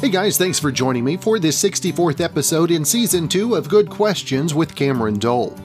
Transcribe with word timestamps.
Hey 0.00 0.10
guys, 0.10 0.36
thanks 0.36 0.58
for 0.58 0.70
joining 0.70 1.02
me 1.02 1.16
for 1.16 1.38
this 1.38 1.62
64th 1.62 2.20
episode 2.20 2.70
in 2.70 2.84
Season 2.84 3.26
2 3.26 3.54
of 3.54 3.70
Good 3.70 3.88
Questions 3.88 4.52
with 4.54 4.74
Cameron 4.74 5.18
Dole. 5.18 5.56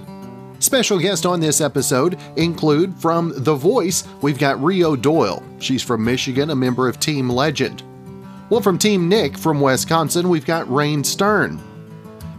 Special 0.59 0.97
guests 0.97 1.25
on 1.25 1.41
this 1.41 1.59
episode 1.59 2.17
include 2.37 2.95
from 2.95 3.33
The 3.35 3.55
Voice, 3.55 4.05
we've 4.21 4.39
got 4.39 4.63
Rio 4.63 4.95
Doyle. 4.95 5.43
She's 5.59 5.83
from 5.83 6.05
Michigan, 6.05 6.51
a 6.51 6.55
member 6.55 6.87
of 6.87 6.99
Team 6.99 7.29
Legend. 7.29 7.83
Well, 8.49 8.61
from 8.61 8.77
Team 8.77 9.09
Nick 9.09 9.37
from 9.37 9.61
Wisconsin, 9.61 10.29
we've 10.29 10.45
got 10.45 10.71
Raine 10.73 11.03
Stern. 11.03 11.59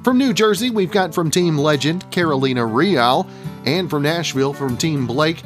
From 0.03 0.17
New 0.17 0.33
Jersey, 0.33 0.71
we've 0.71 0.91
got 0.91 1.15
from 1.15 1.31
Team 1.31 1.59
Legend, 1.59 2.11
Carolina 2.11 2.65
Rial. 2.65 3.29
And 3.67 3.91
from 3.91 4.03
Nashville, 4.03 4.55
from 4.55 4.77
Team 4.77 5.07
Blake, 5.07 5.43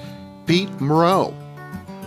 Pete 0.46 0.70
Mroz. 0.78 1.43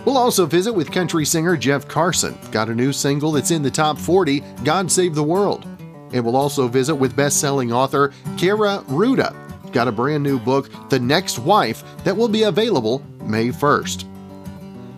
We'll 0.08 0.16
also 0.16 0.46
visit 0.46 0.72
with 0.72 0.90
country 0.90 1.26
singer 1.26 1.54
Jeff 1.54 1.86
Carson. 1.86 2.38
Got 2.50 2.70
a 2.70 2.74
new 2.74 2.94
single 2.94 3.32
that's 3.32 3.50
in 3.50 3.60
the 3.60 3.70
top 3.70 3.98
40, 3.98 4.40
God 4.64 4.90
Save 4.90 5.14
the 5.14 5.22
World. 5.22 5.66
And 6.14 6.24
we'll 6.24 6.34
also 6.34 6.66
visit 6.66 6.94
with 6.94 7.14
best 7.14 7.40
selling 7.40 7.74
author 7.74 8.08
Kaira 8.38 8.82
Rouda. 8.86 9.36
Got 9.70 9.86
a 9.86 9.92
brand 9.92 10.22
new 10.22 10.38
book, 10.38 10.70
The 10.88 10.98
Next 10.98 11.38
Wife, 11.38 11.84
that 12.04 12.16
will 12.16 12.26
be 12.26 12.44
available 12.44 13.04
May 13.22 13.48
1st. 13.48 14.06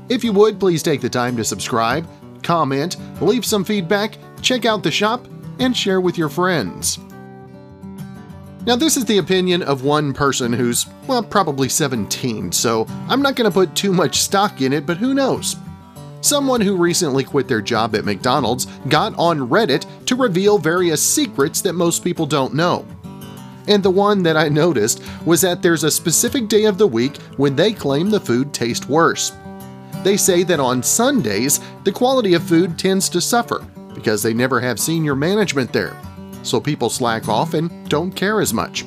If 0.09 0.23
you 0.23 0.32
would, 0.32 0.60
please 0.60 0.80
take 0.80 1.01
the 1.01 1.10
time 1.10 1.37
to 1.38 1.45
subscribe, 1.45 2.06
comment, 2.45 2.96
leave 3.20 3.45
some 3.45 3.65
feedback, 3.65 4.16
check 4.42 4.65
out 4.65 4.84
the 4.84 4.92
shop, 4.92 5.27
and 5.59 5.77
share 5.77 6.01
with 6.01 6.16
your 6.16 6.29
friends. 6.29 7.01
Now, 8.66 8.77
this 8.77 8.98
is 8.98 9.06
the 9.06 9.16
opinion 9.16 9.62
of 9.62 9.84
one 9.84 10.12
person 10.12 10.52
who's, 10.52 10.87
well, 11.06 11.23
probably 11.23 11.70
17, 11.70 12.52
so 12.52 12.87
I'm 13.09 13.23
not 13.23 13.34
going 13.34 13.51
to 13.51 13.55
put 13.55 13.74
too 13.74 13.91
much 13.91 14.20
stock 14.20 14.60
in 14.60 14.74
it, 14.74 14.84
but 14.84 14.98
who 14.98 15.14
knows? 15.14 15.56
Someone 16.20 16.60
who 16.60 16.77
recently 16.77 17.24
quit 17.24 17.48
their 17.48 17.62
job 17.62 17.95
at 17.95 18.04
McDonald's 18.04 18.66
got 18.88 19.15
on 19.18 19.48
Reddit 19.48 19.87
to 20.04 20.15
reveal 20.15 20.59
various 20.59 21.02
secrets 21.02 21.62
that 21.62 21.73
most 21.73 22.04
people 22.04 22.26
don't 22.26 22.52
know. 22.52 22.87
And 23.66 23.82
the 23.82 23.90
one 23.90 24.23
that 24.24 24.37
I 24.37 24.51
noticed 24.51 25.02
was 25.24 25.40
that 25.40 25.63
there's 25.63 25.85
a 25.85 25.90
specific 25.90 26.48
day 26.48 26.65
of 26.65 26.76
the 26.76 26.87
week 26.87 27.16
when 27.38 27.57
they 27.57 27.73
claim 27.73 28.10
the 28.10 28.20
food 28.20 28.52
tastes 28.52 28.87
worse. 28.87 29.32
They 30.02 30.18
say 30.18 30.42
that 30.42 30.60
on 30.60 30.82
Sundays, 30.82 31.60
the 31.85 31.92
quality 31.92 32.35
of 32.35 32.42
food 32.42 32.79
tends 32.79 33.09
to 33.09 33.23
suffer 33.23 33.65
because 33.95 34.23
they 34.23 34.35
never 34.35 34.60
have 34.60 34.79
senior 34.79 35.16
management 35.16 35.73
there 35.73 35.96
so 36.43 36.60
people 36.60 36.91
slack 36.91 37.29
off 37.29 37.55
and 37.55 37.88
don't 37.88 38.13
care 38.13 38.41
as 38.41 38.52
much. 38.52 38.85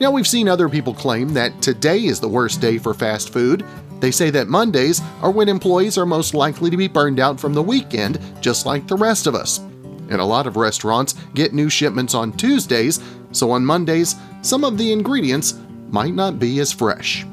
Now, 0.00 0.12
we've 0.12 0.28
seen 0.28 0.48
other 0.48 0.68
people 0.68 0.94
claim 0.94 1.30
that 1.30 1.60
today 1.60 2.04
is 2.04 2.20
the 2.20 2.28
worst 2.28 2.60
day 2.60 2.78
for 2.78 2.94
fast 2.94 3.32
food. 3.32 3.64
They 4.00 4.12
say 4.12 4.30
that 4.30 4.48
Mondays 4.48 5.00
are 5.22 5.30
when 5.30 5.48
employees 5.48 5.98
are 5.98 6.06
most 6.06 6.34
likely 6.34 6.70
to 6.70 6.76
be 6.76 6.86
burned 6.86 7.18
out 7.18 7.40
from 7.40 7.52
the 7.52 7.62
weekend, 7.62 8.20
just 8.40 8.64
like 8.64 8.86
the 8.86 8.96
rest 8.96 9.26
of 9.26 9.34
us. 9.34 9.58
And 9.58 10.20
a 10.20 10.24
lot 10.24 10.46
of 10.46 10.56
restaurants 10.56 11.14
get 11.34 11.52
new 11.52 11.68
shipments 11.68 12.14
on 12.14 12.32
Tuesdays, 12.32 13.00
so 13.32 13.50
on 13.50 13.64
Mondays, 13.64 14.14
some 14.42 14.64
of 14.64 14.78
the 14.78 14.92
ingredients 14.92 15.54
might 15.90 16.14
not 16.14 16.38
be 16.38 16.60
as 16.60 16.72
fresh. 16.72 17.26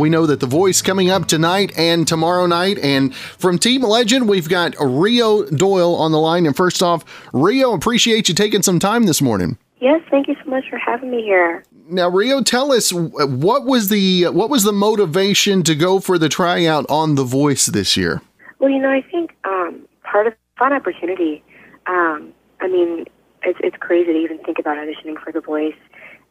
We 0.00 0.08
know 0.08 0.24
that 0.24 0.40
The 0.40 0.46
Voice 0.46 0.80
coming 0.80 1.10
up 1.10 1.26
tonight 1.26 1.72
and 1.76 2.08
tomorrow 2.08 2.46
night. 2.46 2.78
And 2.78 3.14
from 3.14 3.58
Team 3.58 3.82
Legend, 3.82 4.30
we've 4.30 4.48
got 4.48 4.74
Rio 4.80 5.44
Doyle 5.44 5.94
on 5.94 6.10
the 6.10 6.18
line. 6.18 6.46
And 6.46 6.56
first 6.56 6.82
off, 6.82 7.04
Rio, 7.34 7.74
appreciate 7.74 8.26
you 8.26 8.34
taking 8.34 8.62
some 8.62 8.78
time 8.78 9.04
this 9.04 9.20
morning. 9.20 9.58
Yes, 9.78 10.00
thank 10.10 10.26
you 10.26 10.36
so 10.42 10.50
much 10.50 10.64
for 10.70 10.78
having 10.78 11.10
me 11.10 11.22
here. 11.22 11.64
Now, 11.86 12.08
Rio, 12.08 12.42
tell 12.42 12.72
us 12.72 12.92
what 12.92 13.66
was 13.66 13.90
the 13.90 14.28
what 14.28 14.48
was 14.48 14.64
the 14.64 14.72
motivation 14.72 15.62
to 15.64 15.74
go 15.74 16.00
for 16.00 16.16
the 16.18 16.30
tryout 16.30 16.86
on 16.88 17.16
The 17.16 17.24
Voice 17.24 17.66
this 17.66 17.96
year? 17.96 18.22
Well, 18.58 18.70
you 18.70 18.80
know, 18.80 18.90
I 18.90 19.02
think 19.02 19.36
um, 19.44 19.86
part 20.02 20.26
of 20.26 20.34
fun 20.58 20.72
opportunity. 20.72 21.42
Um, 21.86 22.32
I 22.60 22.68
mean, 22.68 23.04
it's 23.42 23.58
it's 23.62 23.76
crazy 23.80 24.12
to 24.12 24.18
even 24.18 24.38
think 24.38 24.58
about 24.58 24.78
auditioning 24.78 25.22
for 25.22 25.30
The 25.30 25.40
Voice 25.40 25.74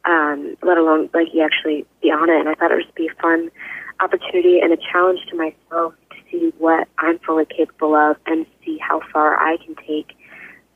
um, 0.04 0.56
let 0.62 0.78
alone 0.78 1.10
like 1.14 1.28
you 1.32 1.42
actually 1.42 1.86
be 2.02 2.10
on 2.10 2.30
it. 2.30 2.40
And 2.40 2.48
I 2.48 2.54
thought 2.54 2.72
it 2.72 2.76
would 2.76 2.94
be 2.94 3.08
a 3.08 3.22
fun 3.22 3.50
opportunity 4.00 4.60
and 4.60 4.72
a 4.72 4.76
challenge 4.76 5.20
to 5.30 5.36
myself 5.36 5.94
to 6.10 6.16
see 6.30 6.52
what 6.58 6.88
I'm 6.98 7.18
fully 7.20 7.44
capable 7.44 7.94
of 7.94 8.16
and 8.26 8.46
see 8.64 8.78
how 8.78 9.00
far 9.12 9.36
I 9.36 9.56
can 9.58 9.74
take 9.86 10.16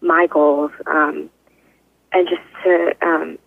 my 0.01 0.27
goals 0.27 0.71
um, 0.87 1.31
and 2.12 2.29
just 2.29 2.43
to 2.65 2.95
um, 3.03 3.39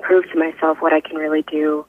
prove 0.00 0.24
to 0.32 0.38
myself 0.38 0.78
what 0.80 0.92
I 0.92 1.00
can 1.00 1.16
really 1.16 1.42
do. 1.42 1.86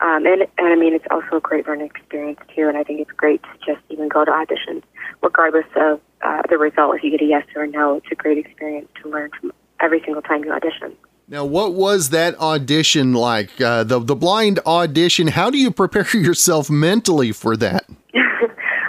Um, 0.00 0.26
and, 0.26 0.42
and 0.58 0.68
I 0.68 0.74
mean, 0.76 0.94
it's 0.94 1.06
also 1.10 1.36
a 1.36 1.40
great 1.40 1.66
learning 1.66 1.86
experience 1.86 2.40
too. 2.54 2.68
And 2.68 2.76
I 2.76 2.82
think 2.82 3.00
it's 3.00 3.12
great 3.12 3.42
to 3.42 3.48
just 3.64 3.80
even 3.90 4.08
go 4.08 4.24
to 4.24 4.30
auditions, 4.30 4.82
regardless 5.22 5.66
of 5.76 6.00
uh, 6.22 6.42
the 6.48 6.58
result. 6.58 6.96
If 6.96 7.04
you 7.04 7.10
get 7.10 7.22
a 7.22 7.26
yes 7.26 7.46
or 7.54 7.64
a 7.64 7.68
no, 7.68 7.96
it's 7.96 8.06
a 8.10 8.14
great 8.14 8.38
experience 8.38 8.88
to 9.02 9.08
learn 9.08 9.30
from 9.40 9.52
every 9.80 10.00
single 10.00 10.22
time 10.22 10.44
you 10.44 10.52
audition. 10.52 10.96
Now, 11.26 11.44
what 11.46 11.72
was 11.72 12.10
that 12.10 12.38
audition 12.38 13.14
like? 13.14 13.58
Uh, 13.60 13.82
the 13.82 13.98
the 13.98 14.14
blind 14.14 14.60
audition. 14.66 15.28
How 15.28 15.50
do 15.50 15.56
you 15.56 15.70
prepare 15.70 16.06
yourself 16.14 16.68
mentally 16.68 17.32
for 17.32 17.56
that? 17.56 17.86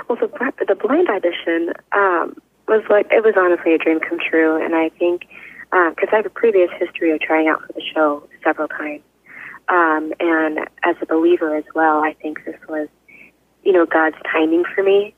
well, 0.10 0.18
the 0.20 0.66
the 0.68 0.76
blind 0.76 1.08
audition 1.10 1.74
um, 1.94 2.36
was 2.68 2.84
like 2.90 3.08
it 3.10 3.24
was 3.24 3.36
honestly 3.38 3.74
a 3.74 3.78
dream 3.78 4.00
come 4.02 4.20
true, 4.20 4.62
and 4.64 4.76
I 4.76 4.90
think 4.90 5.22
because 5.72 6.10
uh, 6.12 6.14
I 6.14 6.16
have 6.18 6.26
a 6.26 6.30
previous 6.30 6.70
history 6.78 7.12
of 7.12 7.22
trying 7.22 7.48
out 7.48 7.62
for 7.62 7.74
the 7.74 7.82
show 7.94 8.28
several 8.44 8.68
times, 8.68 9.02
um, 9.70 10.14
and 10.20 10.60
as 10.84 10.96
a 11.02 11.06
believer 11.06 11.56
as 11.56 11.66
well, 11.74 12.00
I 12.00 12.16
think 12.22 12.44
this 12.46 12.56
was, 12.68 12.90
you 13.64 13.72
know, 13.72 13.86
God's 13.86 14.18
timing 14.30 14.66
for 14.76 14.84
me, 14.84 15.16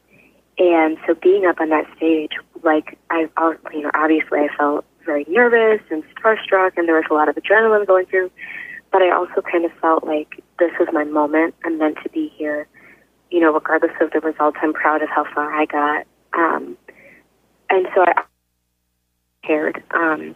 and 0.60 0.98
so 1.08 1.16
being 1.16 1.46
up 1.46 1.60
on 1.60 1.70
that 1.70 1.86
stage, 1.96 2.32
like 2.64 2.98
I, 3.10 3.28
you 3.74 3.82
know, 3.82 3.92
obviously 3.96 4.40
I 4.40 4.50
felt 4.56 4.86
very 5.08 5.26
nervous 5.28 5.82
and 5.90 6.04
starstruck, 6.16 6.74
and 6.78 6.88
there 6.88 6.96
was 6.96 7.06
a 7.10 7.14
lot 7.16 7.30
of 7.30 7.36
adrenaline 7.36 7.88
going 7.88 8.06
through. 8.06 8.30
But 8.92 9.02
I 9.02 9.10
also 9.12 9.42
kind 9.42 9.66
of 9.66 9.72
felt 9.82 10.06
like 10.06 10.44
this 10.60 10.72
was 10.80 10.88
my 10.94 11.04
moment. 11.04 11.56
I'm 11.66 11.80
meant 11.80 11.98
to 12.04 12.10
be 12.10 12.32
here. 12.38 12.68
You 13.32 13.42
know, 13.42 13.52
regardless 13.52 13.92
of 14.00 14.12
the 14.12 14.20
results, 14.20 14.58
I'm 14.62 14.74
proud 14.74 15.02
of 15.02 15.10
how 15.10 15.26
far 15.34 15.52
I 15.52 15.66
got. 15.66 16.06
Um, 16.34 16.78
and 17.70 17.88
so 17.96 18.04
I 18.04 18.24
cared. 19.44 19.84
Um, 19.92 20.36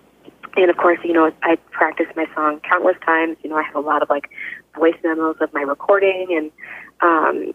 and 0.58 0.70
of 0.70 0.78
course, 0.78 1.00
you 1.04 1.14
know, 1.14 1.32
I 1.44 1.56
practiced 1.72 2.16
my 2.16 2.26
song 2.36 2.60
countless 2.68 2.98
times. 3.06 3.38
You 3.44 3.52
know, 3.52 3.58
I 3.58 3.64
have 3.64 3.76
a 3.76 3.80
lot 3.80 4.02
of 4.02 4.10
like 4.10 4.30
voice 4.78 4.96
memos 5.04 5.38
of 5.40 5.54
my 5.54 5.62
recording, 5.62 6.28
and 6.32 6.52
um, 7.02 7.54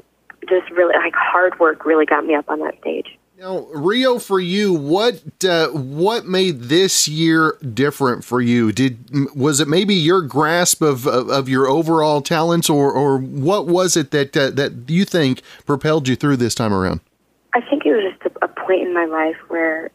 just 0.49 0.71
really 0.71 0.95
like 0.97 1.15
hard 1.15 1.59
work 1.59 1.85
really 1.85 2.07
got 2.07 2.25
me 2.25 2.35
up 2.35 2.49
on 2.49 2.61
that 2.61 2.79
stage. 2.81 3.19
Now, 3.39 3.67
Rio, 3.75 4.19
for 4.19 4.41
you, 4.41 4.73
what 4.73 5.23
uh, 5.45 5.69
what 5.69 6.25
made 6.25 6.63
this 6.63 7.07
year 7.07 7.59
different 7.75 8.25
for 8.25 8.41
you? 8.41 8.73
Did 8.73 9.37
was 9.37 9.61
it 9.61 9.69
maybe 9.69 9.95
your 9.95 10.23
grasp 10.23 10.81
of 10.81 11.07
of, 11.07 11.29
of 11.29 11.47
your 11.47 11.67
overall 11.67 12.23
talents, 12.23 12.71
or 12.71 12.91
or 12.91 13.19
what 13.19 13.67
was 13.67 13.95
it 13.95 14.11
that 14.13 14.35
uh, 14.35 14.49
that 14.53 14.89
you 14.89 15.05
think 15.05 15.43
propelled 15.67 16.09
you 16.09 16.17
through 16.17 16.39
this 16.39 16.55
time 16.55 16.73
around? 16.73 17.01
I 17.53 17.61
think 17.61 17.85
it 17.85 17.93
was 17.93 18.11
just 18.11 18.35
a, 18.41 18.47
a 18.47 18.49
point 18.49 18.81
in 18.81 18.95
my 18.95 19.05
life 19.05 19.37
where 19.49 19.91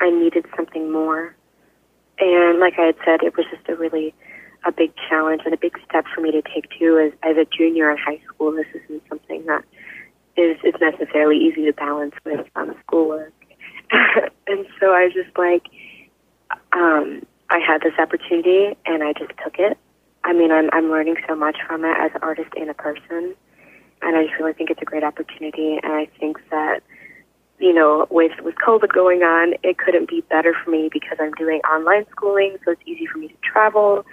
I 0.00 0.10
needed 0.10 0.44
something 0.56 0.90
more, 0.90 1.36
and 2.18 2.58
like 2.58 2.80
I 2.80 2.86
had 2.86 2.96
said, 3.04 3.22
it 3.22 3.36
was 3.36 3.46
just 3.48 3.68
a 3.68 3.76
really 3.76 4.12
a 4.64 4.72
big 4.72 4.92
challenge 5.08 5.42
and 5.44 5.54
a 5.54 5.56
big 5.56 5.78
step 5.88 6.04
for 6.12 6.20
me 6.20 6.32
to 6.32 6.42
take 6.42 6.68
too. 6.76 6.98
As 6.98 7.12
as 7.22 7.36
a 7.36 7.44
junior 7.44 7.92
in 7.92 7.96
high 7.96 8.20
school, 8.26 8.50
this 8.50 8.66
isn't 8.74 9.04
something 9.08 9.46
that 9.46 9.64
is 10.36 10.56
is 10.64 10.74
necessarily 10.80 11.36
easy 11.36 11.64
to 11.64 11.72
balance 11.72 12.14
with 12.24 12.46
um, 12.56 12.74
schoolwork. 12.86 13.32
and 14.46 14.66
so 14.80 14.92
I 14.92 15.08
just 15.12 15.36
like 15.36 15.66
um, 16.72 17.24
I 17.50 17.58
had 17.58 17.82
this 17.82 17.94
opportunity 17.98 18.76
and 18.84 19.02
I 19.02 19.12
just 19.12 19.32
took 19.42 19.58
it. 19.58 19.78
I 20.24 20.32
mean, 20.32 20.50
I'm 20.50 20.68
I'm 20.72 20.90
learning 20.90 21.16
so 21.28 21.34
much 21.34 21.56
from 21.66 21.84
it 21.84 21.96
as 21.98 22.10
an 22.14 22.22
artist 22.22 22.50
and 22.56 22.68
a 22.68 22.74
person, 22.74 23.34
and 24.02 24.16
I 24.16 24.24
just 24.24 24.34
really 24.38 24.52
think 24.52 24.70
it's 24.70 24.82
a 24.82 24.84
great 24.84 25.04
opportunity. 25.04 25.78
And 25.82 25.92
I 25.92 26.06
think 26.18 26.38
that 26.50 26.82
you 27.58 27.72
know, 27.72 28.06
with 28.10 28.32
with 28.42 28.56
COVID 28.56 28.92
going 28.92 29.22
on, 29.22 29.54
it 29.62 29.78
couldn't 29.78 30.08
be 30.08 30.22
better 30.22 30.54
for 30.64 30.70
me 30.70 30.90
because 30.92 31.16
I'm 31.20 31.32
doing 31.32 31.60
online 31.60 32.06
schooling, 32.10 32.56
so 32.64 32.72
it's 32.72 32.82
easy 32.86 33.06
for 33.06 33.18
me 33.18 33.28
to 33.28 33.34
travel. 33.42 34.04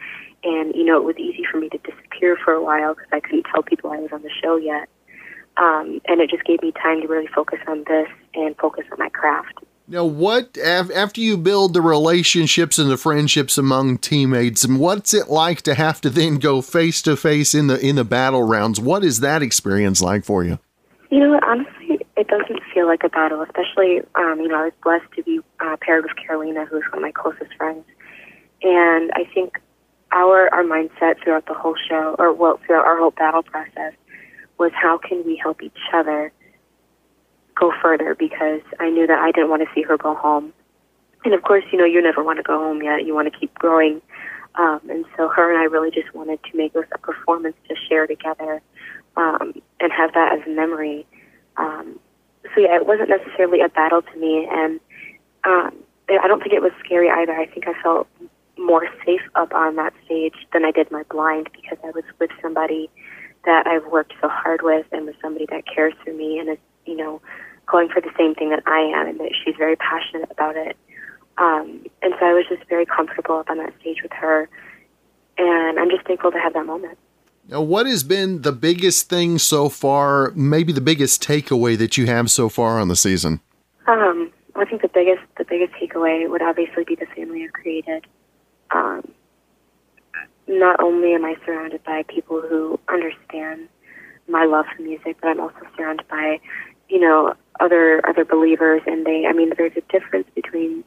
And 0.44 0.74
you 0.76 0.84
know, 0.84 0.98
it 0.98 1.04
was 1.04 1.18
easy 1.18 1.44
for 1.50 1.58
me 1.58 1.70
to 1.70 1.78
disappear 1.80 2.38
for 2.44 2.54
a 2.54 2.64
while 2.64 2.94
because 2.94 3.10
I 3.12 3.20
couldn't 3.20 3.46
tell 3.52 3.64
people 3.64 3.92
I 3.92 3.98
was 3.98 4.12
on 4.12 4.22
the 4.22 4.32
show 4.42 4.56
yet. 4.56 4.88
Um, 5.58 6.02
and 6.08 6.20
it 6.20 6.30
just 6.30 6.44
gave 6.46 6.62
me 6.62 6.72
time 6.72 7.02
to 7.02 7.08
really 7.08 7.28
focus 7.28 7.60
on 7.68 7.84
this 7.88 8.08
and 8.34 8.58
focus 8.58 8.86
on 8.92 8.98
my 9.00 9.10
craft. 9.10 9.60
Now, 9.88 10.06
what 10.06 10.58
after 10.58 11.20
you 11.20 11.36
build 11.36 11.74
the 11.74 11.82
relationships 11.82 12.80
and 12.80 12.90
the 12.90 12.98
friendships 12.98 13.58
among 13.58 13.98
teammates, 13.98 14.64
and 14.64 14.80
what's 14.80 15.14
it 15.14 15.30
like 15.30 15.62
to 15.64 15.76
have 15.76 16.00
to 16.02 16.10
then 16.10 16.38
go 16.38 16.62
face 16.62 17.02
to 17.02 17.18
face 17.18 17.54
in 17.54 17.68
the 17.68 17.78
in 17.86 17.98
the 17.98 18.06
battle 18.06 18.44
rounds? 18.44 18.80
What 18.80 19.04
is 19.04 19.20
that 19.20 19.42
experience 19.42 20.02
like 20.02 20.24
for 20.24 20.44
you? 20.44 20.58
You 21.10 21.20
know, 21.20 21.40
honestly, 21.46 22.00
it 22.16 22.28
doesn't 22.30 22.62
feel 22.74 22.88
like 22.88 23.04
a 23.04 23.10
battle. 23.10 23.42
Especially, 23.42 24.00
um, 24.16 24.40
you 24.40 24.48
know, 24.48 24.56
I 24.56 24.64
was 24.66 24.74
blessed 24.84 25.12
to 25.18 25.24
be 25.24 25.42
uh, 25.60 25.76
paired 25.82 26.06
with 26.06 26.16
Carolina, 26.16 26.66
who's 26.66 26.84
one 26.90 27.00
of 27.00 27.02
my 27.02 27.12
closest 27.12 27.54
friends, 27.58 27.84
and 28.62 29.12
I 29.16 29.26
think 29.34 29.60
our 30.14 30.48
our 30.54 30.64
mindset 30.64 31.22
throughout 31.22 31.46
the 31.48 31.56
whole 31.56 31.76
show, 31.90 32.16
or 32.18 32.32
well, 32.32 32.58
throughout 32.66 32.86
our 32.86 32.98
whole 32.98 33.12
battle 33.12 33.44
process, 33.44 33.94
was 34.64 34.72
how 34.74 34.98
can 34.98 35.26
we 35.26 35.36
help 35.36 35.62
each 35.62 35.84
other 35.94 36.32
go 37.60 37.74
further 37.82 38.16
because 38.16 38.62
I 38.80 38.90
knew 38.90 39.06
that 39.06 39.20
I 39.20 39.32
didn't 39.32 39.50
want 39.50 39.62
to 39.62 39.68
see 39.76 39.82
her 39.84 39.98
go 39.98 40.16
home. 40.16 40.54
And 41.26 41.34
of 41.34 41.44
course, 41.44 41.66
you 41.72 41.78
know, 41.78 41.86
you 41.86 42.02
never 42.02 42.24
want 42.24 42.38
to 42.38 42.44
go 42.44 42.58
home 42.58 42.82
yet. 42.82 43.06
You 43.06 43.14
want 43.14 43.32
to 43.32 43.38
keep 43.38 43.54
growing. 43.56 44.02
Um, 44.56 44.80
and 44.90 45.04
so 45.18 45.28
her 45.28 45.52
and 45.52 45.60
I 45.60 45.66
really 45.66 45.92
just 45.92 46.14
wanted 46.14 46.40
to 46.50 46.58
make 46.58 46.72
this 46.74 46.86
a 46.94 46.98
performance 46.98 47.58
to 47.68 47.76
share 47.90 48.08
together 48.08 48.62
um, 49.18 49.54
and 49.82 49.92
have 49.92 50.14
that 50.14 50.32
as 50.32 50.48
a 50.48 50.50
memory. 50.50 51.06
Um, 51.58 52.00
so 52.56 52.62
yeah, 52.62 52.76
it 52.78 52.88
wasn't 52.88 53.10
necessarily 53.10 53.60
a 53.60 53.70
battle 53.70 54.02
to 54.02 54.16
me, 54.18 54.48
and 54.50 54.80
um, 55.44 55.74
I 56.10 56.28
don't 56.28 56.40
think 56.40 56.54
it 56.54 56.62
was 56.62 56.72
scary 56.84 57.10
either. 57.10 57.34
I 57.34 57.48
think 57.48 57.68
I 57.68 57.74
felt 57.82 58.08
more 58.58 58.88
safe 59.06 59.22
up 59.36 59.54
on 59.54 59.76
that 59.78 59.94
stage 60.06 60.36
than 60.52 60.64
I 60.66 60.72
did 60.72 60.92
my 60.92 61.04
blind 61.10 61.50
because 61.54 61.78
I 61.84 61.92
was 61.92 62.04
with 62.20 62.30
somebody 62.42 62.90
that 63.46 63.68
I've 63.68 63.86
worked 63.92 64.14
so 64.22 64.30
hard 64.30 64.62
with 64.62 64.86
and 64.92 65.06
with 65.06 65.16
somebody 65.22 65.46
that 65.50 65.64
cares 65.66 65.94
for 66.04 66.14
me 66.14 66.40
and 66.40 66.50
is, 66.50 66.58
you 66.86 66.96
know, 66.96 67.22
going 67.66 67.90
for 67.90 68.02
the 68.02 68.12
same 68.18 68.36
thing 68.36 68.50
that 68.50 68.64
I 68.66 68.80
am 68.80 69.08
and 69.08 69.20
that 69.20 69.32
she's 69.44 69.56
very 69.58 69.76
passionate 69.76 70.30
about 70.32 70.56
it. 70.56 70.78
Um, 71.38 71.86
and 72.02 72.14
so 72.20 72.26
I 72.26 72.34
was 72.34 72.46
just 72.48 72.68
very 72.70 72.86
comfortable 72.86 73.38
up 73.38 73.50
on 73.50 73.58
that 73.58 73.74
stage 73.80 73.98
with 74.04 74.12
her. 74.14 74.50
And 75.38 75.80
I'm 75.80 75.90
just 75.90 76.06
thankful 76.06 76.32
to 76.32 76.40
have 76.40 76.54
that 76.54 76.66
moment. 76.66 76.98
Now, 77.50 77.62
what 77.62 77.86
has 77.88 78.04
been 78.04 78.42
the 78.44 78.54
biggest 78.54 79.10
thing 79.10 79.38
so 79.38 79.68
far, 79.68 80.32
maybe 80.32 80.72
the 80.72 80.82
biggest 80.82 81.22
takeaway 81.22 81.78
that 81.78 81.98
you 81.98 82.06
have 82.06 82.32
so 82.32 82.48
far 82.48 82.80
on 82.80 82.88
the 82.88 82.96
season? 82.96 83.42
Um, 83.88 84.32
I 84.56 84.64
think 84.66 84.82
the 84.82 84.88
biggest 84.88 85.22
the 85.38 85.44
biggest 85.44 85.74
takeaway 85.74 86.30
would 86.30 86.42
obviously 86.42 86.86
be 86.86 86.96
the 86.96 87.08
family 87.08 87.44
I've 87.44 87.54
created. 87.54 88.06
Um, 88.72 89.13
not 90.48 90.82
only 90.82 91.14
am 91.14 91.26
I 91.26 91.36
surrounded 91.46 91.84
by 91.84 92.04
people 92.08 92.42
who 92.42 92.80
understand 92.90 93.68
my 94.28 94.46
love 94.46 94.66
for 94.76 94.82
music, 94.82 95.18
but 95.22 95.30
I'm 95.30 95.40
also 95.40 95.60
surrounded 95.76 96.08
by, 96.08 96.40
you 96.90 97.00
know, 97.00 97.34
other 97.60 98.02
other 98.08 98.26
believers, 98.26 98.82
and 98.86 99.06
they. 99.06 99.26
I 99.28 99.34
mean, 99.34 99.52
there's 99.58 99.78
a 99.78 99.82
difference 99.92 100.28
between, 100.36 100.84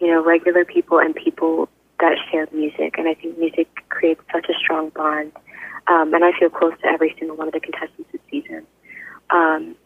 you 0.00 0.08
know, 0.08 0.24
regular 0.24 0.64
people 0.64 0.98
and 0.98 1.14
people 1.14 1.68
that 2.00 2.16
share 2.30 2.46
music, 2.52 2.94
and 2.98 3.08
I 3.08 3.14
think 3.14 3.38
music 3.38 3.68
creates 3.88 4.20
such 4.32 4.46
a 4.48 4.54
strong 4.58 4.90
bond. 4.90 5.32
Um, 5.88 6.12
and 6.14 6.24
I 6.24 6.32
feel 6.38 6.50
close 6.50 6.74
to 6.82 6.86
every 6.86 7.14
single 7.18 7.36
one 7.36 7.46
of 7.46 7.54
the 7.54 7.60
contestants 7.60 8.10
this 8.12 8.20
season. 8.30 8.66
Um, 9.30 9.76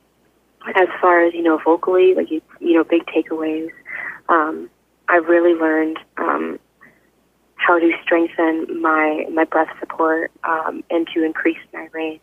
as 0.75 0.89
far 1.01 1.25
as 1.25 1.35
you 1.35 1.43
know, 1.43 1.59
vocally, 1.65 2.15
like 2.15 2.31
you, 2.31 2.43
you 2.59 2.75
know, 2.75 2.85
big 2.85 3.03
takeaways. 3.07 3.71
Um, 4.29 4.71
I've 5.09 5.27
really 5.27 5.55
learned 5.55 5.99
um, 6.17 6.59
how 7.61 7.79
to 7.79 7.93
strengthen 8.03 8.81
my 8.81 9.27
my 9.33 9.45
breath 9.45 9.71
support 9.79 10.31
um, 10.45 10.83
and 10.91 11.07
to 11.15 11.25
increase 11.25 11.59
my 11.73 11.89
range. 11.93 12.21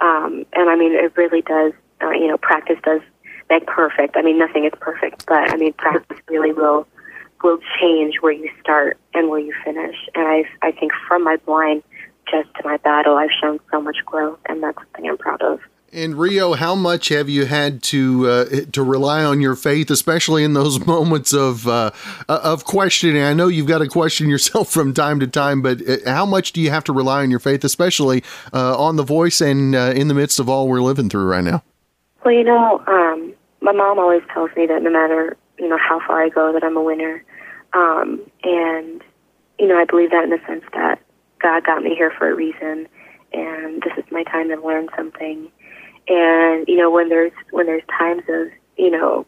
Um, 0.00 0.44
and 0.54 0.70
I 0.70 0.76
mean, 0.76 0.92
it 0.92 1.16
really 1.16 1.42
does. 1.42 1.72
Uh, 2.00 2.10
you 2.10 2.26
know, 2.26 2.38
practice 2.38 2.78
does 2.82 3.00
make 3.48 3.66
perfect. 3.66 4.16
I 4.16 4.22
mean, 4.22 4.38
nothing 4.38 4.64
is 4.64 4.72
perfect, 4.80 5.26
but 5.26 5.52
I 5.52 5.56
mean, 5.56 5.72
practice 5.74 6.18
really 6.28 6.52
will 6.52 6.86
will 7.42 7.58
change 7.80 8.16
where 8.20 8.32
you 8.32 8.48
start 8.60 8.98
and 9.14 9.28
where 9.28 9.40
you 9.40 9.54
finish. 9.64 9.96
And 10.14 10.26
I 10.26 10.44
I 10.62 10.72
think 10.72 10.92
from 11.06 11.24
my 11.24 11.36
blind 11.36 11.82
just 12.30 12.48
to 12.54 12.62
my 12.64 12.78
battle, 12.78 13.16
I've 13.16 13.30
shown 13.40 13.60
so 13.70 13.80
much 13.80 13.98
growth, 14.06 14.38
and 14.46 14.62
that's 14.62 14.78
something 14.78 15.08
I'm 15.08 15.18
proud 15.18 15.42
of. 15.42 15.60
In 15.92 16.16
Rio, 16.16 16.54
how 16.54 16.74
much 16.74 17.10
have 17.10 17.28
you 17.28 17.44
had 17.44 17.82
to 17.82 18.26
uh, 18.26 18.44
to 18.72 18.82
rely 18.82 19.22
on 19.24 19.42
your 19.42 19.54
faith, 19.54 19.90
especially 19.90 20.42
in 20.42 20.54
those 20.54 20.80
moments 20.86 21.34
of 21.34 21.68
uh, 21.68 21.90
of 22.30 22.64
questioning? 22.64 23.22
I 23.22 23.34
know 23.34 23.48
you've 23.48 23.66
got 23.66 23.78
to 23.78 23.88
question 23.88 24.30
yourself 24.30 24.70
from 24.70 24.94
time 24.94 25.20
to 25.20 25.26
time, 25.26 25.60
but 25.60 25.86
uh, 25.86 25.98
how 26.06 26.24
much 26.24 26.52
do 26.52 26.62
you 26.62 26.70
have 26.70 26.82
to 26.84 26.94
rely 26.94 27.20
on 27.20 27.30
your 27.30 27.40
faith, 27.40 27.62
especially 27.62 28.24
uh, 28.54 28.74
on 28.82 28.96
the 28.96 29.02
voice 29.02 29.42
and 29.42 29.74
uh, 29.74 29.92
in 29.94 30.08
the 30.08 30.14
midst 30.14 30.40
of 30.40 30.48
all 30.48 30.66
we're 30.66 30.80
living 30.80 31.10
through 31.10 31.26
right 31.26 31.44
now? 31.44 31.62
Well, 32.24 32.32
you 32.32 32.44
know, 32.44 32.82
um, 32.86 33.34
my 33.60 33.72
mom 33.72 33.98
always 33.98 34.22
tells 34.32 34.48
me 34.56 34.64
that 34.64 34.82
no 34.82 34.90
matter 34.90 35.36
you 35.58 35.68
know 35.68 35.78
how 35.78 36.00
far 36.06 36.22
I 36.22 36.30
go, 36.30 36.54
that 36.54 36.64
I'm 36.64 36.78
a 36.78 36.82
winner, 36.82 37.22
um, 37.74 38.18
and 38.44 39.04
you 39.58 39.68
know 39.68 39.76
I 39.76 39.84
believe 39.84 40.10
that 40.12 40.24
in 40.24 40.30
the 40.30 40.40
sense 40.46 40.64
that 40.72 41.02
God 41.42 41.66
got 41.66 41.82
me 41.82 41.94
here 41.94 42.14
for 42.16 42.30
a 42.30 42.34
reason, 42.34 42.88
and 43.34 43.82
this 43.82 43.92
is 43.98 44.10
my 44.10 44.22
time 44.22 44.48
to 44.48 44.56
learn 44.56 44.88
something 44.96 45.50
and 46.08 46.66
you 46.68 46.76
know, 46.76 46.90
when 46.90 47.08
there's 47.08 47.32
when 47.50 47.66
there's 47.66 47.82
times 47.98 48.22
of 48.28 48.48
you 48.76 48.90
know 48.90 49.26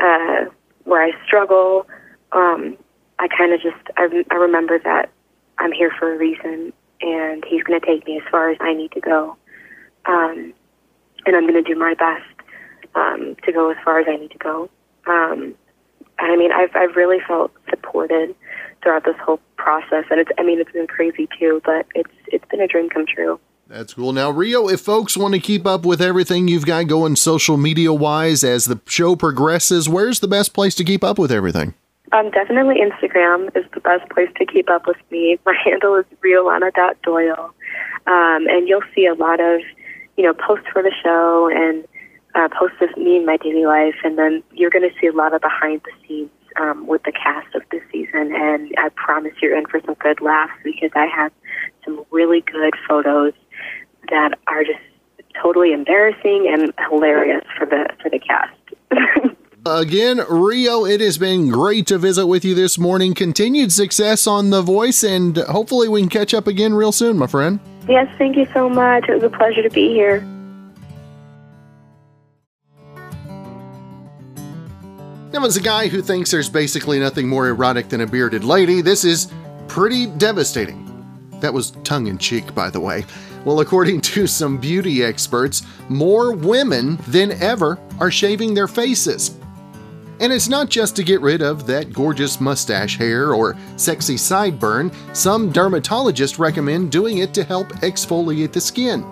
uh, 0.00 0.44
where 0.84 1.02
I 1.02 1.12
struggle, 1.26 1.86
um, 2.32 2.76
I 3.18 3.28
kind 3.28 3.52
of 3.52 3.60
just 3.60 3.76
I, 3.96 4.24
I 4.30 4.34
remember 4.34 4.78
that 4.80 5.10
I'm 5.58 5.72
here 5.72 5.92
for 5.98 6.12
a 6.12 6.18
reason, 6.18 6.72
and 7.00 7.44
He's 7.48 7.62
going 7.62 7.80
to 7.80 7.86
take 7.86 8.06
me 8.06 8.18
as 8.18 8.30
far 8.30 8.50
as 8.50 8.58
I 8.60 8.74
need 8.74 8.92
to 8.92 9.00
go, 9.00 9.36
um, 10.06 10.52
and 11.26 11.36
I'm 11.36 11.46
going 11.46 11.62
to 11.62 11.62
do 11.62 11.78
my 11.78 11.94
best 11.94 12.48
um, 12.94 13.36
to 13.44 13.52
go 13.52 13.70
as 13.70 13.76
far 13.84 14.00
as 14.00 14.06
I 14.08 14.16
need 14.16 14.32
to 14.32 14.38
go. 14.38 14.70
Um, 15.06 15.54
and 16.18 16.32
I 16.32 16.36
mean, 16.36 16.52
I've 16.52 16.74
I've 16.74 16.96
really 16.96 17.18
felt 17.26 17.52
supported 17.68 18.34
throughout 18.82 19.04
this 19.04 19.16
whole 19.22 19.40
process, 19.56 20.04
and 20.10 20.20
it's 20.20 20.30
I 20.38 20.42
mean 20.42 20.60
it's 20.60 20.72
been 20.72 20.86
crazy 20.86 21.28
too, 21.38 21.60
but 21.64 21.86
it's 21.94 22.12
it's 22.28 22.44
been 22.50 22.60
a 22.60 22.68
dream 22.68 22.88
come 22.88 23.06
true. 23.06 23.38
That's 23.74 23.92
cool. 23.92 24.12
Now, 24.12 24.30
Rio, 24.30 24.68
if 24.68 24.82
folks 24.82 25.16
want 25.16 25.34
to 25.34 25.40
keep 25.40 25.66
up 25.66 25.84
with 25.84 26.00
everything 26.00 26.46
you've 26.46 26.64
got 26.64 26.86
going 26.86 27.16
social 27.16 27.56
media 27.56 27.92
wise 27.92 28.44
as 28.44 28.66
the 28.66 28.80
show 28.86 29.16
progresses, 29.16 29.88
where's 29.88 30.20
the 30.20 30.28
best 30.28 30.54
place 30.54 30.76
to 30.76 30.84
keep 30.84 31.02
up 31.02 31.18
with 31.18 31.32
everything? 31.32 31.74
Um, 32.12 32.30
definitely 32.30 32.76
Instagram 32.76 33.48
is 33.56 33.64
the 33.74 33.80
best 33.80 34.08
place 34.10 34.28
to 34.36 34.46
keep 34.46 34.70
up 34.70 34.86
with 34.86 34.98
me. 35.10 35.40
My 35.44 35.56
handle 35.64 35.96
is 35.96 36.04
riolana.doyle. 36.24 37.52
Um, 38.06 38.46
and 38.46 38.68
you'll 38.68 38.84
see 38.94 39.06
a 39.06 39.14
lot 39.14 39.40
of, 39.40 39.60
you 40.16 40.22
know, 40.22 40.34
posts 40.34 40.66
for 40.72 40.80
the 40.80 40.92
show 41.02 41.50
and 41.52 41.84
uh, 42.36 42.48
posts 42.56 42.76
of 42.80 42.96
me 42.96 43.16
and 43.16 43.26
my 43.26 43.38
daily 43.38 43.66
life. 43.66 43.96
And 44.04 44.16
then 44.16 44.44
you're 44.52 44.70
going 44.70 44.88
to 44.88 44.94
see 45.00 45.08
a 45.08 45.12
lot 45.12 45.34
of 45.34 45.40
behind 45.40 45.80
the 45.84 46.06
scenes 46.06 46.30
um, 46.60 46.86
with 46.86 47.02
the 47.02 47.12
cast 47.12 47.52
of 47.56 47.62
this 47.72 47.82
season. 47.90 48.32
And 48.36 48.72
I 48.78 48.90
promise 48.94 49.32
you're 49.42 49.58
in 49.58 49.66
for 49.66 49.80
some 49.84 49.94
good 49.94 50.20
laughs 50.20 50.52
because 50.62 50.90
I 50.94 51.06
have 51.06 51.32
some 51.84 52.04
really 52.12 52.40
good 52.40 52.74
photos 52.88 53.32
that 54.10 54.38
are 54.46 54.64
just 54.64 54.80
totally 55.40 55.72
embarrassing 55.72 56.48
and 56.52 56.72
hilarious 56.88 57.44
for 57.56 57.66
the 57.66 57.88
for 58.02 58.10
the 58.10 58.18
cast. 58.18 58.56
Again, 59.66 60.20
Rio, 60.28 60.84
it 60.84 61.00
has 61.00 61.16
been 61.16 61.48
great 61.48 61.86
to 61.86 61.96
visit 61.96 62.26
with 62.26 62.44
you 62.44 62.54
this 62.54 62.76
morning. 62.76 63.14
Continued 63.14 63.72
success 63.72 64.26
on 64.26 64.50
The 64.50 64.60
Voice, 64.60 65.02
and 65.02 65.38
hopefully 65.38 65.88
we 65.88 66.00
can 66.00 66.10
catch 66.10 66.34
up 66.34 66.46
again 66.46 66.74
real 66.74 66.92
soon, 66.92 67.16
my 67.16 67.26
friend. 67.26 67.60
Yes, 67.88 68.06
thank 68.18 68.36
you 68.36 68.46
so 68.52 68.68
much. 68.68 69.08
It 69.08 69.14
was 69.14 69.22
a 69.22 69.30
pleasure 69.30 69.62
to 69.62 69.70
be 69.70 69.88
here. 69.88 70.20
Now, 75.32 75.46
as 75.46 75.56
a 75.56 75.62
guy 75.62 75.88
who 75.88 76.02
thinks 76.02 76.30
there's 76.30 76.50
basically 76.50 77.00
nothing 77.00 77.26
more 77.26 77.48
erotic 77.48 77.88
than 77.88 78.02
a 78.02 78.06
bearded 78.06 78.44
lady, 78.44 78.82
this 78.82 79.02
is 79.02 79.32
pretty 79.66 80.06
devastating. 80.06 80.80
That 81.40 81.54
was 81.54 81.70
tongue 81.84 82.06
in 82.06 82.18
cheek, 82.18 82.54
by 82.54 82.68
the 82.68 82.80
way. 82.80 83.06
Well, 83.44 83.60
according 83.60 84.00
to 84.02 84.26
some 84.26 84.58
beauty 84.58 85.04
experts, 85.04 85.62
more 85.88 86.32
women 86.32 86.98
than 87.08 87.32
ever 87.32 87.78
are 88.00 88.10
shaving 88.10 88.54
their 88.54 88.68
faces. 88.68 89.36
And 90.20 90.32
it's 90.32 90.48
not 90.48 90.70
just 90.70 90.94
to 90.96 91.02
get 91.02 91.20
rid 91.20 91.42
of 91.42 91.66
that 91.66 91.92
gorgeous 91.92 92.40
mustache 92.40 92.96
hair 92.96 93.34
or 93.34 93.56
sexy 93.76 94.14
sideburn, 94.14 94.94
some 95.14 95.52
dermatologists 95.52 96.38
recommend 96.38 96.92
doing 96.92 97.18
it 97.18 97.34
to 97.34 97.44
help 97.44 97.68
exfoliate 97.82 98.52
the 98.52 98.60
skin. 98.60 99.04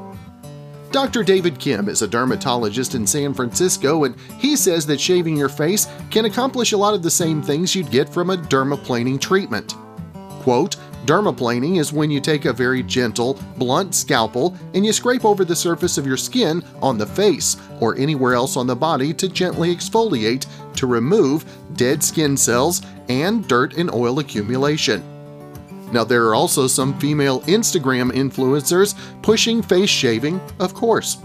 Dr. 0.93 1.25
David 1.25 1.59
Kim 1.59 1.89
is 1.89 2.03
a 2.03 2.07
dermatologist 2.07 2.95
in 2.95 3.07
San 3.07 3.33
Francisco, 3.33 4.05
and 4.05 4.15
he 4.39 4.57
says 4.57 4.87
that 4.87 5.01
shaving 5.01 5.37
your 5.37 5.49
face 5.49 5.89
can 6.11 6.27
accomplish 6.27 6.73
a 6.73 6.77
lot 6.77 6.95
of 6.95 7.03
the 7.03 7.11
same 7.11 7.43
things 7.43 7.75
you'd 7.75 7.91
get 7.91 8.09
from 8.09 8.31
a 8.31 8.37
dermaplaning 8.37 9.19
treatment. 9.19 9.75
Quote, 10.43 10.77
Dermaplaning 11.07 11.81
is 11.81 11.93
when 11.93 12.11
you 12.11 12.21
take 12.21 12.45
a 12.45 12.53
very 12.53 12.83
gentle, 12.83 13.39
blunt 13.57 13.95
scalpel 13.95 14.57
and 14.73 14.87
you 14.87 14.93
scrape 14.93 15.25
over 15.25 15.45
the 15.45 15.57
surface 15.57 15.99
of 15.99 16.07
your 16.07 16.17
skin 16.17 16.63
on 16.81 16.97
the 16.97 17.07
face 17.07 17.57
or 17.81 17.97
anywhere 17.97 18.35
else 18.35 18.57
on 18.57 18.69
the 18.69 18.77
body 18.77 19.13
to 19.15 19.29
gently 19.29 19.75
exfoliate 19.75 20.47
to 20.77 20.87
remove 20.87 21.45
dead 21.75 22.05
skin 22.05 22.37
cells 22.37 22.83
and 23.09 23.49
dirt 23.49 23.77
and 23.77 23.93
oil 23.93 24.21
accumulation. 24.21 25.03
Now, 25.93 26.05
there 26.05 26.27
are 26.27 26.35
also 26.35 26.67
some 26.69 26.99
female 26.99 27.43
Instagram 27.43 28.13
influencers 28.13 28.95
pushing 29.23 29.61
face 29.61 29.91
shaving, 29.91 30.41
of 30.59 30.73
course. 30.73 31.19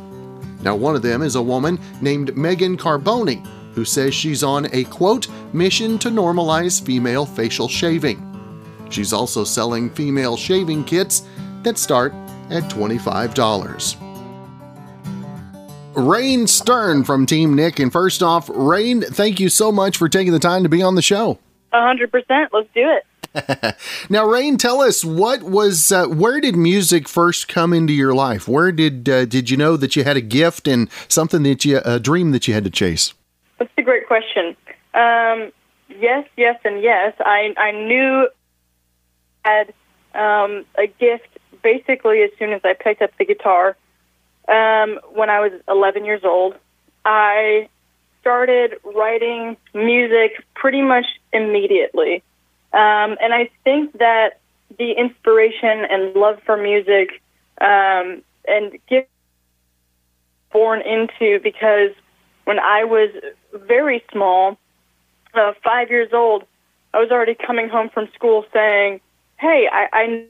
Now, 0.62 0.75
one 0.75 0.96
of 0.96 1.03
them 1.03 1.22
is 1.22 1.36
a 1.36 1.41
woman 1.41 1.79
named 2.01 2.36
Megan 2.36 2.77
Carboni, 2.77 3.46
who 3.74 3.86
says 3.86 4.13
she's 4.13 4.43
on 4.43 4.67
a 4.74 4.84
quote, 4.86 5.27
mission 5.53 6.00
to 6.00 6.10
normalize 6.10 6.84
female 6.84 7.25
facial 7.25 7.69
shaving. 7.69 8.26
She's 8.89 9.13
also 9.13 9.44
selling 9.44 9.89
female 9.89 10.38
shaving 10.38 10.84
kits 10.84 11.24
that 11.63 11.77
start 11.77 12.13
at 12.50 12.63
$25. 12.63 14.03
Raine 15.98 16.46
Stern 16.46 17.03
from 17.03 17.25
Team 17.25 17.56
Nick. 17.56 17.79
And 17.79 17.91
first 17.91 18.22
off, 18.22 18.50
Raine, 18.53 19.01
thank 19.01 19.39
you 19.39 19.50
so 19.50 19.72
much 19.72 19.98
for 19.98 20.08
taking 20.08 20.32
the 20.32 20.39
time 20.39 20.63
to 20.63 20.70
be 20.70 20.82
on 20.84 20.96
the 20.96 21.01
show. 21.01 21.39
100%. 21.74 22.48
Let's 22.53 22.70
do 22.74 22.89
it. 22.89 23.03
now, 24.10 24.25
Raine, 24.25 24.58
tell 24.58 24.82
us 24.82 25.03
what 25.03 25.44
was 25.44 25.91
uh, 25.91 26.06
where 26.06 26.39
did 26.39 26.56
music 26.56 27.08
first 27.08 27.48
come 27.48 27.74
into 27.74 27.94
your 27.94 28.13
life? 28.13 28.48
Where 28.48 28.72
did 28.72 29.08
uh, 29.10 29.25
did 29.25 29.50
you 29.50 29.58
know 29.58 29.77
that 29.77 29.96
you 29.96 30.03
had 30.03 30.17
a 30.17 30.22
gift 30.22 30.67
and 30.67 30.89
something 31.08 31.44
that 31.44 31.65
you 31.65 31.82
a 31.84 32.00
dream 32.00 32.32
that 32.32 32.48
you 32.48 32.53
had 32.53 32.63
to 32.63 32.70
chase? 32.70 33.13
That's 33.60 33.72
a 33.77 33.82
great 33.82 34.08
question. 34.08 34.56
Um, 34.94 35.51
yes, 35.89 36.27
yes, 36.36 36.60
and 36.63 36.82
yes. 36.82 37.13
I 37.20 37.53
I 37.58 37.72
knew 37.72 38.27
had 39.48 39.74
um, 40.13 40.66
a 40.77 40.88
gift 40.88 41.27
basically 41.63 42.22
as 42.22 42.32
soon 42.39 42.54
as 42.54 42.62
I 42.63 42.74
picked 42.74 43.01
up 43.01 43.12
the 43.18 43.25
guitar. 43.25 43.75
Um, 44.48 45.00
when 45.13 45.30
I 45.30 45.39
was 45.39 45.51
11 45.68 46.06
years 46.06 46.22
old, 46.24 46.56
I 47.04 47.70
started 48.22 48.80
writing 48.84 49.58
music 49.74 50.44
pretty 50.54 50.82
much 50.82 51.06
immediately. 51.34 52.24
Um, 52.74 53.18
and 53.22 53.34
I 53.34 53.50
think 53.63 53.98
that 53.98 54.39
the 54.77 54.92
inspiration 54.92 55.86
and 55.89 56.16
love 56.16 56.39
for 56.46 56.58
music 56.58 57.22
um, 57.62 58.22
and 58.48 58.77
get 58.89 59.10
born 60.51 60.82
into 60.82 61.39
because 61.42 61.92
when 62.46 62.60
I 62.60 62.84
was 62.84 63.10
very 63.54 64.04
small, 64.12 64.58
uh, 65.34 65.54
five 65.63 65.89
years 65.89 66.10
old, 66.13 66.44
I 66.94 67.00
was 67.00 67.12
already 67.12 67.36
coming 67.36 67.70
home 67.70 67.89
from 67.94 68.08
school 68.13 68.46
saying, 68.54 69.01
"Hey, 69.39 69.67
I, 69.72 69.88
I 69.94 70.25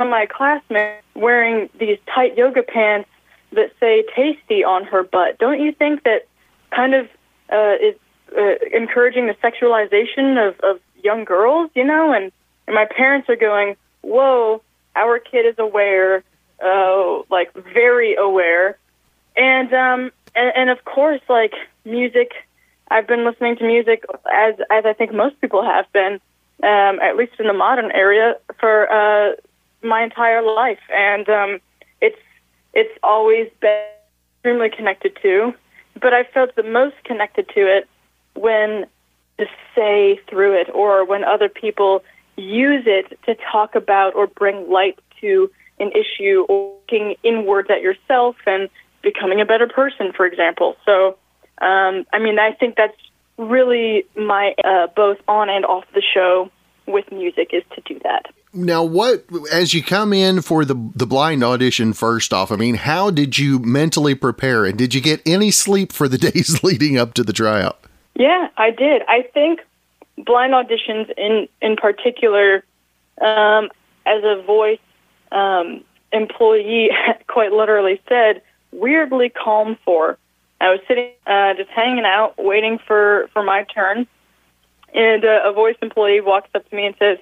of 0.00 0.08
my 0.08 0.26
classmates 0.26 1.04
wearing 1.14 1.68
these 1.78 1.98
tight 2.12 2.36
yoga 2.36 2.62
pants 2.62 3.08
that 3.52 3.70
say 3.78 4.04
tasty 4.14 4.64
on 4.64 4.84
her 4.84 5.02
butt. 5.02 5.38
Don't 5.38 5.60
you 5.60 5.72
think 5.72 6.02
that 6.04 6.26
kind 6.70 6.94
of 6.94 7.08
uh, 7.52 7.74
is 7.80 7.94
uh, 8.36 8.54
encouraging 8.72 9.26
the 9.26 9.34
sexualization 9.34 10.48
of, 10.48 10.58
of 10.60 10.80
young 11.02 11.24
girls, 11.24 11.70
you 11.74 11.84
know? 11.84 12.12
And, 12.12 12.32
and 12.66 12.74
my 12.74 12.86
parents 12.86 13.28
are 13.28 13.36
going, 13.36 13.76
whoa, 14.02 14.62
our 14.96 15.18
kid 15.18 15.46
is 15.46 15.54
aware, 15.58 16.24
uh, 16.64 17.22
like 17.30 17.52
very 17.72 18.16
aware. 18.16 18.78
And, 19.36 19.72
um, 19.72 20.10
and, 20.34 20.52
and 20.56 20.70
of 20.70 20.84
course, 20.84 21.20
like 21.28 21.52
music, 21.84 22.32
I've 22.90 23.06
been 23.06 23.24
listening 23.24 23.56
to 23.58 23.64
music 23.64 24.04
as, 24.32 24.54
as 24.70 24.84
I 24.84 24.92
think 24.92 25.14
most 25.14 25.40
people 25.40 25.62
have 25.62 25.86
been, 25.92 26.20
um, 26.64 26.98
at 27.00 27.16
least 27.16 27.34
in 27.38 27.46
the 27.46 27.52
modern 27.52 27.90
area 27.92 28.36
for, 28.58 28.90
uh, 28.90 29.34
my 29.84 30.02
entire 30.02 30.42
life, 30.42 30.80
and 30.92 31.28
um, 31.28 31.60
it's 32.00 32.18
it's 32.72 32.98
always 33.02 33.48
been 33.60 33.84
extremely 34.38 34.70
connected 34.70 35.16
to. 35.22 35.54
But 36.00 36.12
I 36.12 36.24
felt 36.24 36.56
the 36.56 36.62
most 36.62 36.96
connected 37.04 37.48
to 37.50 37.60
it 37.60 37.88
when 38.34 38.86
to 39.38 39.46
say 39.74 40.20
through 40.28 40.60
it, 40.60 40.68
or 40.72 41.04
when 41.04 41.22
other 41.22 41.48
people 41.48 42.02
use 42.36 42.84
it 42.86 43.18
to 43.26 43.36
talk 43.52 43.74
about 43.74 44.14
or 44.14 44.26
bring 44.26 44.70
light 44.70 44.98
to 45.20 45.50
an 45.78 45.92
issue, 45.92 46.46
or 46.48 46.72
looking 46.80 47.16
inwards 47.22 47.68
at 47.70 47.82
yourself 47.82 48.36
and 48.46 48.68
becoming 49.02 49.40
a 49.40 49.44
better 49.44 49.68
person, 49.68 50.12
for 50.16 50.24
example. 50.24 50.76
So, 50.86 51.18
um, 51.60 52.06
I 52.12 52.18
mean, 52.18 52.38
I 52.38 52.52
think 52.52 52.76
that's 52.76 52.96
really 53.38 54.04
my 54.16 54.54
uh, 54.64 54.86
both 54.94 55.18
on 55.28 55.48
and 55.48 55.64
off 55.64 55.84
the 55.94 56.02
show 56.02 56.50
with 56.86 57.10
music 57.10 57.50
is 57.52 57.62
to 57.74 57.80
do 57.82 57.98
that. 58.04 58.26
Now, 58.52 58.84
what 58.84 59.24
as 59.52 59.74
you 59.74 59.82
come 59.82 60.12
in 60.12 60.40
for 60.40 60.64
the 60.64 60.74
the 60.94 61.06
blind 61.06 61.42
audition? 61.42 61.92
First 61.92 62.32
off, 62.32 62.52
I 62.52 62.56
mean, 62.56 62.76
how 62.76 63.10
did 63.10 63.36
you 63.36 63.58
mentally 63.58 64.14
prepare, 64.14 64.64
and 64.64 64.78
did 64.78 64.94
you 64.94 65.00
get 65.00 65.20
any 65.26 65.50
sleep 65.50 65.92
for 65.92 66.08
the 66.08 66.18
days 66.30 66.62
leading 66.62 66.96
up 66.96 67.14
to 67.14 67.24
the 67.24 67.32
tryout? 67.32 67.78
Yeah, 68.14 68.48
I 68.56 68.70
did. 68.70 69.02
I 69.08 69.22
think 69.34 69.60
blind 70.18 70.52
auditions, 70.52 71.10
in 71.16 71.48
in 71.60 71.76
particular, 71.76 72.64
um, 73.20 73.70
as 74.06 74.22
a 74.22 74.42
voice 74.46 74.78
um, 75.32 75.82
employee, 76.12 76.90
quite 77.26 77.52
literally 77.52 78.00
said, 78.08 78.42
weirdly 78.70 79.30
calm 79.30 79.76
for. 79.84 80.16
I 80.64 80.70
was 80.70 80.80
sitting, 80.88 81.10
uh, 81.26 81.54
just 81.54 81.70
hanging 81.70 82.04
out, 82.04 82.34
waiting 82.38 82.78
for 82.86 83.28
for 83.32 83.42
my 83.42 83.64
turn, 83.64 84.06
and 84.92 85.24
uh, 85.24 85.40
a 85.44 85.52
voice 85.52 85.76
employee 85.82 86.20
walks 86.20 86.48
up 86.54 86.68
to 86.68 86.76
me 86.76 86.86
and 86.86 86.94
says, 86.98 87.18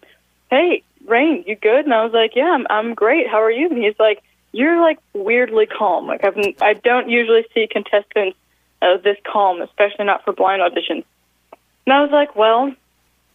"Hey, 0.51 0.83
Raine, 1.07 1.45
you 1.47 1.57
good? 1.57 1.85
And 1.85 1.95
I 1.95 2.05
was 2.05 2.13
like, 2.13 2.33
yeah, 2.35 2.51
I'm, 2.51 2.67
I'm 2.71 2.95
great. 2.95 3.29
How 3.29 3.43
are 3.43 3.51
you? 3.51 3.69
And 3.69 3.79
he's 3.79 3.99
like, 3.99 4.23
you're 4.53 4.81
like 4.81 4.99
weirdly 5.15 5.67
calm. 5.67 6.07
Like 6.07 6.25
I've, 6.25 6.37
I 6.61 6.75
don't 6.75 7.09
usually 7.09 7.45
see 7.55 7.67
contestants 7.71 8.37
uh, 8.81 8.99
this 8.99 9.17
calm, 9.31 9.63
especially 9.63 10.05
not 10.05 10.25
for 10.25 10.33
blind 10.33 10.63
auditions. 10.63 11.05
And 11.87 11.93
I 11.93 12.03
was 12.03 12.11
like, 12.11 12.37
well, 12.37 12.73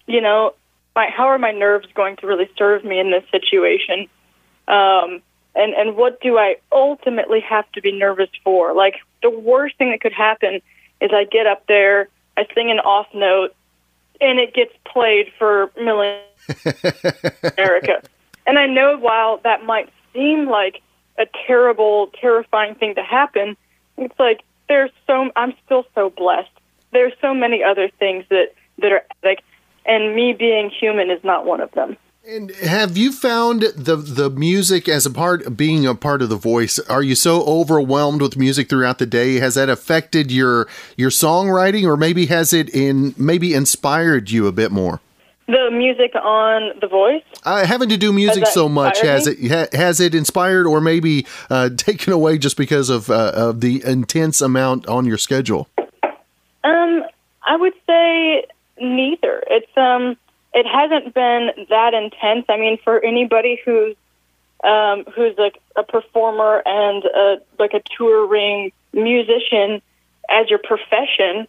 you 0.06 0.22
know, 0.22 0.54
my, 0.96 1.10
how 1.10 1.28
are 1.28 1.38
my 1.38 1.52
nerves 1.52 1.88
going 1.94 2.16
to 2.18 2.28
really 2.28 2.50
serve 2.58 2.84
me 2.84 3.00
in 3.00 3.12
this 3.12 3.24
situation? 3.32 4.08
Um, 4.68 5.22
and 5.58 5.74
and 5.74 5.98
what 5.98 6.22
do 6.22 6.38
I 6.38 6.56
ultimately 6.72 7.42
have 7.42 7.70
to 7.74 7.82
be 7.82 7.92
nervous 7.92 8.30
for? 8.44 8.74
Like 8.74 8.96
the 9.22 9.30
worst 9.30 9.78
thing 9.78 9.92
that 9.92 10.02
could 10.02 10.14
happen 10.14 10.62
is 11.02 11.12
I 11.14 11.26
get 11.26 11.48
up 11.48 11.66
there, 11.68 12.10
I 12.38 12.46
sing 12.54 12.72
an 12.72 12.80
off 12.80 13.08
note, 13.14 13.56
and 14.22 14.40
it 14.40 14.54
gets 14.54 14.74
played 14.86 15.32
for 15.38 15.72
millions 15.76 16.24
America. 17.58 18.02
And 18.46 18.58
I 18.58 18.68
know 18.68 18.98
while 18.98 19.40
that 19.44 19.66
might 19.66 19.92
seem 20.14 20.48
like 20.48 20.82
a 21.18 21.26
terrible, 21.48 22.12
terrifying 22.22 22.76
thing 22.76 22.96
to 22.96 23.04
happen, 23.04 23.58
it's 23.98 24.18
like 24.20 24.42
there's 24.70 24.92
so 25.08 25.32
I'm 25.36 25.54
still 25.66 25.86
so 25.96 26.10
blessed. 26.10 26.50
There's 26.92 27.14
so 27.22 27.34
many 27.34 27.64
other 27.64 27.90
things 28.00 28.26
that 28.30 28.54
that 28.80 28.92
are 28.92 29.04
like, 29.24 29.44
and 29.86 30.16
me 30.16 30.34
being 30.34 30.70
human 30.70 31.10
is 31.10 31.24
not 31.24 31.46
one 31.46 31.62
of 31.62 31.72
them. 31.72 31.98
And 32.30 32.52
have 32.56 32.98
you 32.98 33.14
found 33.14 33.62
the 33.62 33.96
the 33.96 34.30
music 34.30 34.90
as 34.90 35.06
a 35.06 35.10
part 35.10 35.56
being 35.56 35.88
a 35.88 35.96
part 35.96 36.22
of 36.22 36.28
the 36.28 36.36
voice? 36.36 36.78
Are 36.78 37.02
you 37.02 37.16
so 37.16 37.42
overwhelmed 37.44 38.22
with 38.22 38.36
music 38.36 38.68
throughout 38.68 38.98
the 38.98 39.06
day? 39.06 39.36
Has 39.36 39.56
that 39.56 39.70
affected 39.70 40.30
your 40.30 40.68
your 40.98 41.10
songwriting, 41.10 41.86
or 41.86 41.96
maybe 41.96 42.26
has 42.26 42.52
it 42.52 42.68
in 42.68 43.16
maybe 43.18 43.54
inspired 43.54 44.30
you 44.30 44.46
a 44.46 44.52
bit 44.52 44.74
more? 44.74 45.00
The 45.48 45.70
music 45.72 46.16
on 46.16 46.78
The 46.82 46.88
Voice. 46.88 47.24
Uh, 47.46 47.66
having 47.66 47.88
to 47.88 47.98
do 47.98 48.12
music 48.12 48.46
so 48.48 48.68
much 48.68 49.00
has 49.00 49.26
me? 49.26 49.32
it 49.32 49.50
ha, 49.50 49.78
has 49.78 50.02
it 50.02 50.14
inspired 50.14 50.68
or 50.68 50.82
maybe 50.82 51.26
uh, 51.50 51.70
taken 51.78 52.12
away 52.12 52.38
just 52.38 52.58
because 52.58 52.90
of 52.90 53.10
uh, 53.10 53.32
of 53.36 53.62
the 53.62 53.82
intense 53.86 54.42
amount 54.42 54.86
on 54.88 55.06
your 55.06 55.18
schedule? 55.18 55.70
Um, 56.66 57.04
I 57.46 57.56
would 57.56 57.76
say 57.88 58.48
neither. 58.82 59.42
It's 59.50 59.78
um 59.78 60.18
it 60.54 60.66
hasn't 60.66 61.14
been 61.14 61.52
that 61.70 61.94
intense. 61.94 62.46
I 62.50 62.58
mean, 62.58 62.78
for 62.84 63.04
anybody 63.04 63.62
who's 63.64 63.96
um, 64.64 65.06
who's 65.16 65.38
like 65.38 65.62
a 65.76 65.84
performer 65.84 66.64
and 66.66 67.04
a, 67.06 67.38
like 67.60 67.74
a 67.74 67.82
touring 67.96 68.72
musician 68.92 69.82
as 70.30 70.50
your 70.50 70.60
profession, 70.60 71.48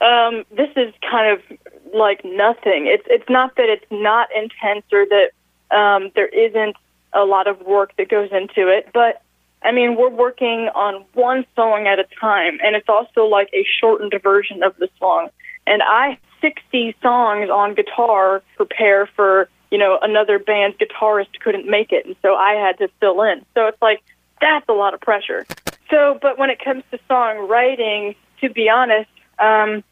um, 0.00 0.44
this 0.50 0.70
is 0.76 0.92
kind 1.08 1.32
of 1.32 1.58
like 1.94 2.24
nothing. 2.24 2.86
It's 2.86 3.06
it's 3.08 3.28
not 3.28 3.56
that 3.56 3.68
it's 3.68 3.86
not 3.90 4.28
intense 4.36 4.84
or 4.92 5.06
that 5.06 5.30
um, 5.76 6.10
there 6.14 6.28
isn't 6.28 6.76
a 7.12 7.24
lot 7.24 7.46
of 7.46 7.60
work 7.62 7.96
that 7.96 8.08
goes 8.08 8.30
into 8.32 8.68
it, 8.68 8.90
but 8.92 9.22
I 9.62 9.72
mean, 9.72 9.96
we're 9.96 10.08
working 10.08 10.68
on 10.74 11.04
one 11.14 11.44
song 11.56 11.86
at 11.86 11.98
a 11.98 12.04
time, 12.20 12.58
and 12.62 12.76
it's 12.76 12.88
also 12.88 13.24
like 13.24 13.48
a 13.52 13.64
shortened 13.80 14.14
version 14.22 14.62
of 14.62 14.76
the 14.76 14.88
song. 14.98 15.30
And 15.66 15.82
I 15.84 16.18
60 16.40 16.94
songs 17.02 17.50
on 17.50 17.74
guitar 17.74 18.42
prepare 18.56 19.06
for, 19.06 19.48
you 19.70 19.78
know, 19.78 19.98
another 20.00 20.38
band's 20.38 20.76
guitarist 20.78 21.38
couldn't 21.40 21.68
make 21.68 21.92
it. 21.92 22.06
And 22.06 22.16
so 22.22 22.34
I 22.34 22.52
had 22.52 22.78
to 22.78 22.88
fill 23.00 23.22
in. 23.22 23.44
So 23.54 23.66
it's 23.66 23.80
like, 23.82 24.02
that's 24.40 24.68
a 24.68 24.72
lot 24.72 24.94
of 24.94 25.00
pressure. 25.00 25.46
So, 25.90 26.18
but 26.20 26.38
when 26.38 26.50
it 26.50 26.62
comes 26.62 26.84
to 26.90 26.98
songwriting, 27.10 28.14
to 28.40 28.50
be 28.50 28.68
honest, 28.68 29.10
um, 29.38 29.82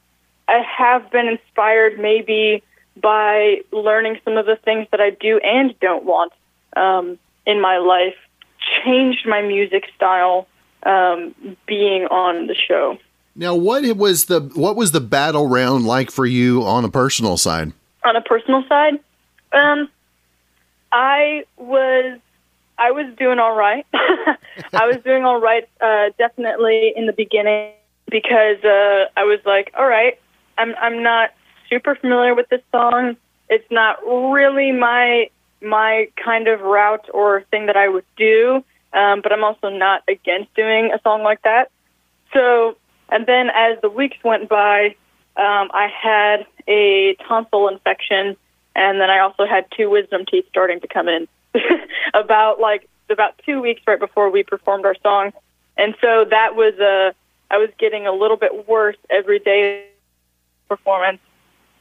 I 0.48 0.62
have 0.78 1.10
been 1.10 1.26
inspired 1.26 1.98
maybe 1.98 2.62
by 3.00 3.62
learning 3.72 4.18
some 4.24 4.36
of 4.36 4.46
the 4.46 4.56
things 4.56 4.86
that 4.90 5.00
I 5.00 5.10
do 5.10 5.38
and 5.38 5.78
don't 5.80 6.04
want 6.04 6.32
um, 6.76 7.18
in 7.46 7.60
my 7.60 7.78
life, 7.78 8.14
changed 8.84 9.26
my 9.26 9.42
music 9.42 9.84
style 9.96 10.46
um, 10.82 11.34
being 11.66 12.06
on 12.06 12.46
the 12.46 12.54
show. 12.54 12.98
Now, 13.38 13.54
what 13.54 13.84
was 13.96 14.24
the 14.24 14.40
what 14.54 14.76
was 14.76 14.92
the 14.92 15.00
battle 15.00 15.46
round 15.46 15.86
like 15.86 16.10
for 16.10 16.24
you 16.24 16.64
on 16.64 16.84
a 16.84 16.88
personal 16.88 17.36
side? 17.36 17.72
On 18.02 18.16
a 18.16 18.22
personal 18.22 18.64
side, 18.66 18.94
um, 19.52 19.90
I 20.90 21.44
was 21.58 22.18
I 22.78 22.92
was 22.92 23.14
doing 23.18 23.38
all 23.38 23.54
right. 23.54 23.86
I 23.94 24.86
was 24.86 24.96
doing 25.04 25.24
all 25.24 25.38
right, 25.38 25.68
uh, 25.82 26.10
definitely 26.16 26.94
in 26.96 27.04
the 27.04 27.12
beginning 27.12 27.72
because 28.10 28.62
uh, 28.64 29.06
I 29.16 29.24
was 29.24 29.40
like, 29.44 29.70
all 29.78 29.86
right, 29.86 30.18
I'm 30.56 30.74
I'm 30.76 31.02
not 31.02 31.34
super 31.68 31.94
familiar 31.94 32.34
with 32.34 32.48
this 32.48 32.62
song. 32.72 33.18
It's 33.50 33.70
not 33.70 33.98
really 34.06 34.72
my 34.72 35.28
my 35.60 36.08
kind 36.22 36.48
of 36.48 36.62
route 36.62 37.06
or 37.12 37.42
thing 37.50 37.66
that 37.66 37.76
I 37.76 37.88
would 37.88 38.06
do, 38.16 38.64
um, 38.94 39.20
but 39.20 39.30
I'm 39.30 39.44
also 39.44 39.68
not 39.68 40.04
against 40.08 40.54
doing 40.54 40.90
a 40.94 41.00
song 41.02 41.22
like 41.22 41.42
that. 41.42 41.70
So 42.32 42.76
and 43.08 43.26
then 43.26 43.50
as 43.54 43.78
the 43.82 43.90
weeks 43.90 44.16
went 44.24 44.48
by, 44.48 44.96
um, 45.36 45.70
I 45.72 45.88
had 45.88 46.46
a 46.66 47.16
tonsil 47.28 47.68
infection 47.68 48.36
and 48.76 49.00
then 49.00 49.10
I 49.10 49.20
also 49.20 49.46
had 49.46 49.64
two 49.74 49.90
wisdom 49.90 50.24
teeth 50.30 50.44
starting 50.50 50.80
to 50.80 50.86
come 50.86 51.08
in 51.08 51.26
about 52.14 52.60
like 52.60 52.88
about 53.08 53.40
two 53.44 53.60
weeks 53.60 53.80
right 53.86 53.98
before 53.98 54.30
we 54.30 54.42
performed 54.42 54.84
our 54.84 54.94
song, 55.02 55.32
and 55.76 55.94
so 56.00 56.26
that 56.30 56.54
was 56.54 56.74
a 56.78 57.14
I 57.50 57.56
was 57.56 57.70
getting 57.78 58.06
a 58.06 58.12
little 58.12 58.36
bit 58.36 58.68
worse 58.68 58.96
every 59.10 59.38
day 59.38 59.86
performance, 60.68 61.20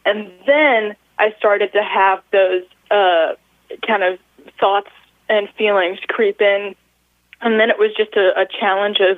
and 0.06 0.32
then 0.48 0.96
I 1.20 1.34
started 1.38 1.74
to 1.74 1.84
have 1.84 2.24
those 2.32 2.64
uh, 2.90 3.34
kind 3.86 4.04
of 4.04 4.20
thoughts 4.60 4.92
and 5.28 5.50
feelings 5.58 6.00
creep 6.08 6.40
in, 6.42 6.76
and 7.42 7.60
then 7.60 7.70
it 7.70 7.78
was 7.78 7.92
just 7.98 8.16
a, 8.16 8.40
a 8.40 8.46
challenge 8.46 9.00
of 9.00 9.18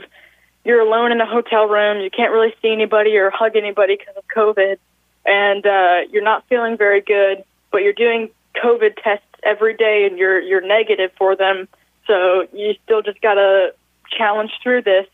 you're 0.68 0.82
alone 0.82 1.14
in 1.14 1.22
a 1.22 1.26
hotel 1.26 1.66
room, 1.66 2.02
you 2.02 2.10
can't 2.10 2.34
really 2.34 2.54
see 2.62 2.74
anybody 2.74 3.16
or 3.16 3.30
hug 3.30 3.56
anybody 3.56 3.96
because 3.96 4.18
of 4.18 4.28
COVID, 4.28 4.78
and 5.26 5.66
uh, 5.66 6.00
you're 6.12 6.24
not 6.24 6.44
feeling 6.50 6.76
very 6.76 7.00
good, 7.00 7.42
but 7.72 7.84
you're 7.84 7.94
doing 7.94 8.30
COVID 8.62 9.02
tests 9.02 9.24
every 9.44 9.76
day 9.76 10.06
and 10.06 10.18
you're 10.18 10.42
you're 10.42 10.60
negative 10.60 11.12
for 11.18 11.38
them. 11.38 11.70
So 12.06 12.48
you 12.52 12.76
still 12.84 13.02
just 13.02 13.22
gotta 13.22 13.74
challenge 14.12 14.52
through 14.62 14.82
this, 14.82 15.08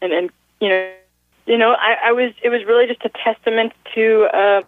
and 0.00 0.12
and 0.12 0.30
you 0.60 0.68
know, 0.68 0.92
you 1.44 1.58
know, 1.58 1.72
I, 1.72 1.96
I 2.06 2.12
was 2.12 2.32
it 2.44 2.48
was 2.50 2.64
really 2.64 2.86
just 2.86 3.04
a 3.04 3.08
testament 3.08 3.72
to 3.96 4.28
uh, 4.32 4.62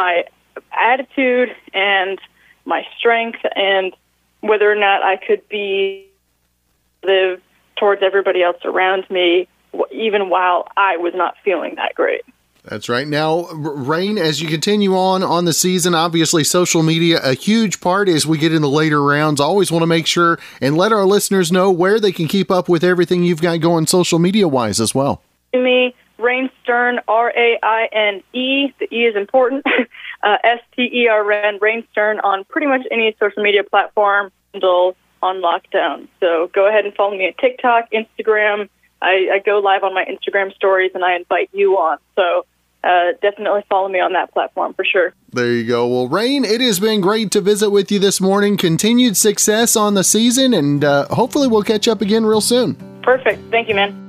my 0.00 0.24
attitude 0.72 1.54
and 1.72 2.18
my 2.64 2.84
strength 2.98 3.38
and 3.54 3.94
whether 4.40 4.68
or 4.70 4.74
not 4.74 5.04
I 5.04 5.16
could 5.16 5.48
be 5.48 6.06
live 7.04 7.40
towards 7.78 8.02
everybody 8.02 8.42
else 8.42 8.58
around 8.64 9.04
me, 9.10 9.48
even 9.90 10.28
while 10.28 10.68
I 10.76 10.96
was 10.96 11.12
not 11.14 11.34
feeling 11.44 11.74
that 11.76 11.94
great. 11.94 12.22
That's 12.64 12.88
right. 12.88 13.08
Now, 13.08 13.46
Raine, 13.46 14.18
as 14.18 14.42
you 14.42 14.48
continue 14.48 14.94
on 14.94 15.22
on 15.22 15.46
the 15.46 15.54
season, 15.54 15.94
obviously 15.94 16.44
social 16.44 16.82
media 16.82 17.18
a 17.22 17.32
huge 17.32 17.80
part 17.80 18.08
as 18.10 18.26
we 18.26 18.36
get 18.36 18.52
in 18.52 18.60
the 18.60 18.68
later 18.68 19.02
rounds. 19.02 19.40
Always 19.40 19.72
want 19.72 19.82
to 19.82 19.86
make 19.86 20.06
sure 20.06 20.38
and 20.60 20.76
let 20.76 20.92
our 20.92 21.06
listeners 21.06 21.50
know 21.50 21.70
where 21.70 21.98
they 21.98 22.12
can 22.12 22.28
keep 22.28 22.50
up 22.50 22.68
with 22.68 22.84
everything 22.84 23.24
you've 23.24 23.40
got 23.40 23.60
going 23.60 23.86
social 23.86 24.18
media 24.18 24.46
wise 24.46 24.80
as 24.80 24.94
well. 24.94 25.22
Me, 25.54 25.94
Raine 26.18 26.50
Stern, 26.62 27.00
R 27.08 27.32
A 27.34 27.58
I 27.62 27.88
N 27.90 28.22
E. 28.34 28.74
The 28.78 28.94
E 28.94 29.06
is 29.06 29.16
important. 29.16 29.64
uh, 30.22 30.36
S 30.44 30.60
T 30.76 30.82
E 30.82 31.08
R 31.08 31.32
N, 31.32 31.58
Raine 31.62 31.86
Stern 31.92 32.20
on 32.20 32.44
pretty 32.44 32.66
much 32.66 32.82
any 32.90 33.16
social 33.18 33.42
media 33.42 33.64
platform 33.64 34.30
handle 34.52 34.94
on 35.22 35.42
lockdown. 35.42 36.08
So 36.20 36.50
go 36.52 36.68
ahead 36.68 36.84
and 36.84 36.94
follow 36.94 37.16
me 37.16 37.26
on 37.26 37.34
TikTok, 37.40 37.90
Instagram. 37.92 38.68
I, 39.00 39.28
I 39.34 39.42
go 39.44 39.58
live 39.58 39.84
on 39.84 39.94
my 39.94 40.04
Instagram 40.04 40.54
stories 40.54 40.92
and 40.94 41.04
I 41.04 41.16
invite 41.16 41.50
you 41.52 41.76
on. 41.76 41.98
So 42.16 42.44
uh, 42.84 43.12
definitely 43.20 43.62
follow 43.68 43.88
me 43.88 44.00
on 44.00 44.12
that 44.12 44.32
platform 44.32 44.74
for 44.74 44.84
sure. 44.84 45.12
There 45.32 45.52
you 45.52 45.64
go. 45.64 45.86
Well, 45.88 46.08
Raine, 46.08 46.44
it 46.44 46.60
has 46.60 46.80
been 46.80 47.00
great 47.00 47.30
to 47.32 47.40
visit 47.40 47.70
with 47.70 47.90
you 47.90 47.98
this 47.98 48.20
morning. 48.20 48.56
Continued 48.56 49.16
success 49.16 49.76
on 49.76 49.94
the 49.94 50.04
season, 50.04 50.54
and 50.54 50.84
uh, 50.84 51.06
hopefully 51.08 51.48
we'll 51.48 51.64
catch 51.64 51.88
up 51.88 52.00
again 52.00 52.24
real 52.24 52.40
soon. 52.40 52.76
Perfect. 53.02 53.40
Thank 53.50 53.68
you, 53.68 53.74
man. 53.74 54.04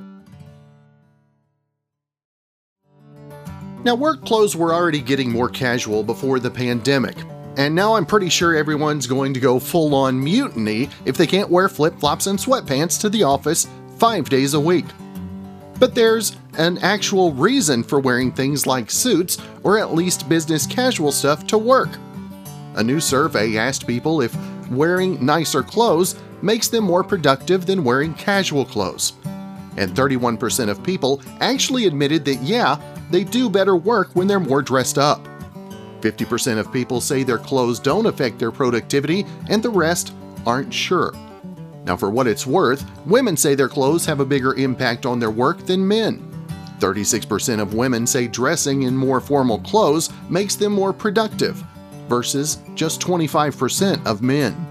Now, 3.83 3.95
work 3.95 4.25
clothes 4.25 4.55
were 4.55 4.73
already 4.73 5.01
getting 5.01 5.31
more 5.31 5.49
casual 5.49 6.03
before 6.03 6.39
the 6.39 6.51
pandemic, 6.51 7.15
and 7.57 7.75
now 7.75 7.95
I'm 7.95 8.05
pretty 8.05 8.29
sure 8.29 8.55
everyone's 8.55 9.07
going 9.07 9.33
to 9.33 9.39
go 9.39 9.59
full 9.59 9.93
on 9.95 10.23
mutiny 10.23 10.89
if 11.05 11.17
they 11.17 11.27
can't 11.27 11.49
wear 11.49 11.69
flip 11.69 11.99
flops 11.99 12.27
and 12.27 12.39
sweatpants 12.39 12.99
to 13.01 13.09
the 13.09 13.23
office 13.23 13.67
five 13.97 14.29
days 14.29 14.53
a 14.53 14.59
week. 14.59 14.85
But 15.79 15.95
there's 15.95 16.35
an 16.57 16.77
actual 16.79 17.33
reason 17.33 17.83
for 17.83 17.99
wearing 17.99 18.31
things 18.31 18.67
like 18.67 18.91
suits 18.91 19.37
or 19.63 19.77
at 19.79 19.93
least 19.93 20.27
business 20.27 20.65
casual 20.65 21.11
stuff 21.11 21.47
to 21.47 21.57
work. 21.57 21.89
A 22.75 22.83
new 22.83 22.99
survey 22.99 23.57
asked 23.57 23.87
people 23.87 24.21
if 24.21 24.35
wearing 24.69 25.23
nicer 25.25 25.63
clothes 25.63 26.15
makes 26.41 26.67
them 26.67 26.83
more 26.83 27.03
productive 27.03 27.65
than 27.65 27.83
wearing 27.83 28.13
casual 28.13 28.65
clothes. 28.65 29.13
And 29.77 29.95
31% 29.95 30.69
of 30.69 30.83
people 30.83 31.21
actually 31.39 31.85
admitted 31.85 32.25
that, 32.25 32.41
yeah, 32.41 32.79
they 33.09 33.23
do 33.23 33.49
better 33.49 33.75
work 33.75 34.09
when 34.13 34.27
they're 34.27 34.39
more 34.39 34.61
dressed 34.61 34.97
up. 34.97 35.25
50% 36.01 36.57
of 36.57 36.71
people 36.71 37.01
say 37.01 37.23
their 37.23 37.37
clothes 37.37 37.79
don't 37.79 38.05
affect 38.05 38.39
their 38.39 38.51
productivity, 38.51 39.25
and 39.49 39.61
the 39.61 39.69
rest 39.69 40.13
aren't 40.45 40.73
sure. 40.73 41.13
Now, 41.85 41.97
for 41.97 42.09
what 42.09 42.27
it's 42.27 42.45
worth, 42.45 42.85
women 43.05 43.35
say 43.35 43.55
their 43.55 43.69
clothes 43.69 44.05
have 44.05 44.19
a 44.19 44.25
bigger 44.25 44.53
impact 44.55 45.05
on 45.05 45.19
their 45.19 45.31
work 45.31 45.65
than 45.65 45.87
men. 45.87 46.25
36% 46.79 47.59
of 47.59 47.73
women 47.73 48.07
say 48.07 48.27
dressing 48.27 48.83
in 48.83 48.95
more 48.95 49.19
formal 49.19 49.59
clothes 49.59 50.09
makes 50.29 50.55
them 50.55 50.73
more 50.73 50.93
productive, 50.93 51.63
versus 52.07 52.59
just 52.75 53.01
25% 53.01 54.05
of 54.05 54.21
men 54.21 54.68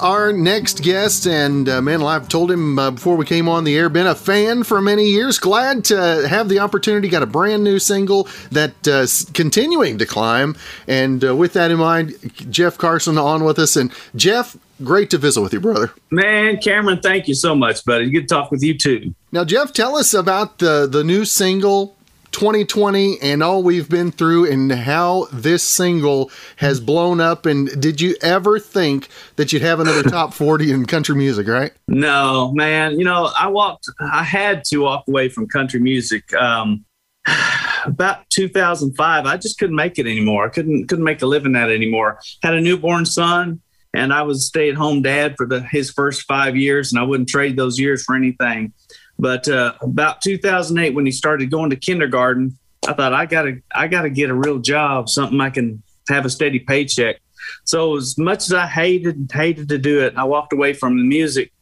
our 0.00 0.32
next 0.32 0.82
guest, 0.82 1.26
and 1.26 1.68
uh, 1.68 1.80
man, 1.80 2.02
I've 2.02 2.28
told 2.28 2.50
him 2.50 2.78
uh, 2.78 2.90
before 2.90 3.16
we 3.16 3.24
came 3.24 3.48
on 3.48 3.64
the 3.64 3.76
air, 3.76 3.88
been 3.88 4.06
a 4.06 4.14
fan 4.14 4.64
for 4.64 4.80
many 4.80 5.06
years. 5.06 5.38
Glad 5.38 5.84
to 5.86 6.26
have 6.28 6.48
the 6.48 6.58
opportunity. 6.58 7.08
Got 7.08 7.22
a 7.22 7.26
brand 7.26 7.62
new 7.62 7.78
single 7.78 8.28
that's 8.50 8.88
uh, 8.88 9.06
continuing 9.32 9.98
to 9.98 10.06
climb, 10.06 10.56
and 10.88 11.24
uh, 11.24 11.36
with 11.36 11.52
that 11.52 11.70
in 11.70 11.78
mind, 11.78 12.14
Jeff 12.50 12.78
Carson 12.78 13.18
on 13.18 13.44
with 13.44 13.58
us. 13.58 13.76
And 13.76 13.92
Jeff, 14.16 14.56
great 14.82 15.10
to 15.10 15.18
visit 15.18 15.40
with 15.40 15.52
you, 15.52 15.60
brother. 15.60 15.92
Man, 16.10 16.58
Cameron, 16.58 17.00
thank 17.00 17.28
you 17.28 17.34
so 17.34 17.54
much, 17.54 17.84
buddy. 17.84 18.10
Good 18.10 18.22
to 18.22 18.26
talk 18.26 18.50
with 18.50 18.62
you 18.62 18.76
too. 18.76 19.14
Now, 19.32 19.44
Jeff, 19.44 19.72
tell 19.72 19.96
us 19.96 20.14
about 20.14 20.58
the 20.58 20.88
the 20.90 21.04
new 21.04 21.24
single 21.24 21.96
2020 22.32 23.20
and 23.20 23.42
all 23.42 23.62
we've 23.62 23.88
been 23.88 24.10
through 24.12 24.50
and 24.50 24.70
how 24.72 25.26
this 25.32 25.62
single 25.62 26.30
has 26.56 26.80
blown 26.80 27.20
up. 27.20 27.46
And 27.46 27.68
did 27.80 28.00
you 28.00 28.16
ever 28.22 28.58
think 28.58 29.08
that 29.36 29.52
you'd 29.52 29.62
have 29.62 29.80
another 29.80 30.02
top 30.10 30.34
40 30.34 30.72
in 30.72 30.86
country 30.86 31.14
music 31.14 31.48
right? 31.48 31.72
No 31.88 32.52
man. 32.52 32.98
You 32.98 33.04
know 33.04 33.30
i 33.38 33.46
walked 33.48 33.88
i 34.00 34.22
had 34.22 34.64
to 34.64 34.78
walk 34.78 35.04
away 35.08 35.28
from 35.28 35.48
country 35.48 35.80
music 35.80 36.32
um, 36.34 36.84
about 37.84 38.28
2005 38.30 39.26
i 39.26 39.36
just 39.36 39.58
couldn't 39.58 39.76
make 39.76 39.98
it 39.98 40.06
anymore. 40.06 40.46
I 40.46 40.48
couldn't 40.50 40.88
couldn't 40.88 41.04
make 41.04 41.22
a 41.22 41.26
living 41.26 41.56
at 41.56 41.70
it 41.70 41.74
anymore. 41.74 42.20
Had 42.42 42.54
a 42.54 42.60
newborn 42.60 43.06
son 43.06 43.60
and 43.92 44.12
i 44.12 44.22
was 44.22 44.38
a 44.38 44.40
stay-at-home 44.40 45.02
dad 45.02 45.34
for 45.36 45.46
the 45.46 45.62
his 45.62 45.90
first 45.90 46.22
five 46.22 46.56
years 46.56 46.92
and 46.92 47.00
i 47.00 47.04
wouldn't 47.04 47.28
trade 47.28 47.56
those 47.56 47.78
years 47.78 48.04
for 48.04 48.14
anything 48.14 48.72
but 49.20 49.46
uh, 49.48 49.74
about 49.82 50.22
2008, 50.22 50.94
when 50.94 51.04
he 51.04 51.12
started 51.12 51.50
going 51.50 51.70
to 51.70 51.76
kindergarten, 51.76 52.58
I 52.88 52.94
thought 52.94 53.12
I 53.12 53.26
gotta 53.26 53.58
I 53.74 53.86
gotta 53.86 54.08
get 54.08 54.30
a 54.30 54.34
real 54.34 54.58
job, 54.58 55.08
something 55.10 55.40
I 55.40 55.50
can 55.50 55.82
have 56.08 56.24
a 56.24 56.30
steady 56.30 56.58
paycheck. 56.58 57.16
So 57.64 57.96
as 57.96 58.16
much 58.16 58.44
as 58.44 58.54
I 58.54 58.66
hated 58.66 59.30
hated 59.32 59.68
to 59.68 59.78
do 59.78 60.00
it, 60.00 60.14
I 60.16 60.24
walked 60.24 60.54
away 60.54 60.72
from 60.72 60.96
the 60.96 61.04
music 61.04 61.52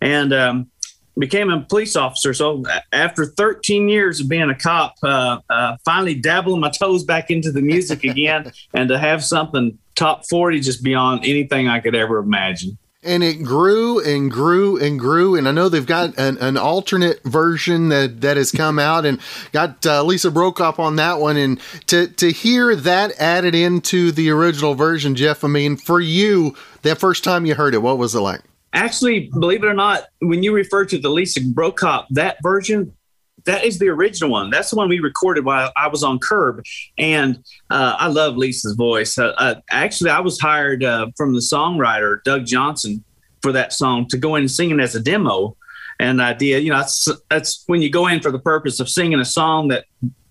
and 0.00 0.32
um, 0.32 0.70
became 1.18 1.50
a 1.50 1.60
police 1.60 1.96
officer. 1.96 2.32
So 2.32 2.64
after 2.92 3.26
13 3.26 3.90
years 3.90 4.20
of 4.20 4.30
being 4.30 4.48
a 4.48 4.54
cop, 4.54 4.94
uh, 5.02 5.40
uh, 5.50 5.76
finally 5.84 6.14
dabbling 6.14 6.60
my 6.60 6.70
toes 6.70 7.04
back 7.04 7.30
into 7.30 7.52
the 7.52 7.62
music 7.62 8.04
again, 8.04 8.50
and 8.74 8.88
to 8.88 8.98
have 8.98 9.22
something 9.22 9.78
top 9.94 10.26
40 10.30 10.60
just 10.60 10.82
beyond 10.82 11.26
anything 11.26 11.68
I 11.68 11.80
could 11.80 11.94
ever 11.94 12.16
imagine 12.18 12.78
and 13.02 13.24
it 13.24 13.42
grew 13.42 14.00
and 14.00 14.30
grew 14.30 14.78
and 14.78 14.98
grew. 14.98 15.34
And 15.34 15.48
I 15.48 15.52
know 15.52 15.68
they've 15.68 15.84
got 15.84 16.16
an, 16.18 16.38
an 16.38 16.56
alternate 16.56 17.22
version 17.24 17.88
that, 17.88 18.20
that 18.20 18.36
has 18.36 18.52
come 18.52 18.78
out 18.78 19.04
and 19.04 19.20
got 19.52 19.84
uh, 19.84 20.02
Lisa 20.04 20.30
Brokop 20.30 20.78
on 20.78 20.96
that 20.96 21.18
one. 21.18 21.36
And 21.36 21.60
to, 21.86 22.06
to 22.08 22.30
hear 22.30 22.76
that 22.76 23.12
added 23.18 23.54
into 23.54 24.12
the 24.12 24.30
original 24.30 24.74
version, 24.74 25.14
Jeff, 25.14 25.42
I 25.44 25.48
mean, 25.48 25.76
for 25.76 26.00
you, 26.00 26.56
that 26.82 26.98
first 26.98 27.24
time 27.24 27.46
you 27.46 27.54
heard 27.54 27.74
it, 27.74 27.82
what 27.82 27.98
was 27.98 28.14
it 28.14 28.20
like? 28.20 28.40
Actually, 28.74 29.28
believe 29.38 29.62
it 29.62 29.66
or 29.66 29.74
not, 29.74 30.04
when 30.20 30.42
you 30.42 30.54
refer 30.54 30.84
to 30.86 30.98
the 30.98 31.10
Lisa 31.10 31.40
Brokop, 31.40 32.06
that 32.10 32.38
version, 32.42 32.94
that 33.44 33.64
is 33.64 33.78
the 33.78 33.88
original 33.88 34.30
one. 34.30 34.50
That's 34.50 34.70
the 34.70 34.76
one 34.76 34.88
we 34.88 35.00
recorded 35.00 35.44
while 35.44 35.72
I 35.76 35.88
was 35.88 36.02
on 36.02 36.18
Curb, 36.18 36.64
and 36.98 37.42
uh, 37.70 37.96
I 37.98 38.08
love 38.08 38.36
Lisa's 38.36 38.74
voice. 38.74 39.18
Uh, 39.18 39.34
uh, 39.38 39.54
actually, 39.70 40.10
I 40.10 40.20
was 40.20 40.40
hired 40.40 40.84
uh, 40.84 41.08
from 41.16 41.34
the 41.34 41.40
songwriter 41.40 42.22
Doug 42.24 42.46
Johnson 42.46 43.04
for 43.42 43.52
that 43.52 43.72
song 43.72 44.06
to 44.08 44.16
go 44.16 44.36
in 44.36 44.42
and 44.42 44.50
sing 44.50 44.70
it 44.70 44.80
as 44.80 44.94
a 44.94 45.00
demo. 45.00 45.56
And 46.00 46.18
the 46.18 46.24
idea, 46.24 46.58
you 46.58 46.70
know, 46.70 46.78
that's, 46.78 47.08
that's 47.28 47.64
when 47.66 47.82
you 47.82 47.90
go 47.90 48.06
in 48.08 48.20
for 48.20 48.30
the 48.30 48.38
purpose 48.38 48.80
of 48.80 48.88
singing 48.88 49.20
a 49.20 49.24
song 49.24 49.68
that 49.68 49.84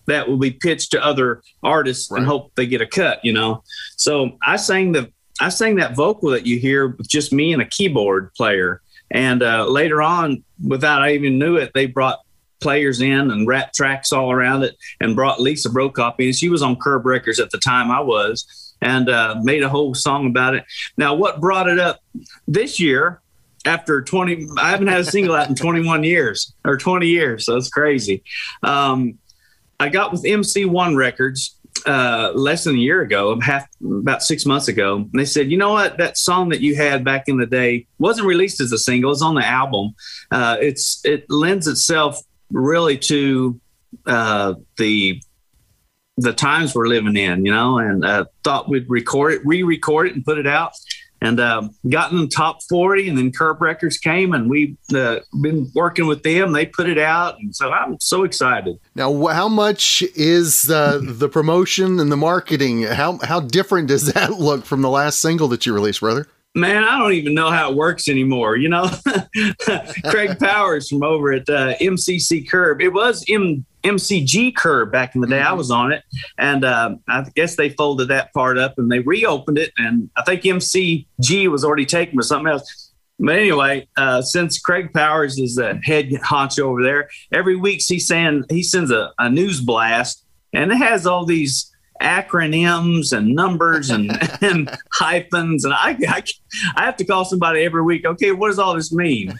that 0.07 0.27
will 0.27 0.37
be 0.37 0.51
pitched 0.51 0.91
to 0.91 1.05
other 1.05 1.41
artists 1.63 2.09
right. 2.11 2.17
and 2.17 2.27
hope 2.27 2.51
they 2.55 2.65
get 2.65 2.81
a 2.81 2.87
cut. 2.87 3.23
You 3.23 3.33
know, 3.33 3.63
so 3.95 4.37
I 4.45 4.55
sang 4.55 4.91
the 4.91 5.11
I 5.39 5.49
sang 5.49 5.75
that 5.77 5.95
vocal 5.95 6.29
that 6.31 6.45
you 6.45 6.59
hear 6.59 6.87
with 6.87 7.07
just 7.07 7.31
me 7.33 7.53
and 7.53 7.61
a 7.61 7.65
keyboard 7.65 8.33
player. 8.33 8.81
And 9.09 9.43
uh, 9.43 9.67
later 9.67 10.01
on, 10.01 10.43
without 10.65 11.01
I 11.01 11.13
even 11.13 11.37
knew 11.37 11.57
it, 11.57 11.71
they 11.73 11.85
brought 11.85 12.19
players 12.61 13.01
in 13.01 13.31
and 13.31 13.47
rap 13.47 13.73
tracks 13.73 14.11
all 14.11 14.31
around 14.31 14.63
it 14.63 14.75
and 14.99 15.15
brought 15.15 15.41
Lisa 15.41 15.69
Brokop 15.69 16.15
in. 16.19 16.33
She 16.33 16.49
was 16.49 16.61
on 16.61 16.75
Curb 16.77 17.05
Records 17.05 17.39
at 17.39 17.51
the 17.51 17.57
time 17.57 17.91
I 17.91 17.99
was 17.99 18.75
and 18.81 19.09
uh, 19.09 19.35
made 19.43 19.63
a 19.63 19.69
whole 19.69 19.93
song 19.93 20.27
about 20.27 20.55
it. 20.55 20.63
Now, 20.97 21.13
what 21.13 21.39
brought 21.39 21.67
it 21.67 21.79
up 21.79 21.99
this 22.47 22.79
year 22.79 23.21
after 23.65 24.01
20, 24.01 24.47
I 24.57 24.71
haven't 24.71 24.87
had 24.87 25.01
a 25.01 25.05
single 25.05 25.35
out 25.35 25.49
in 25.49 25.55
21 25.55 26.03
years 26.03 26.53
or 26.65 26.77
20 26.77 27.07
years. 27.07 27.45
So 27.45 27.57
it's 27.57 27.69
crazy. 27.69 28.23
Um, 28.63 29.19
I 29.79 29.89
got 29.89 30.11
with 30.11 30.23
MC1 30.23 30.95
Records 30.95 31.57
uh, 31.85 32.31
less 32.35 32.63
than 32.63 32.75
a 32.75 32.79
year 32.79 33.01
ago, 33.01 33.39
half 33.39 33.67
about 33.83 34.21
six 34.21 34.45
months 34.45 34.67
ago. 34.67 34.97
And 34.97 35.11
they 35.13 35.25
said, 35.25 35.49
you 35.49 35.57
know 35.57 35.73
what, 35.73 35.97
that 35.97 36.17
song 36.17 36.49
that 36.49 36.61
you 36.61 36.75
had 36.75 37.03
back 37.03 37.27
in 37.27 37.37
the 37.37 37.45
day 37.45 37.87
wasn't 37.97 38.27
released 38.27 38.61
as 38.61 38.71
a 38.71 38.77
single; 38.77 39.11
it's 39.11 39.21
on 39.21 39.35
the 39.35 39.45
album. 39.45 39.95
Uh, 40.29 40.57
it's 40.59 41.01
it 41.03 41.25
lends 41.29 41.67
itself 41.67 42.19
really 42.51 42.97
to 42.97 43.59
uh, 44.05 44.55
the 44.77 45.21
the 46.17 46.33
times 46.33 46.75
we're 46.75 46.87
living 46.87 47.15
in, 47.15 47.45
you 47.45 47.51
know, 47.51 47.77
and 47.79 48.05
uh, 48.05 48.25
thought 48.43 48.69
we'd 48.69 48.89
record 48.89 49.33
it, 49.33 49.41
re-record 49.45 50.07
it, 50.07 50.15
and 50.15 50.23
put 50.23 50.37
it 50.37 50.47
out. 50.47 50.73
And 51.23 51.39
uh, 51.39 51.69
got 51.87 52.11
in 52.11 52.21
the 52.21 52.27
top 52.27 52.63
40 52.67 53.07
and 53.07 53.15
then 53.15 53.31
curb 53.31 53.61
records 53.61 53.99
came 53.99 54.33
and 54.33 54.49
we've 54.49 54.75
uh, 54.91 55.19
been 55.39 55.71
working 55.75 56.07
with 56.07 56.23
them. 56.23 56.51
They 56.51 56.65
put 56.65 56.89
it 56.89 56.97
out 56.97 57.37
and 57.37 57.55
so 57.55 57.69
i'm 57.69 57.99
so 57.99 58.23
excited. 58.23 58.79
Now 58.95 59.27
how 59.27 59.47
much 59.47 60.01
is 60.15 60.71
uh, 60.71 60.99
the 60.99 61.29
promotion 61.29 61.99
and 61.99 62.11
the 62.11 62.17
marketing? 62.17 62.83
How, 62.83 63.19
how 63.21 63.39
different 63.39 63.87
does 63.87 64.11
that 64.13 64.39
look 64.39 64.65
from 64.65 64.81
the 64.81 64.89
last 64.89 65.19
single 65.19 65.47
that 65.49 65.67
you 65.67 65.75
released 65.75 65.99
brother 65.99 66.27
man 66.53 66.83
i 66.83 66.97
don't 66.97 67.13
even 67.13 67.33
know 67.33 67.49
how 67.49 67.69
it 67.69 67.75
works 67.75 68.07
anymore 68.07 68.57
you 68.57 68.67
know 68.67 68.89
craig 70.05 70.37
powers 70.39 70.89
from 70.89 71.03
over 71.03 71.31
at 71.31 71.47
uh, 71.49 71.73
mcc 71.77 72.49
curb 72.49 72.81
it 72.81 72.89
was 72.89 73.23
m 73.29 73.65
MCG 73.83 74.55
curb 74.55 74.91
back 74.91 75.15
in 75.15 75.21
the 75.21 75.27
day. 75.27 75.39
Mm-hmm. 75.39 75.47
I 75.47 75.53
was 75.53 75.71
on 75.71 75.91
it, 75.91 76.03
and 76.37 76.63
uh, 76.63 76.95
I 77.07 77.25
guess 77.35 77.55
they 77.55 77.69
folded 77.69 78.09
that 78.09 78.33
part 78.33 78.57
up 78.57 78.77
and 78.77 78.91
they 78.91 78.99
reopened 78.99 79.57
it. 79.57 79.71
And 79.77 80.09
I 80.15 80.23
think 80.23 80.43
MCG 80.43 81.47
was 81.47 81.63
already 81.63 81.85
taken 81.85 82.17
for 82.17 82.23
something 82.23 82.51
else. 82.51 82.91
But 83.19 83.35
anyway, 83.35 83.87
uh, 83.97 84.21
since 84.21 84.59
Craig 84.59 84.93
Powers 84.93 85.37
is 85.37 85.55
the 85.55 85.79
head 85.83 86.09
honcho 86.09 86.61
over 86.61 86.81
there, 86.81 87.09
every 87.31 87.55
week 87.55 87.81
he 87.85 87.99
send 87.99 88.45
he 88.49 88.63
sends 88.63 88.91
a, 88.91 89.11
a 89.19 89.29
news 89.29 89.61
blast, 89.61 90.25
and 90.53 90.71
it 90.71 90.77
has 90.77 91.05
all 91.05 91.25
these 91.25 91.70
acronyms 92.01 93.15
and 93.15 93.33
numbers 93.35 93.89
and, 93.89 94.11
and 94.41 94.69
hyphens. 94.91 95.63
And 95.63 95.73
I, 95.73 95.97
I, 96.07 96.23
I, 96.75 96.85
have 96.85 96.97
to 96.97 97.05
call 97.05 97.25
somebody 97.25 97.63
every 97.63 97.83
week. 97.83 98.05
Okay, 98.05 98.31
what 98.31 98.49
does 98.49 98.59
all 98.59 98.75
this 98.75 98.91
mean? 98.91 99.39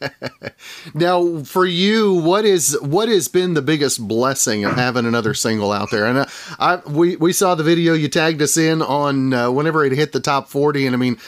now, 0.94 1.42
for 1.44 1.64
you, 1.64 2.14
what 2.14 2.44
is 2.44 2.78
what 2.80 3.08
has 3.08 3.28
been 3.28 3.54
the 3.54 3.62
biggest 3.62 4.06
blessing 4.06 4.64
of 4.64 4.74
having 4.74 5.06
another 5.06 5.34
single 5.34 5.72
out 5.72 5.90
there? 5.90 6.06
And 6.06 6.18
uh, 6.18 6.26
I, 6.58 6.76
we 6.86 7.16
we 7.16 7.32
saw 7.32 7.54
the 7.54 7.64
video 7.64 7.94
you 7.94 8.08
tagged 8.08 8.42
us 8.42 8.56
in 8.56 8.82
on 8.82 9.32
uh, 9.32 9.50
whenever 9.50 9.84
it 9.84 9.92
hit 9.92 10.12
the 10.12 10.20
top 10.20 10.48
forty. 10.48 10.86
And 10.86 10.94
I 10.94 10.98
mean, 10.98 11.18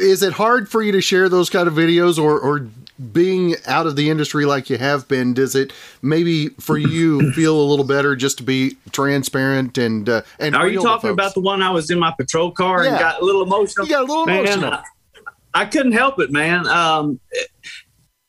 is 0.00 0.22
it 0.22 0.32
hard 0.32 0.68
for 0.68 0.82
you 0.82 0.92
to 0.92 1.00
share 1.00 1.28
those 1.28 1.50
kind 1.50 1.68
of 1.68 1.74
videos, 1.74 2.18
or 2.18 2.38
or 2.40 2.68
being 3.12 3.56
out 3.66 3.86
of 3.86 3.96
the 3.96 4.10
industry 4.10 4.44
like 4.44 4.68
you 4.70 4.78
have 4.78 5.08
been, 5.08 5.34
does 5.34 5.54
it 5.54 5.72
maybe 6.02 6.48
for 6.60 6.76
you 6.76 7.32
feel 7.34 7.58
a 7.58 7.62
little 7.64 7.84
better 7.84 8.14
just 8.14 8.38
to 8.38 8.44
be 8.44 8.76
transparent 8.90 9.78
and 9.78 10.08
uh, 10.08 10.22
and 10.38 10.54
are 10.54 10.68
you 10.68 10.80
talking 10.80 11.10
about 11.10 11.34
the 11.34 11.40
one 11.40 11.62
I 11.62 11.70
was 11.70 11.90
in 11.90 11.98
my 11.98 12.12
patrol 12.16 12.50
car 12.50 12.84
yeah. 12.84 12.90
and 12.90 12.98
got 12.98 13.22
a 13.22 13.24
little 13.24 13.42
emotional? 13.42 13.86
Yeah, 13.86 14.00
a 14.00 14.02
little 14.02 14.26
man, 14.26 14.40
emotional. 14.40 14.72
I, 14.74 14.82
I, 15.54 15.64
couldn't 15.64 15.92
help 15.92 16.20
it, 16.20 16.30
man. 16.30 16.66
Um, 16.66 17.20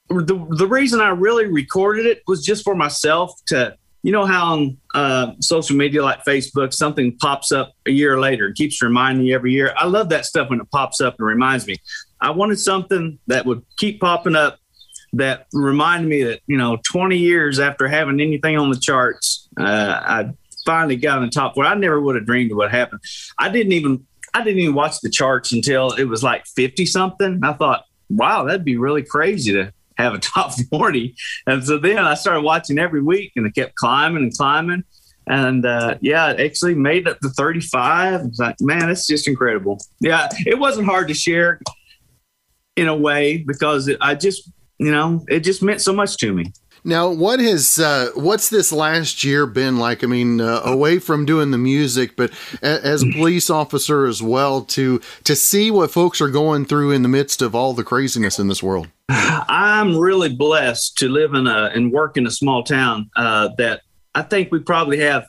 the 0.10 0.46
the 0.58 0.68
reason 0.68 1.02
I 1.02 1.10
really 1.10 1.46
recorded 1.46 2.06
it 2.06 2.24
was 2.28 2.46
just 2.46 2.64
for 2.64 2.76
myself 2.76 3.34
to. 3.48 3.76
You 4.06 4.12
know 4.12 4.26
how 4.26 4.56
on 4.56 4.78
uh, 4.94 5.32
social 5.40 5.78
media 5.78 6.04
like 6.04 6.26
Facebook, 6.26 6.74
something 6.74 7.16
pops 7.20 7.54
up 7.54 7.72
a 7.88 7.92
year 7.92 8.20
later 8.20 8.48
and 8.48 8.54
keeps 8.54 8.82
reminding 8.82 9.26
you 9.26 9.34
every 9.34 9.54
year. 9.54 9.74
I 9.78 9.86
love 9.86 10.10
that 10.10 10.26
stuff 10.26 10.50
when 10.50 10.60
it 10.60 10.70
pops 10.72 11.00
up 11.00 11.16
and 11.20 11.26
reminds 11.26 11.68
me. 11.68 11.78
I 12.24 12.32
wanted 12.32 12.58
something 12.58 13.20
that 13.28 13.46
would 13.46 13.64
keep 13.78 14.00
popping 14.00 14.36
up 14.36 14.58
that 15.14 15.46
reminded 15.54 16.10
me 16.10 16.24
that 16.24 16.42
you 16.48 16.58
know 16.58 16.78
20 16.92 17.18
years 17.18 17.60
after 17.60 17.88
having 17.88 18.20
anything 18.20 18.58
on 18.58 18.70
the 18.72 18.80
charts 18.80 19.48
uh, 19.60 20.00
i 20.04 20.30
finally 20.66 20.96
got 20.96 21.20
on 21.20 21.26
the 21.26 21.30
top 21.30 21.54
four 21.54 21.66
i 21.66 21.76
never 21.76 22.02
would 22.02 22.16
have 22.16 22.26
dreamed 22.26 22.52
of 22.52 22.58
what 22.58 22.72
happened. 22.72 23.02
I 23.38 23.50
didn't 23.50 23.74
even 23.74 24.06
i 24.34 24.44
didn't 24.44 24.60
even 24.60 24.76
watch 24.76 25.00
the 25.02 25.10
charts 25.10 25.52
until 25.52 25.92
it 25.92 26.06
was 26.06 26.24
like 26.24 26.46
50 26.48 26.86
something. 26.86 27.42
I 27.44 27.54
thought 27.54 27.86
wow 28.10 28.44
that'd 28.44 28.66
be 28.66 28.78
really 28.78 29.04
crazy 29.04 29.54
to 29.54 29.72
have 29.98 30.14
a 30.14 30.20
top 30.20 30.54
40 30.72 31.16
and 31.46 31.64
so 31.64 31.78
then 31.78 32.00
i 32.00 32.16
started 32.16 32.42
watching 32.42 32.80
every 32.80 33.02
week 33.02 33.34
and 33.36 33.46
it 33.46 33.54
kept 33.54 33.76
climbing 33.76 34.24
and 34.24 34.36
climbing. 34.36 34.84
And 35.26 35.66
uh, 35.66 35.96
yeah, 36.02 36.32
it 36.32 36.42
actually 36.42 36.76
made 36.76 37.08
it 37.08 37.18
to 37.22 37.30
35. 37.30 38.26
It's 38.26 38.40
like, 38.40 38.58
man, 38.60 38.90
it's 38.90 39.08
just 39.08 39.26
incredible. 39.26 39.80
Yeah, 40.02 40.28
it 40.46 40.60
wasn't 40.60 40.86
hard 40.86 41.08
to 41.08 41.14
share 41.14 41.62
in 42.76 42.88
a 42.88 42.96
way 42.96 43.38
because 43.38 43.90
I 44.02 44.16
just 44.16 44.50
you 44.80 44.92
know, 44.92 45.24
it 45.30 45.42
just 45.42 45.62
meant 45.62 45.82
so 45.82 45.94
much 45.94 46.18
to 46.18 46.34
me. 46.34 46.52
Now, 46.84 47.10
what 47.10 47.40
has 47.40 47.80
uh, 47.80 48.10
what's 48.16 48.50
this 48.50 48.74
last 48.74 49.24
year 49.24 49.46
been 49.46 49.78
like? 49.78 50.04
I 50.04 50.08
mean, 50.08 50.42
uh, 50.42 50.62
away 50.66 51.00
from 51.00 51.26
doing 51.26 51.52
the 51.52 51.58
music, 51.58 52.18
but 52.18 52.32
a- 52.62 52.86
as 52.86 53.04
a 53.04 53.12
police 53.14 53.50
officer 53.50 54.06
as 54.06 54.22
well, 54.22 54.62
to 54.66 55.00
to 55.24 55.36
see 55.36 55.72
what 55.72 55.92
folks 55.92 56.20
are 56.20 56.28
going 56.28 56.66
through 56.66 56.92
in 56.92 57.02
the 57.02 57.08
midst 57.08 57.42
of 57.42 57.56
all 57.56 57.74
the 57.74 57.86
craziness 57.86 58.38
in 58.38 58.50
this 58.50 58.62
world. 58.62 58.90
I'm 59.08 59.98
really 59.98 60.36
blessed 60.36 60.98
to 60.98 61.08
live 61.08 61.34
in 61.36 61.48
a 61.48 61.72
and 61.74 61.90
work 61.94 62.18
in 62.18 62.28
a 62.28 62.32
small 62.32 62.64
town 62.64 63.10
uh, 63.16 63.50
that 63.58 63.82
I 64.14 64.24
think 64.24 64.52
we 64.52 64.60
probably 64.60 65.00
have 65.00 65.26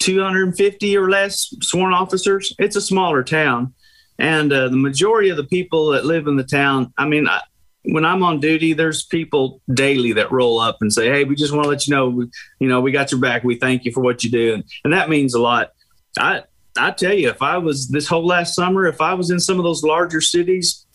250 0.00 0.96
or 0.96 1.10
less 1.10 1.52
sworn 1.62 1.92
officers. 1.92 2.54
It's 2.60 2.76
a 2.76 2.80
smaller 2.80 3.24
town, 3.24 3.74
and 4.22 4.52
uh, 4.52 4.68
the 4.68 4.76
majority 4.76 5.28
of 5.30 5.36
the 5.36 5.44
people 5.44 5.88
that 5.88 6.06
live 6.06 6.28
in 6.28 6.36
the 6.36 6.44
town. 6.44 6.94
I 6.96 7.06
mean, 7.06 7.28
I, 7.28 7.40
when 7.86 8.04
I'm 8.04 8.22
on 8.22 8.38
duty, 8.38 8.72
there's 8.72 9.04
people 9.04 9.60
daily 9.74 10.12
that 10.12 10.30
roll 10.30 10.60
up 10.60 10.78
and 10.80 10.92
say, 10.92 11.08
"Hey, 11.08 11.24
we 11.24 11.34
just 11.34 11.52
want 11.52 11.64
to 11.64 11.68
let 11.68 11.86
you 11.86 11.94
know, 11.94 12.08
we, 12.08 12.30
you 12.60 12.68
know, 12.68 12.80
we 12.80 12.92
got 12.92 13.10
your 13.10 13.20
back. 13.20 13.42
We 13.42 13.56
thank 13.56 13.84
you 13.84 13.90
for 13.90 14.00
what 14.00 14.22
you 14.22 14.30
do," 14.30 14.54
and, 14.54 14.64
and 14.84 14.92
that 14.92 15.10
means 15.10 15.34
a 15.34 15.40
lot. 15.40 15.72
I 16.16 16.44
I 16.78 16.92
tell 16.92 17.12
you, 17.12 17.28
if 17.28 17.42
I 17.42 17.58
was 17.58 17.88
this 17.88 18.06
whole 18.06 18.24
last 18.24 18.54
summer, 18.54 18.86
if 18.86 19.00
I 19.00 19.14
was 19.14 19.30
in 19.30 19.40
some 19.40 19.58
of 19.58 19.64
those 19.64 19.82
larger 19.82 20.20
cities, 20.20 20.86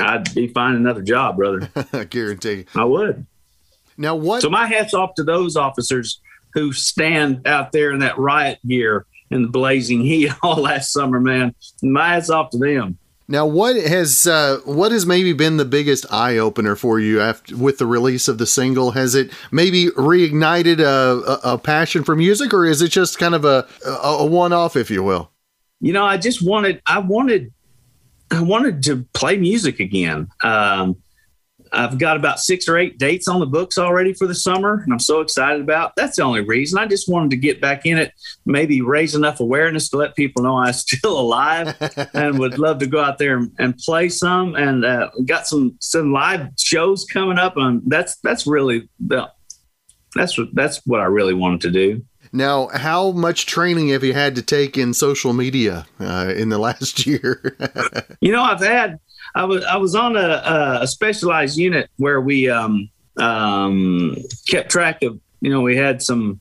I'd 0.00 0.32
be 0.32 0.46
finding 0.46 0.80
another 0.80 1.02
job, 1.02 1.36
brother. 1.36 1.68
I 1.92 2.04
guarantee. 2.04 2.66
I 2.76 2.84
would. 2.84 3.26
Now 3.96 4.14
what? 4.14 4.42
So 4.42 4.48
my 4.48 4.68
hats 4.68 4.94
off 4.94 5.14
to 5.16 5.24
those 5.24 5.56
officers 5.56 6.20
who 6.54 6.72
stand 6.72 7.48
out 7.48 7.72
there 7.72 7.90
in 7.90 7.98
that 7.98 8.16
riot 8.16 8.60
gear 8.64 9.06
in 9.30 9.42
the 9.42 9.48
blazing 9.48 10.00
heat 10.04 10.32
all 10.42 10.56
last 10.56 10.92
summer, 10.92 11.20
man. 11.20 11.54
My 11.82 12.14
hats 12.14 12.30
off 12.30 12.50
to 12.50 12.58
them. 12.58 12.98
Now, 13.30 13.44
what 13.44 13.76
has 13.76 14.26
uh, 14.26 14.60
what 14.64 14.90
has 14.90 15.04
maybe 15.04 15.34
been 15.34 15.58
the 15.58 15.66
biggest 15.66 16.10
eye 16.10 16.38
opener 16.38 16.74
for 16.74 16.98
you 16.98 17.20
after 17.20 17.54
with 17.58 17.76
the 17.76 17.84
release 17.84 18.26
of 18.26 18.38
the 18.38 18.46
single? 18.46 18.92
Has 18.92 19.14
it 19.14 19.30
maybe 19.52 19.88
reignited 19.88 20.80
a, 20.80 21.44
a, 21.44 21.54
a 21.54 21.58
passion 21.58 22.04
for 22.04 22.16
music, 22.16 22.54
or 22.54 22.64
is 22.64 22.80
it 22.80 22.88
just 22.88 23.18
kind 23.18 23.34
of 23.34 23.44
a 23.44 23.68
a, 23.84 23.90
a 23.90 24.24
one 24.24 24.54
off, 24.54 24.76
if 24.76 24.90
you 24.90 25.02
will? 25.02 25.30
You 25.80 25.92
know, 25.92 26.06
I 26.06 26.16
just 26.16 26.42
wanted 26.42 26.80
I 26.86 27.00
wanted 27.00 27.52
I 28.30 28.40
wanted 28.40 28.82
to 28.84 29.04
play 29.12 29.36
music 29.36 29.78
again. 29.78 30.28
Um, 30.42 30.96
I've 31.72 31.98
got 31.98 32.16
about 32.16 32.40
six 32.40 32.68
or 32.68 32.78
eight 32.78 32.98
dates 32.98 33.28
on 33.28 33.40
the 33.40 33.46
books 33.46 33.78
already 33.78 34.12
for 34.12 34.26
the 34.26 34.34
summer, 34.34 34.82
and 34.82 34.92
I'm 34.92 34.98
so 34.98 35.20
excited 35.20 35.60
about. 35.60 35.94
That's 35.96 36.16
the 36.16 36.22
only 36.22 36.40
reason. 36.40 36.78
I 36.78 36.86
just 36.86 37.08
wanted 37.08 37.30
to 37.30 37.36
get 37.36 37.60
back 37.60 37.86
in 37.86 37.98
it, 37.98 38.12
maybe 38.46 38.80
raise 38.80 39.14
enough 39.14 39.40
awareness 39.40 39.88
to 39.90 39.96
let 39.96 40.16
people 40.16 40.42
know 40.42 40.56
I'm 40.56 40.72
still 40.74 41.18
alive, 41.18 41.76
and 42.14 42.38
would 42.38 42.58
love 42.58 42.78
to 42.78 42.86
go 42.86 43.00
out 43.00 43.18
there 43.18 43.36
and, 43.36 43.52
and 43.58 43.76
play 43.78 44.08
some. 44.08 44.54
And 44.54 44.84
uh, 44.84 45.10
got 45.24 45.46
some 45.46 45.76
some 45.80 46.12
live 46.12 46.48
shows 46.58 47.04
coming 47.04 47.38
up, 47.38 47.56
and 47.56 47.82
that's 47.86 48.16
that's 48.18 48.46
really 48.46 48.88
the 49.00 49.30
that's 50.14 50.38
what 50.38 50.48
that's 50.54 50.80
what 50.86 51.00
I 51.00 51.04
really 51.04 51.34
wanted 51.34 51.60
to 51.62 51.70
do. 51.70 52.04
Now, 52.32 52.68
how 52.68 53.12
much 53.12 53.46
training 53.46 53.88
have 53.88 54.04
you 54.04 54.12
had 54.12 54.34
to 54.34 54.42
take 54.42 54.76
in 54.76 54.92
social 54.92 55.32
media 55.32 55.86
uh, 55.98 56.32
in 56.36 56.50
the 56.50 56.58
last 56.58 57.06
year? 57.06 57.56
you 58.20 58.32
know, 58.32 58.42
I've 58.42 58.60
had 58.60 58.98
I 59.38 59.44
was 59.44 59.64
I 59.64 59.76
was 59.76 59.94
on 59.94 60.16
a, 60.16 60.80
a 60.82 60.86
specialized 60.86 61.56
unit 61.56 61.88
where 61.96 62.20
we 62.20 62.50
um, 62.50 62.90
um, 63.18 64.16
kept 64.48 64.70
track 64.70 65.02
of. 65.04 65.20
You 65.40 65.50
know, 65.50 65.60
we 65.60 65.76
had 65.76 66.02
some 66.02 66.40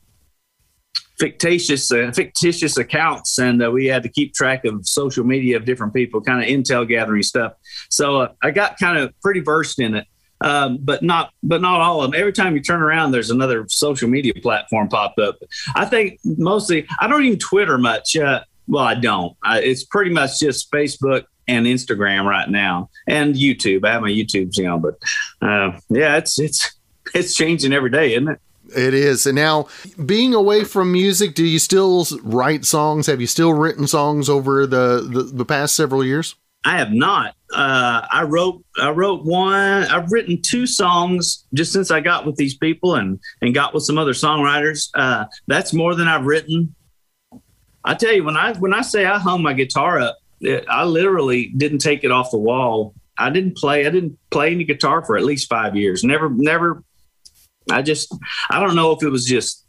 fictitious 1.20 1.92
uh, 1.92 2.12
fictitious 2.12 2.76
accounts, 2.78 3.38
and 3.38 3.64
uh, 3.64 3.70
we 3.70 3.86
had 3.86 4.02
to 4.02 4.10
keep 4.10 4.34
track 4.34 4.66
of 4.66 4.88
social 4.88 5.24
media 5.24 5.58
of 5.58 5.66
different 5.66 5.94
people, 5.94 6.22
kind 6.22 6.42
of 6.42 6.50
intel 6.50 6.88
gathering 6.88 7.22
stuff. 7.22 7.54
So 7.92 8.22
uh, 8.22 8.32
I 8.42 8.50
got 8.50 8.80
kind 8.80 8.98
of 8.98 9.14
pretty 9.22 9.42
versed 9.42 9.80
in 9.80 9.94
it, 9.94 10.08
um, 10.42 10.80
but 10.82 11.04
not 11.04 11.32
but 11.44 11.62
not 11.62 11.80
all 11.80 12.02
of 12.02 12.12
them. 12.12 12.20
Every 12.20 12.34
time 12.34 12.56
you 12.56 12.62
turn 12.62 12.82
around, 12.82 13.12
there's 13.12 13.30
another 13.30 13.68
social 13.70 14.10
media 14.10 14.34
platform 14.42 14.90
pop 14.90 15.14
up. 15.22 15.38
I 15.76 15.86
think 15.86 16.20
mostly 16.24 16.88
I 17.00 17.08
don't 17.08 17.24
even 17.24 17.38
Twitter 17.38 17.78
much. 17.78 18.18
Uh, 18.18 18.42
well, 18.68 18.84
I 18.84 18.96
don't. 18.96 19.38
I, 19.44 19.62
it's 19.62 19.84
pretty 19.84 20.10
much 20.10 20.40
just 20.40 20.72
Facebook, 20.72 21.26
and 21.48 21.66
Instagram 21.66 22.26
right 22.26 22.50
now, 22.50 22.90
and 23.08 23.36
YouTube. 23.36 23.86
I 23.86 23.94
have 23.94 24.02
my 24.02 24.10
YouTube 24.10 24.54
channel, 24.54 24.80
but 24.80 24.96
uh, 25.42 25.80
yeah, 25.90 26.18
it's 26.18 26.40
it's 26.40 26.76
it's 27.14 27.36
changing 27.36 27.74
every 27.74 27.90
day, 27.90 28.14
isn't 28.14 28.30
it? 28.30 28.40
It 28.76 28.94
is. 28.94 29.26
And 29.26 29.36
now, 29.36 29.68
being 30.06 30.34
away 30.34 30.64
from 30.64 30.92
music, 30.92 31.36
do 31.36 31.46
you 31.46 31.60
still 31.60 32.06
write 32.24 32.66
songs? 32.66 33.08
Have 33.08 33.22
you 33.22 33.28
still 33.28 33.54
written 33.54 33.88
songs 33.88 34.30
over 34.30 34.68
the 34.68 35.08
the, 35.10 35.24
the 35.24 35.46
past 35.46 35.76
several 35.76 36.04
years? 36.04 36.36
I 36.66 36.78
have 36.78 36.92
not. 36.92 37.34
Uh, 37.54 38.06
I 38.12 38.24
wrote 38.24 38.64
I 38.78 38.90
wrote 38.90 39.24
one. 39.24 39.84
I've 39.86 40.12
written 40.12 40.42
two 40.42 40.68
songs 40.68 41.46
just 41.54 41.72
since 41.72 41.92
I 41.92 42.02
got 42.02 42.26
with 42.26 42.36
these 42.36 42.58
people 42.58 42.96
and 42.96 43.20
and 43.42 43.54
got 43.54 43.74
with 43.74 43.84
some 43.84 43.98
other 43.98 44.12
songwriters. 44.12 44.90
Uh, 44.94 45.26
that's 45.48 45.74
more 45.74 45.96
than 45.96 46.08
I've 46.08 46.26
written. 46.26 46.76
I 47.86 47.94
tell 47.94 48.12
you 48.12 48.26
when 48.26 48.36
I 48.36 48.54
when 48.56 48.74
I 48.74 48.82
say 48.82 49.06
I 49.06 49.18
hung 49.18 49.42
my 49.42 49.54
guitar 49.54 50.00
up, 50.00 50.18
it, 50.42 50.66
I 50.70 50.84
literally 50.84 51.48
didn't 51.56 51.80
take 51.80 52.04
it 52.04 52.12
off 52.12 52.32
the 52.32 52.38
wall. 52.38 52.94
I 53.18 53.30
didn't 53.30 53.58
play. 53.58 53.86
I 53.86 53.90
didn't 53.90 54.18
play 54.30 54.52
any 54.52 54.64
guitar 54.64 55.04
for 55.04 55.18
at 55.18 55.24
least 55.24 55.50
five 55.50 55.76
years. 55.76 56.04
Never, 56.04 56.30
never. 56.30 56.84
I 57.72 57.82
just 57.82 58.14
I 58.50 58.60
don't 58.60 58.76
know 58.76 58.92
if 58.92 59.04
it 59.04 59.10
was 59.10 59.26
just 59.26 59.66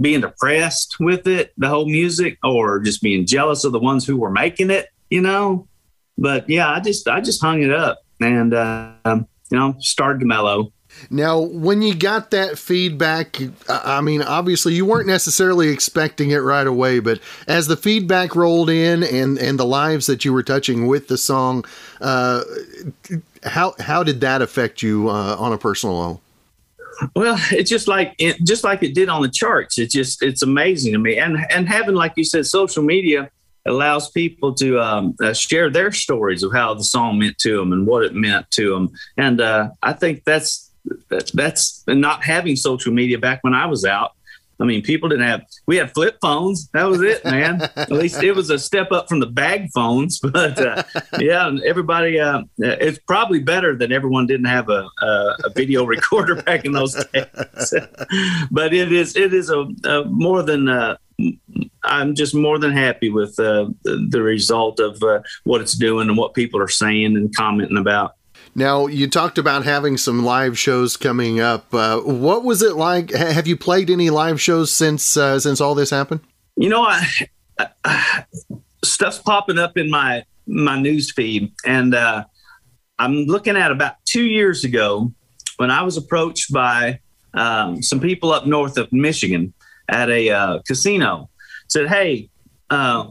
being 0.00 0.22
depressed 0.22 0.96
with 0.98 1.26
it, 1.26 1.52
the 1.56 1.68
whole 1.68 1.86
music, 1.86 2.38
or 2.42 2.80
just 2.80 3.02
being 3.02 3.24
jealous 3.24 3.64
of 3.64 3.72
the 3.72 3.78
ones 3.78 4.04
who 4.04 4.16
were 4.16 4.30
making 4.30 4.70
it 4.70 4.88
you 5.10 5.20
know. 5.20 5.68
But 6.16 6.48
yeah, 6.48 6.70
I 6.70 6.80
just 6.80 7.06
I 7.08 7.20
just 7.20 7.42
hung 7.42 7.62
it 7.62 7.72
up 7.72 8.02
and 8.20 8.54
uh, 8.54 8.94
you 9.04 9.26
know 9.50 9.74
started 9.80 10.20
to 10.20 10.26
mellow. 10.26 10.72
Now, 11.08 11.40
when 11.40 11.82
you 11.82 11.94
got 11.94 12.30
that 12.30 12.58
feedback, 12.58 13.38
I 13.68 14.00
mean, 14.00 14.22
obviously 14.22 14.74
you 14.74 14.84
weren't 14.84 15.06
necessarily 15.06 15.68
expecting 15.68 16.30
it 16.30 16.38
right 16.38 16.66
away, 16.66 17.00
but 17.00 17.20
as 17.46 17.66
the 17.66 17.76
feedback 17.76 18.36
rolled 18.36 18.70
in 18.70 19.02
and 19.02 19.38
and 19.38 19.58
the 19.58 19.64
lives 19.64 20.06
that 20.06 20.24
you 20.24 20.32
were 20.32 20.42
touching 20.42 20.86
with 20.86 21.08
the 21.08 21.18
song, 21.18 21.64
uh, 22.00 22.42
how 23.44 23.74
how 23.78 24.02
did 24.02 24.20
that 24.20 24.42
affect 24.42 24.82
you 24.82 25.08
uh, 25.08 25.36
on 25.38 25.52
a 25.52 25.58
personal 25.58 25.98
level? 25.98 26.22
Well, 27.16 27.38
it's 27.50 27.70
just 27.70 27.88
like 27.88 28.14
it, 28.18 28.36
just 28.44 28.64
like 28.64 28.82
it 28.82 28.94
did 28.94 29.08
on 29.08 29.22
the 29.22 29.30
charts. 29.30 29.78
It's 29.78 29.94
just 29.94 30.22
it's 30.22 30.42
amazing 30.42 30.92
to 30.92 30.98
me, 30.98 31.18
and 31.18 31.38
and 31.50 31.68
having 31.68 31.94
like 31.94 32.12
you 32.16 32.24
said, 32.24 32.46
social 32.46 32.82
media 32.82 33.30
allows 33.66 34.10
people 34.10 34.54
to 34.54 34.80
um, 34.80 35.14
uh, 35.22 35.32
share 35.32 35.70
their 35.70 35.92
stories 35.92 36.42
of 36.42 36.52
how 36.52 36.74
the 36.74 36.84
song 36.84 37.18
meant 37.18 37.38
to 37.38 37.56
them 37.56 37.72
and 37.72 37.86
what 37.86 38.02
it 38.04 38.14
meant 38.14 38.50
to 38.52 38.70
them. 38.70 38.90
And 39.16 39.40
uh, 39.40 39.70
I 39.82 39.92
think 39.92 40.24
that's 40.24 40.69
that's 41.08 41.84
not 41.86 42.24
having 42.24 42.56
social 42.56 42.92
media 42.92 43.18
back 43.18 43.42
when 43.42 43.54
I 43.54 43.66
was 43.66 43.84
out. 43.84 44.12
I 44.60 44.64
mean, 44.64 44.82
people 44.82 45.08
didn't 45.08 45.26
have. 45.26 45.42
We 45.66 45.76
had 45.76 45.92
flip 45.94 46.18
phones. 46.20 46.68
That 46.68 46.84
was 46.84 47.00
it, 47.00 47.24
man. 47.24 47.62
At 47.76 47.90
least 47.90 48.22
it 48.22 48.32
was 48.32 48.50
a 48.50 48.58
step 48.58 48.92
up 48.92 49.08
from 49.08 49.20
the 49.20 49.26
bag 49.26 49.70
phones. 49.74 50.20
But 50.30 50.58
uh, 50.60 50.82
yeah, 51.18 51.50
everybody. 51.64 52.20
Uh, 52.20 52.42
it's 52.58 52.98
probably 52.98 53.40
better 53.40 53.74
that 53.76 53.90
everyone 53.90 54.26
didn't 54.26 54.46
have 54.46 54.68
a, 54.68 54.86
a, 55.02 55.36
a 55.44 55.50
video 55.54 55.84
recorder 55.84 56.36
back 56.42 56.64
in 56.64 56.72
those 56.72 56.94
days. 56.94 57.74
but 58.50 58.72
it 58.72 58.92
is 58.92 59.16
it 59.16 59.34
is 59.34 59.50
a, 59.50 59.66
a 59.84 60.04
more 60.04 60.42
than 60.42 60.68
uh, 60.68 60.96
I'm 61.82 62.14
just 62.14 62.34
more 62.34 62.58
than 62.58 62.72
happy 62.72 63.10
with 63.10 63.38
uh, 63.38 63.70
the, 63.82 64.06
the, 64.08 64.22
result 64.22 64.78
of 64.78 65.02
uh, 65.02 65.20
what 65.44 65.60
it's 65.60 65.74
doing 65.74 66.08
and 66.08 66.16
what 66.16 66.34
people 66.34 66.60
are 66.60 66.68
saying 66.68 67.16
and 67.16 67.34
commenting 67.34 67.76
about. 67.76 68.12
Now, 68.54 68.86
you 68.86 69.08
talked 69.08 69.38
about 69.38 69.64
having 69.64 69.96
some 69.96 70.24
live 70.24 70.58
shows 70.58 70.96
coming 70.96 71.40
up. 71.40 71.72
Uh, 71.72 72.00
what 72.00 72.44
was 72.44 72.62
it 72.62 72.76
like? 72.76 73.10
Have 73.12 73.46
you 73.46 73.56
played 73.56 73.90
any 73.90 74.10
live 74.10 74.40
shows 74.40 74.72
since 74.72 75.16
uh, 75.16 75.38
since 75.38 75.60
all 75.60 75.74
this 75.74 75.90
happened? 75.90 76.20
You 76.56 76.68
know, 76.68 76.82
I, 76.82 77.06
I, 77.84 78.24
stuff's 78.84 79.18
popping 79.18 79.58
up 79.58 79.76
in 79.76 79.90
my 79.90 80.24
my 80.46 80.80
news 80.80 81.12
feed, 81.12 81.52
and 81.64 81.94
uh, 81.94 82.24
I'm 82.98 83.24
looking 83.26 83.56
at 83.56 83.70
about 83.70 83.94
two 84.04 84.24
years 84.24 84.64
ago 84.64 85.12
when 85.58 85.70
I 85.70 85.82
was 85.82 85.96
approached 85.96 86.52
by 86.52 86.98
um, 87.34 87.82
some 87.82 88.00
people 88.00 88.32
up 88.32 88.46
north 88.46 88.76
of 88.76 88.92
Michigan 88.92 89.54
at 89.88 90.10
a 90.10 90.30
uh, 90.30 90.58
casino 90.66 91.30
said, 91.68 91.88
"Hey, 91.88 92.30
uh, 92.68 93.06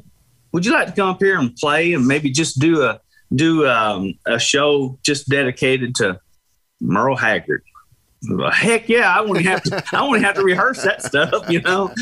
would 0.52 0.66
you 0.66 0.74
like 0.74 0.88
to 0.88 0.94
come 0.94 1.10
up 1.10 1.20
here 1.20 1.40
and 1.40 1.56
play 1.56 1.94
and 1.94 2.08
maybe 2.08 2.30
just 2.30 2.60
do 2.60 2.84
a 2.84 3.00
do 3.34 3.68
um, 3.68 4.14
a 4.26 4.40
show 4.40 5.00
just 5.04 5.30
dedicated 5.30 5.96
to 5.96 6.20
Merle 6.82 7.16
Haggard?" 7.16 7.64
Heck 8.52 8.90
yeah, 8.90 9.16
I 9.18 9.26
to 9.26 9.44
have 9.44 9.64
to. 9.64 9.84
I 9.94 10.14
to 10.14 10.20
have 10.20 10.36
to 10.36 10.44
rehearse 10.44 10.84
that 10.84 11.02
stuff, 11.02 11.50
you 11.50 11.62
know. 11.62 11.94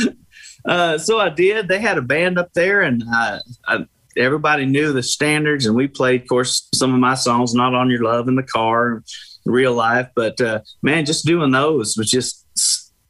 Uh, 0.66 0.98
so 0.98 1.20
I 1.20 1.30
did. 1.30 1.68
They 1.68 1.80
had 1.80 1.98
a 1.98 2.02
band 2.02 2.38
up 2.38 2.52
there, 2.54 2.82
and 2.82 3.04
I, 3.14 3.40
I, 3.68 3.86
everybody 4.18 4.66
knew 4.66 4.92
the 4.92 5.04
standards. 5.04 5.66
And 5.66 5.76
we 5.76 5.88
played, 5.88 6.24
of 6.24 6.28
course, 6.28 6.68
some 6.74 6.94
of 6.94 7.00
my 7.00 7.14
songs, 7.14 7.54
"Not 7.54 7.76
on 7.76 7.90
Your 7.90 8.04
Love" 8.04 8.28
in 8.28 8.36
the 8.36 8.44
car, 8.44 9.04
real 9.46 9.74
life. 9.74 10.10
But 10.16 10.42
uh, 10.42 10.62
man, 10.82 11.06
just 11.06 11.26
doing 11.26 11.52
those 11.52 11.96
was 11.96 12.10
just 12.10 12.46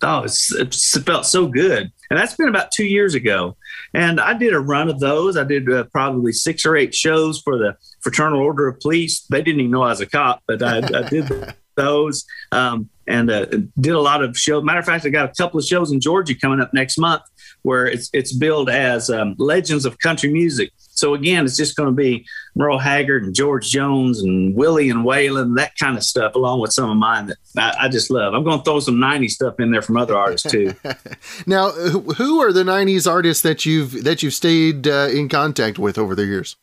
oh, 0.01 0.25
it 0.25 0.75
felt 1.05 1.25
so 1.25 1.47
good. 1.47 1.91
And 2.09 2.19
that's 2.19 2.35
been 2.35 2.47
about 2.47 2.71
two 2.71 2.85
years 2.85 3.15
ago. 3.15 3.57
And 3.93 4.19
I 4.19 4.33
did 4.33 4.53
a 4.53 4.59
run 4.59 4.89
of 4.89 4.99
those. 4.99 5.37
I 5.37 5.43
did 5.43 5.71
uh, 5.71 5.85
probably 5.85 6.31
six 6.31 6.65
or 6.65 6.75
eight 6.75 6.93
shows 6.93 7.41
for 7.41 7.57
the 7.57 7.75
Fraternal 8.01 8.39
Order 8.39 8.67
of 8.67 8.79
Police. 8.79 9.21
They 9.29 9.41
didn't 9.41 9.61
even 9.61 9.71
know 9.71 9.83
I 9.83 9.89
was 9.89 10.01
a 10.01 10.05
cop, 10.05 10.43
but 10.47 10.61
I, 10.61 10.77
I 10.77 11.09
did 11.09 11.31
those 11.75 12.25
um, 12.51 12.89
and 13.07 13.29
uh, 13.31 13.45
did 13.79 13.93
a 13.93 14.01
lot 14.01 14.23
of 14.23 14.37
shows. 14.37 14.63
Matter 14.63 14.79
of 14.79 14.85
fact, 14.85 15.05
I 15.05 15.09
got 15.09 15.29
a 15.29 15.33
couple 15.33 15.59
of 15.59 15.65
shows 15.65 15.91
in 15.91 15.99
Georgia 15.99 16.35
coming 16.35 16.59
up 16.59 16.73
next 16.73 16.97
month 16.97 17.21
where 17.63 17.85
it's 17.85 18.09
it's 18.13 18.33
billed 18.33 18.69
as 18.69 19.09
um, 19.09 19.35
Legends 19.37 19.85
of 19.85 19.99
Country 19.99 20.31
Music. 20.31 20.71
So 20.77 21.13
again, 21.13 21.45
it's 21.45 21.57
just 21.57 21.75
going 21.75 21.87
to 21.87 21.93
be 21.93 22.25
Merle 22.55 22.79
Haggard 22.79 23.23
and 23.23 23.35
George 23.35 23.69
Jones 23.69 24.21
and 24.21 24.55
Willie 24.55 24.89
and 24.89 25.05
Waylon, 25.05 25.55
that 25.57 25.75
kind 25.77 25.95
of 25.95 26.03
stuff, 26.03 26.33
along 26.33 26.61
with 26.61 26.73
some 26.73 26.89
of 26.89 26.97
mine 26.97 27.27
that 27.27 27.37
I, 27.55 27.85
I 27.85 27.89
just 27.89 28.09
love. 28.09 28.33
I'm 28.33 28.43
going 28.43 28.57
to 28.59 28.63
throw 28.63 28.79
some 28.79 28.95
'90s 28.95 29.31
stuff 29.31 29.59
in 29.59 29.71
there 29.71 29.81
from 29.81 29.97
other 29.97 30.15
artists 30.15 30.49
too. 30.49 30.73
now, 31.45 31.71
who 31.71 32.41
are 32.41 32.51
the 32.51 32.63
'90s 32.63 33.09
artists 33.09 33.43
that 33.43 33.65
you've 33.65 34.03
that 34.03 34.23
you've 34.23 34.33
stayed 34.33 34.87
uh, 34.87 35.09
in 35.11 35.29
contact 35.29 35.77
with 35.77 35.97
over 35.97 36.15
the 36.15 36.25
years? 36.25 36.55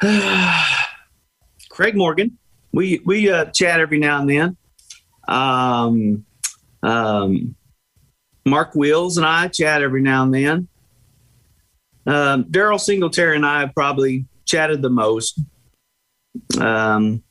Craig 1.70 1.96
Morgan. 1.96 2.38
We 2.72 3.02
we 3.04 3.30
uh, 3.30 3.46
chat 3.46 3.80
every 3.80 3.98
now 3.98 4.20
and 4.20 4.28
then. 4.28 4.56
Um, 5.28 6.24
um, 6.82 7.54
Mark 8.44 8.74
Wills 8.74 9.16
and 9.16 9.26
I 9.26 9.48
chat 9.48 9.82
every 9.82 10.02
now 10.02 10.24
and 10.24 10.34
then. 10.34 10.68
Um, 12.06 12.44
Daryle 12.44 12.80
Singletary 12.80 13.36
and 13.36 13.46
I 13.46 13.60
have 13.60 13.74
probably 13.74 14.26
chatted 14.44 14.82
the 14.82 14.90
most. 14.90 15.40
Um, 16.60 17.22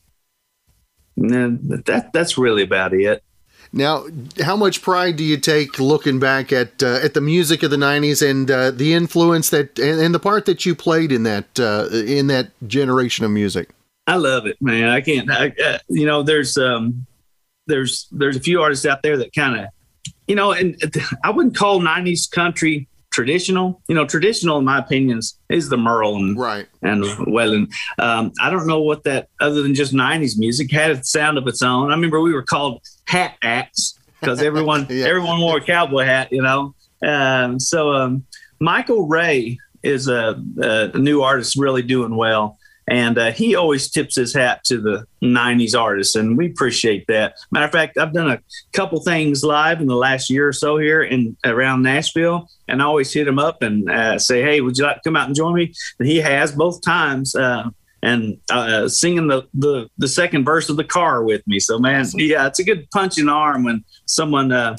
that 1.18 2.10
that's 2.14 2.38
really 2.38 2.64
about 2.64 2.94
it. 2.94 3.24
Now, 3.74 4.06
how 4.42 4.58
much 4.58 4.82
pride 4.82 5.16
do 5.16 5.24
you 5.24 5.38
take 5.38 5.80
looking 5.80 6.20
back 6.20 6.52
at 6.52 6.84
uh, 6.84 7.00
at 7.02 7.14
the 7.14 7.22
music 7.22 7.64
of 7.64 7.72
the 7.72 7.78
'90s 7.78 8.28
and 8.28 8.52
uh, 8.52 8.72
the 8.72 8.94
influence 8.94 9.50
that 9.50 9.80
and, 9.80 10.02
and, 10.02 10.16
the 10.16 10.20
part 10.20 10.46
that 10.46 10.66
you 10.66 10.76
played 10.76 11.12
in 11.12 11.24
that 11.24 11.60
uh, 11.60 11.88
in 11.92 12.28
that 12.28 12.52
generation 12.68 13.24
of 13.24 13.32
music? 13.32 13.70
I 14.08 14.16
love 14.16 14.46
it, 14.46 14.58
man. 14.62 14.90
I 14.90 15.00
can't. 15.00 15.30
I, 15.32 15.54
uh, 15.64 15.78
you 15.88 16.06
know, 16.06 16.22
there's 16.22 16.58
um, 16.58 17.06
there's 17.72 18.08
there's 18.12 18.36
a 18.36 18.40
few 18.40 18.62
artists 18.62 18.86
out 18.86 19.02
there 19.02 19.18
that 19.18 19.34
kind 19.34 19.60
of, 19.60 19.70
you 20.28 20.36
know, 20.36 20.52
and 20.52 20.76
I 21.24 21.32
wouldn't 21.32 21.56
call 21.56 21.80
'90s 21.80 22.30
country 22.30 22.88
traditional. 23.12 23.82
You 23.88 23.96
know, 23.96 24.06
traditional 24.06 24.60
in 24.60 24.66
my 24.66 24.78
opinion 24.78 25.20
is, 25.20 25.38
is 25.50 25.70
the 25.70 25.78
Merle 25.78 26.16
and 26.18 26.38
right 26.38 26.68
and 26.82 27.04
Waylon. 27.04 27.72
Um, 27.98 28.32
I 28.42 28.50
don't 28.50 28.68
know 28.68 28.82
what 28.82 29.04
that 29.06 29.30
other 29.40 29.62
than 29.62 29.74
just 29.74 29.94
'90s 29.94 30.38
music 30.38 30.72
had 30.72 30.92
a 30.92 31.04
sound 31.04 31.38
of 31.38 31.48
its 31.48 31.62
own. 31.62 31.90
I 31.90 31.96
remember 31.96 32.22
we 32.22 32.34
were 32.34 32.44
called 32.44 32.82
hat 33.08 33.36
acts 33.42 33.98
because 34.20 34.42
everyone 34.42 34.86
yeah. 34.90 35.06
everyone 35.06 35.40
wore 35.40 35.58
a 35.58 35.62
cowboy 35.62 36.04
hat. 36.04 36.32
You 36.32 36.44
know, 36.44 36.76
um, 37.06 37.60
so 37.60 37.94
um, 37.94 38.26
Michael 38.60 39.08
Ray 39.08 39.58
is 39.84 40.08
a, 40.08 40.40
a 40.58 40.98
new 40.98 41.24
artist 41.24 41.56
really 41.58 41.82
doing 41.82 42.16
well 42.16 42.60
and 42.88 43.18
uh, 43.18 43.32
he 43.32 43.56
always 43.56 43.90
tips 43.90 44.16
his 44.16 44.34
hat 44.34 44.64
to 44.66 44.80
the 44.80 45.06
90s 45.24 45.80
artists 45.80 46.16
and 46.16 46.38
we 46.38 46.48
appreciate 46.48 47.06
that. 47.08 47.36
Matter 47.52 47.66
of 47.66 47.72
fact 47.72 47.98
i've 47.98 48.14
done 48.14 48.30
a 48.30 48.40
couple 48.74 49.02
things 49.02 49.44
live 49.44 49.82
in 49.82 49.88
the 49.88 49.96
last 49.96 50.30
year 50.30 50.48
or 50.48 50.54
so 50.54 50.78
here 50.78 51.04
in 51.04 51.38
around 51.46 51.84
nashville 51.84 52.50
and 52.68 52.82
i 52.82 52.86
always 52.86 53.14
hit 53.14 53.28
him 53.28 53.40
up 53.40 53.62
and 53.62 53.90
uh, 53.90 54.18
say 54.18 54.42
hey 54.42 54.62
would 54.62 54.78
you 54.78 54.84
like 54.84 54.98
to 54.98 55.02
come 55.04 55.16
out 55.16 55.28
and 55.28 55.36
join 55.36 55.54
me? 55.54 55.74
And 56.00 56.08
he 56.08 56.18
has 56.18 56.52
both 56.52 56.82
times 56.82 57.36
uh, 57.36 57.70
and 58.04 58.38
uh, 58.50 58.88
singing 58.88 59.28
the, 59.28 59.48
the 59.54 59.88
the 59.98 60.08
second 60.08 60.44
verse 60.44 60.70
of 60.70 60.78
the 60.78 60.84
car 60.84 61.24
with 61.24 61.46
me. 61.48 61.60
So 61.60 61.80
man 61.80 62.06
yeah 62.14 62.48
it's 62.48 62.60
a 62.60 62.64
good 62.64 62.90
punch 62.92 63.18
in 63.18 63.28
the 63.28 63.32
arm 63.32 63.64
when 63.64 63.84
someone 64.06 64.52
uh, 64.52 64.76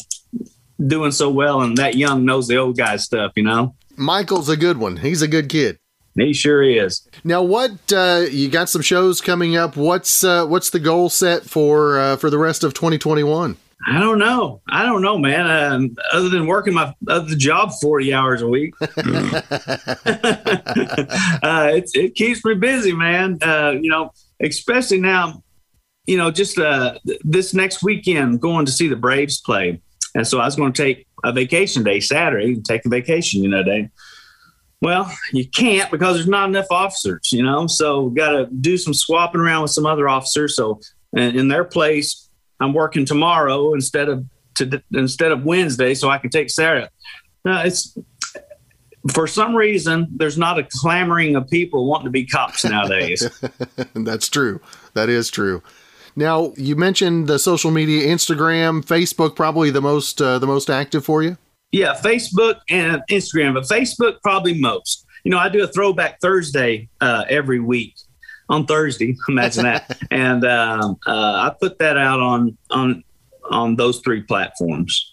doing 0.84 1.12
so 1.12 1.30
well 1.30 1.62
and 1.62 1.76
that 1.76 1.94
young 1.94 2.24
knows 2.24 2.48
the 2.48 2.56
old 2.56 2.76
guy 2.76 2.96
stuff 2.96 3.32
you 3.36 3.44
know? 3.44 3.74
Michael's 3.96 4.48
a 4.48 4.56
good 4.56 4.78
one. 4.78 4.96
He's 4.96 5.22
a 5.22 5.28
good 5.28 5.48
kid 5.48 5.78
he 6.14 6.32
sure 6.32 6.62
is. 6.62 7.06
Now, 7.24 7.42
what 7.42 7.92
uh, 7.92 8.26
you 8.30 8.48
got 8.48 8.68
some 8.68 8.82
shows 8.82 9.20
coming 9.20 9.56
up? 9.56 9.76
What's 9.76 10.24
uh, 10.24 10.46
what's 10.46 10.70
the 10.70 10.80
goal 10.80 11.08
set 11.08 11.44
for 11.44 11.98
uh, 11.98 12.16
for 12.16 12.30
the 12.30 12.38
rest 12.38 12.64
of 12.64 12.74
2021? 12.74 13.56
I 13.84 13.98
don't 13.98 14.18
know. 14.18 14.60
I 14.68 14.84
don't 14.84 15.02
know, 15.02 15.18
man. 15.18 15.50
Um, 15.50 15.96
other 16.12 16.28
than 16.28 16.46
working 16.46 16.74
my 16.74 16.94
other 17.08 17.34
job 17.34 17.72
40 17.80 18.14
hours 18.14 18.40
a 18.40 18.46
week, 18.46 18.74
uh, 18.80 18.86
it, 21.42 21.90
it 21.94 22.14
keeps 22.14 22.44
me 22.44 22.54
busy, 22.54 22.92
man. 22.92 23.38
Uh, 23.42 23.72
you 23.80 23.90
know, 23.90 24.12
especially 24.40 25.00
now, 25.00 25.42
you 26.06 26.16
know, 26.16 26.30
just 26.30 26.58
uh, 26.58 26.96
this 27.24 27.54
next 27.54 27.82
weekend, 27.82 28.40
going 28.40 28.66
to 28.66 28.72
see 28.72 28.86
the 28.86 28.94
Braves 28.94 29.40
play. 29.40 29.80
And 30.14 30.28
so 30.28 30.38
I 30.38 30.44
was 30.44 30.54
going 30.54 30.72
to 30.72 30.82
take 30.82 31.06
a 31.24 31.32
vacation 31.32 31.82
day 31.82 31.98
Saturday 31.98 32.52
and 32.52 32.64
take 32.64 32.84
a 32.86 32.88
vacation, 32.88 33.42
you 33.42 33.48
know, 33.48 33.64
day 33.64 33.88
Well, 34.82 35.10
you 35.30 35.48
can't 35.48 35.90
because 35.92 36.16
there's 36.16 36.28
not 36.28 36.48
enough 36.48 36.66
officers, 36.70 37.30
you 37.30 37.42
know. 37.42 37.68
So 37.68 38.10
got 38.10 38.32
to 38.32 38.46
do 38.46 38.76
some 38.76 38.92
swapping 38.92 39.40
around 39.40 39.62
with 39.62 39.70
some 39.70 39.86
other 39.86 40.08
officers. 40.08 40.56
So 40.56 40.80
in 41.12 41.46
their 41.46 41.62
place, 41.64 42.28
I'm 42.58 42.74
working 42.74 43.06
tomorrow 43.06 43.74
instead 43.74 44.08
of 44.08 44.24
to 44.56 44.82
instead 44.92 45.30
of 45.30 45.44
Wednesday, 45.44 45.94
so 45.94 46.10
I 46.10 46.18
can 46.18 46.30
take 46.30 46.50
Sarah. 46.50 46.90
Uh, 47.44 47.62
it's 47.64 47.96
for 49.12 49.28
some 49.28 49.54
reason 49.54 50.08
there's 50.16 50.36
not 50.36 50.58
a 50.58 50.64
clamoring 50.64 51.36
of 51.36 51.48
people 51.48 51.86
wanting 51.86 52.06
to 52.06 52.10
be 52.10 52.26
cops 52.26 52.64
nowadays. 52.64 53.28
That's 53.94 54.28
true. 54.28 54.60
That 54.94 55.08
is 55.08 55.30
true. 55.30 55.62
Now 56.16 56.54
you 56.56 56.74
mentioned 56.74 57.28
the 57.28 57.38
social 57.38 57.70
media, 57.70 58.06
Instagram, 58.06 58.84
Facebook, 58.84 59.36
probably 59.36 59.70
the 59.70 59.80
most 59.80 60.20
uh, 60.20 60.40
the 60.40 60.46
most 60.46 60.68
active 60.68 61.04
for 61.04 61.22
you. 61.22 61.38
Yeah, 61.72 61.94
Facebook 61.94 62.60
and 62.68 63.02
Instagram, 63.10 63.54
but 63.54 63.64
Facebook 63.64 64.20
probably 64.22 64.60
most. 64.60 65.06
You 65.24 65.30
know, 65.30 65.38
I 65.38 65.48
do 65.48 65.62
a 65.64 65.66
throwback 65.66 66.20
Thursday 66.20 66.88
uh, 67.00 67.24
every 67.28 67.60
week 67.60 67.94
on 68.48 68.66
Thursday. 68.66 69.16
Imagine 69.28 69.64
that, 69.64 69.98
and 70.10 70.44
um, 70.44 70.98
uh, 71.06 71.50
I 71.50 71.54
put 71.58 71.78
that 71.78 71.96
out 71.96 72.20
on 72.20 72.56
on 72.70 73.02
on 73.50 73.76
those 73.76 74.00
three 74.00 74.22
platforms. 74.22 75.12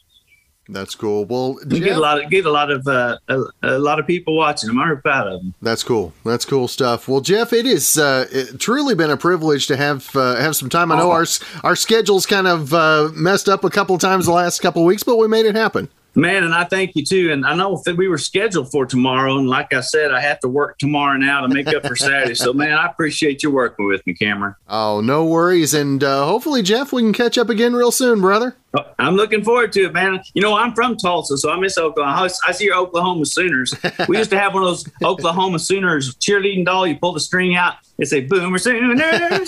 That's 0.71 0.93
cool. 0.93 1.25
Well, 1.25 1.57
you 1.67 1.79
get 1.79 1.97
a 1.97 1.99
lot 1.99 2.23
of 2.23 2.29
get 2.29 2.45
a 2.45 2.51
lot 2.51 2.69
of 2.69 2.87
uh, 2.87 3.17
a, 3.27 3.41
a, 3.63 3.79
lot 3.79 3.97
of 3.97 4.05
people 4.05 4.35
watching. 4.35 4.69
I'm 4.69 4.77
very 4.77 5.01
proud 5.01 5.27
of 5.27 5.41
them. 5.41 5.53
That's 5.63 5.81
cool. 5.81 6.13
That's 6.23 6.45
cool 6.45 6.67
stuff. 6.67 7.07
Well, 7.07 7.21
Jeff, 7.21 7.53
it 7.53 7.65
has 7.65 7.97
uh, 7.97 8.27
it 8.31 8.59
truly 8.59 8.93
been 8.93 9.09
a 9.09 9.17
privilege 9.17 9.65
to 9.67 9.77
have 9.77 10.15
uh, 10.15 10.35
have 10.35 10.55
some 10.55 10.69
time. 10.69 10.91
I 10.91 10.97
know 10.97 11.11
oh. 11.11 11.15
our 11.15 11.25
our 11.63 11.75
schedules 11.75 12.27
kind 12.27 12.47
of 12.47 12.73
uh, 12.73 13.09
messed 13.13 13.49
up 13.49 13.63
a 13.63 13.69
couple 13.71 13.97
times 13.97 14.27
the 14.27 14.31
last 14.31 14.61
couple 14.61 14.83
of 14.83 14.85
weeks, 14.85 15.01
but 15.01 15.17
we 15.17 15.27
made 15.27 15.47
it 15.47 15.55
happen. 15.55 15.89
Man, 16.15 16.43
and 16.43 16.53
I 16.53 16.63
thank 16.63 16.95
you 16.95 17.05
too. 17.05 17.31
And 17.31 17.45
I 17.45 17.55
know 17.55 17.81
that 17.85 17.95
we 17.95 18.07
were 18.07 18.17
scheduled 18.17 18.71
for 18.71 18.85
tomorrow, 18.85 19.37
and 19.37 19.47
like 19.47 19.73
I 19.73 19.81
said, 19.81 20.11
I 20.11 20.19
have 20.21 20.39
to 20.41 20.47
work 20.47 20.77
tomorrow 20.79 21.17
now 21.17 21.41
to 21.41 21.47
make 21.47 21.67
up 21.67 21.85
for 21.85 21.95
Saturday. 21.95 22.35
so, 22.35 22.51
man, 22.51 22.73
I 22.73 22.87
appreciate 22.87 23.43
you 23.43 23.51
working 23.51 23.85
with 23.85 24.05
me, 24.07 24.13
Cameron. 24.13 24.55
Oh, 24.67 25.01
no 25.01 25.25
worries. 25.25 25.73
And 25.73 26.03
uh, 26.03 26.25
hopefully, 26.25 26.61
Jeff, 26.63 26.91
we 26.91 27.01
can 27.03 27.13
catch 27.13 27.37
up 27.37 27.49
again 27.49 27.73
real 27.73 27.91
soon, 27.91 28.21
brother. 28.21 28.55
Oh, 28.77 28.85
I'm 28.99 29.15
looking 29.15 29.43
forward 29.43 29.71
to 29.73 29.85
it, 29.85 29.93
man. 29.93 30.21
You 30.33 30.41
know, 30.41 30.55
I'm 30.55 30.73
from 30.73 30.95
Tulsa, 30.97 31.37
so 31.37 31.51
I 31.51 31.59
miss 31.59 31.77
Oklahoma. 31.77 32.29
I 32.47 32.51
see 32.51 32.65
your 32.65 32.75
Oklahoma 32.75 33.25
Sooners. 33.25 33.73
we 34.07 34.17
used 34.17 34.29
to 34.29 34.37
have 34.37 34.53
one 34.53 34.63
of 34.63 34.69
those 34.69 34.85
Oklahoma 35.03 35.57
Sooners 35.57 36.15
cheerleading 36.15 36.65
doll. 36.65 36.85
You 36.85 36.97
pull 36.97 37.13
the 37.13 37.19
string 37.19 37.55
out, 37.55 37.75
they 37.97 38.05
say 38.05 38.21
"Boomer 38.21 38.59
Sooners." 38.59 39.47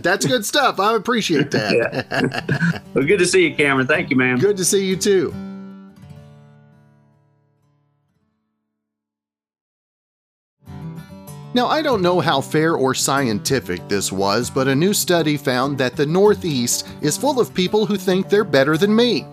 That's 0.00 0.26
good 0.26 0.44
stuff. 0.44 0.78
I 0.78 0.96
appreciate 0.96 1.50
that. 1.52 1.72
yeah. 1.74 2.80
well, 2.92 3.06
good 3.06 3.18
to 3.18 3.26
see 3.26 3.48
you, 3.48 3.54
Cameron. 3.54 3.86
Thank 3.86 4.10
you, 4.10 4.16
man. 4.16 4.38
Good 4.38 4.58
to 4.58 4.64
see 4.66 4.84
you 4.86 4.96
too. 4.96 5.34
Now, 11.52 11.66
I 11.66 11.82
don't 11.82 12.00
know 12.00 12.20
how 12.20 12.40
fair 12.40 12.74
or 12.74 12.94
scientific 12.94 13.88
this 13.88 14.12
was, 14.12 14.48
but 14.48 14.68
a 14.68 14.74
new 14.74 14.94
study 14.94 15.36
found 15.36 15.78
that 15.78 15.96
the 15.96 16.06
Northeast 16.06 16.86
is 17.00 17.16
full 17.16 17.40
of 17.40 17.52
people 17.52 17.84
who 17.84 17.96
think 17.96 18.28
they're 18.28 18.44
better 18.44 18.76
than 18.76 18.94
me. 18.94 19.26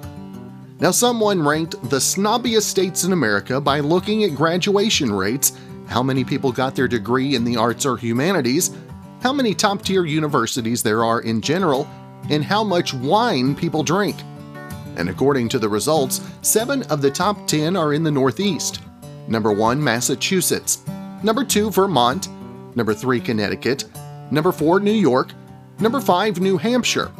Now, 0.80 0.90
someone 0.90 1.46
ranked 1.46 1.80
the 1.92 1.98
snobbiest 1.98 2.64
states 2.64 3.04
in 3.04 3.14
America 3.14 3.62
by 3.62 3.82
looking 3.82 4.24
at 4.24 4.34
graduation 4.34 5.14
rates, 5.14 5.54
how 5.86 6.02
many 6.02 6.24
people 6.24 6.52
got 6.52 6.76
their 6.76 6.88
degree 6.88 7.36
in 7.36 7.44
the 7.44 7.56
arts 7.56 7.86
or 7.86 7.98
humanities, 7.98 8.76
how 9.22 9.32
many 9.32 9.54
top 9.54 9.84
tier 9.84 10.04
universities 10.04 10.82
there 10.82 11.04
are 11.06 11.22
in 11.22 11.40
general, 11.40 11.88
and 12.32 12.44
how 12.44 12.64
much 12.64 12.96
wine 12.96 13.56
people 13.56 13.84
drink. 13.84 14.16
And 14.96 15.08
according 15.10 15.50
to 15.50 15.60
the 15.60 15.70
results, 15.70 16.22
seven 16.42 16.82
of 16.84 17.04
the 17.04 17.12
top 17.12 17.46
10 17.46 17.76
are 17.76 17.94
in 17.94 18.02
the 18.02 18.12
Northeast. 18.12 18.82
Number 19.28 19.52
one, 19.52 19.84
Massachusetts. 19.84 20.80
Number 21.24 21.44
2, 21.44 21.72
Vermont. 21.72 22.30
Number 22.76 22.94
3, 22.94 23.20
Connecticut. 23.20 23.86
Number 24.32 24.52
4, 24.52 24.80
New 24.80 24.92
York. 24.92 25.34
Number 25.80 26.00
5, 26.00 26.40
New 26.40 26.58
Hampshire. 26.58 27.12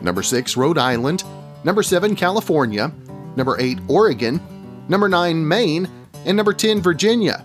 Number 0.00 0.22
6, 0.22 0.56
Rhode 0.56 0.78
Island. 0.78 1.24
Number 1.64 1.82
7, 1.82 2.16
California. 2.16 2.92
Number 3.36 3.56
8, 3.60 3.78
Oregon. 3.88 4.40
Number 4.88 5.08
9, 5.08 5.46
Maine. 5.46 5.88
And 6.24 6.36
number 6.36 6.52
10, 6.52 6.80
Virginia. 6.80 7.44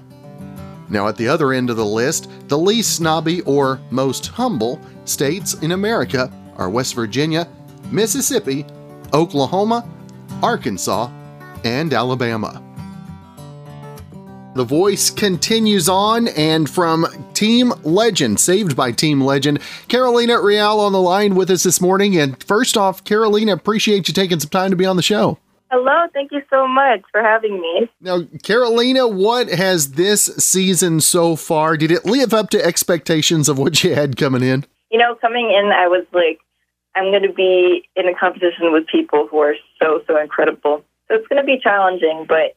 Now, 0.89 1.07
at 1.07 1.17
the 1.17 1.27
other 1.27 1.51
end 1.51 1.69
of 1.69 1.77
the 1.77 1.85
list, 1.85 2.29
the 2.47 2.57
least 2.57 2.95
snobby 2.95 3.41
or 3.41 3.79
most 3.91 4.27
humble 4.27 4.79
states 5.05 5.55
in 5.55 5.71
America 5.71 6.31
are 6.55 6.69
West 6.69 6.95
Virginia, 6.95 7.47
Mississippi, 7.91 8.65
Oklahoma, 9.13 9.87
Arkansas, 10.41 11.09
and 11.63 11.93
Alabama. 11.93 12.63
The 14.57 14.63
voice 14.63 15.11
continues 15.11 15.87
on, 15.87 16.29
and 16.29 16.67
from 16.67 17.05
Team 17.35 17.71
Legend, 17.83 18.39
saved 18.39 18.75
by 18.75 18.91
Team 18.91 19.21
Legend, 19.21 19.59
Carolina 19.87 20.41
Rial 20.41 20.79
on 20.79 20.93
the 20.93 20.99
line 20.99 21.35
with 21.35 21.51
us 21.51 21.61
this 21.61 21.79
morning. 21.79 22.17
And 22.17 22.43
first 22.43 22.75
off, 22.75 23.03
Carolina, 23.03 23.53
appreciate 23.53 24.07
you 24.07 24.15
taking 24.15 24.39
some 24.39 24.49
time 24.49 24.71
to 24.71 24.75
be 24.75 24.87
on 24.87 24.95
the 24.95 25.03
show. 25.03 25.37
Hello, 25.69 26.07
thank 26.11 26.31
you 26.31 26.41
so 26.49 26.67
much 26.67 27.01
for 27.11 27.21
having 27.21 27.61
me. 27.61 27.87
Now, 28.01 28.23
Carolina, 28.41 29.07
what 29.07 29.47
has 29.49 29.91
this 29.91 30.25
season 30.25 31.01
so 31.01 31.35
far? 31.35 31.77
Did 31.77 31.91
it 31.91 32.05
live 32.05 32.33
up 32.33 32.49
to 32.49 32.65
expectations 32.65 33.47
of 33.47 33.59
what 33.59 33.83
you 33.83 33.93
had 33.93 34.17
coming 34.17 34.41
in? 34.41 34.65
You 34.89 34.97
know, 34.97 35.13
coming 35.21 35.51
in, 35.51 35.71
I 35.71 35.87
was 35.87 36.07
like, 36.13 36.39
I'm 36.95 37.11
going 37.11 37.21
to 37.21 37.31
be 37.31 37.87
in 37.95 38.07
a 38.07 38.15
competition 38.15 38.71
with 38.71 38.87
people 38.87 39.27
who 39.29 39.37
are 39.37 39.55
so, 39.79 40.01
so 40.07 40.19
incredible. 40.19 40.83
So 41.09 41.13
it's 41.13 41.27
going 41.27 41.39
to 41.39 41.45
be 41.45 41.59
challenging, 41.59 42.25
but 42.27 42.55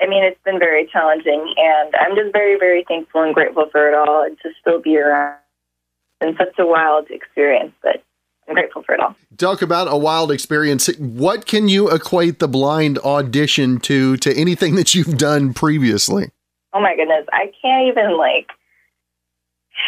I 0.00 0.06
mean, 0.06 0.24
it's 0.24 0.40
been 0.44 0.58
very 0.58 0.86
challenging, 0.86 1.54
and 1.56 1.94
I'm 2.00 2.14
just 2.14 2.32
very, 2.32 2.58
very 2.58 2.84
thankful 2.86 3.22
and 3.22 3.34
grateful 3.34 3.68
for 3.70 3.88
it 3.88 3.94
all, 3.94 4.24
and 4.24 4.38
to 4.42 4.50
still 4.60 4.80
be 4.80 4.96
around. 4.96 5.36
It's 6.20 6.36
been 6.36 6.46
such 6.46 6.58
a 6.58 6.66
wild 6.66 7.10
experience, 7.10 7.72
but 7.82 8.02
I'm 8.48 8.54
grateful 8.54 8.82
for 8.82 8.94
it 8.94 9.00
all. 9.00 9.14
Talk 9.36 9.60
about 9.60 9.92
a 9.92 9.96
wild 9.96 10.30
experience. 10.30 10.88
What 10.98 11.46
can 11.46 11.68
you 11.68 11.90
equate 11.90 12.38
the 12.38 12.48
blind 12.48 12.98
audition 13.00 13.78
to 13.80 14.16
to 14.18 14.34
anything 14.36 14.76
that 14.76 14.94
you've 14.94 15.18
done 15.18 15.52
previously? 15.52 16.30
Oh 16.72 16.80
my 16.80 16.96
goodness, 16.96 17.26
I 17.32 17.52
can't 17.60 17.88
even 17.88 18.16
like. 18.16 18.48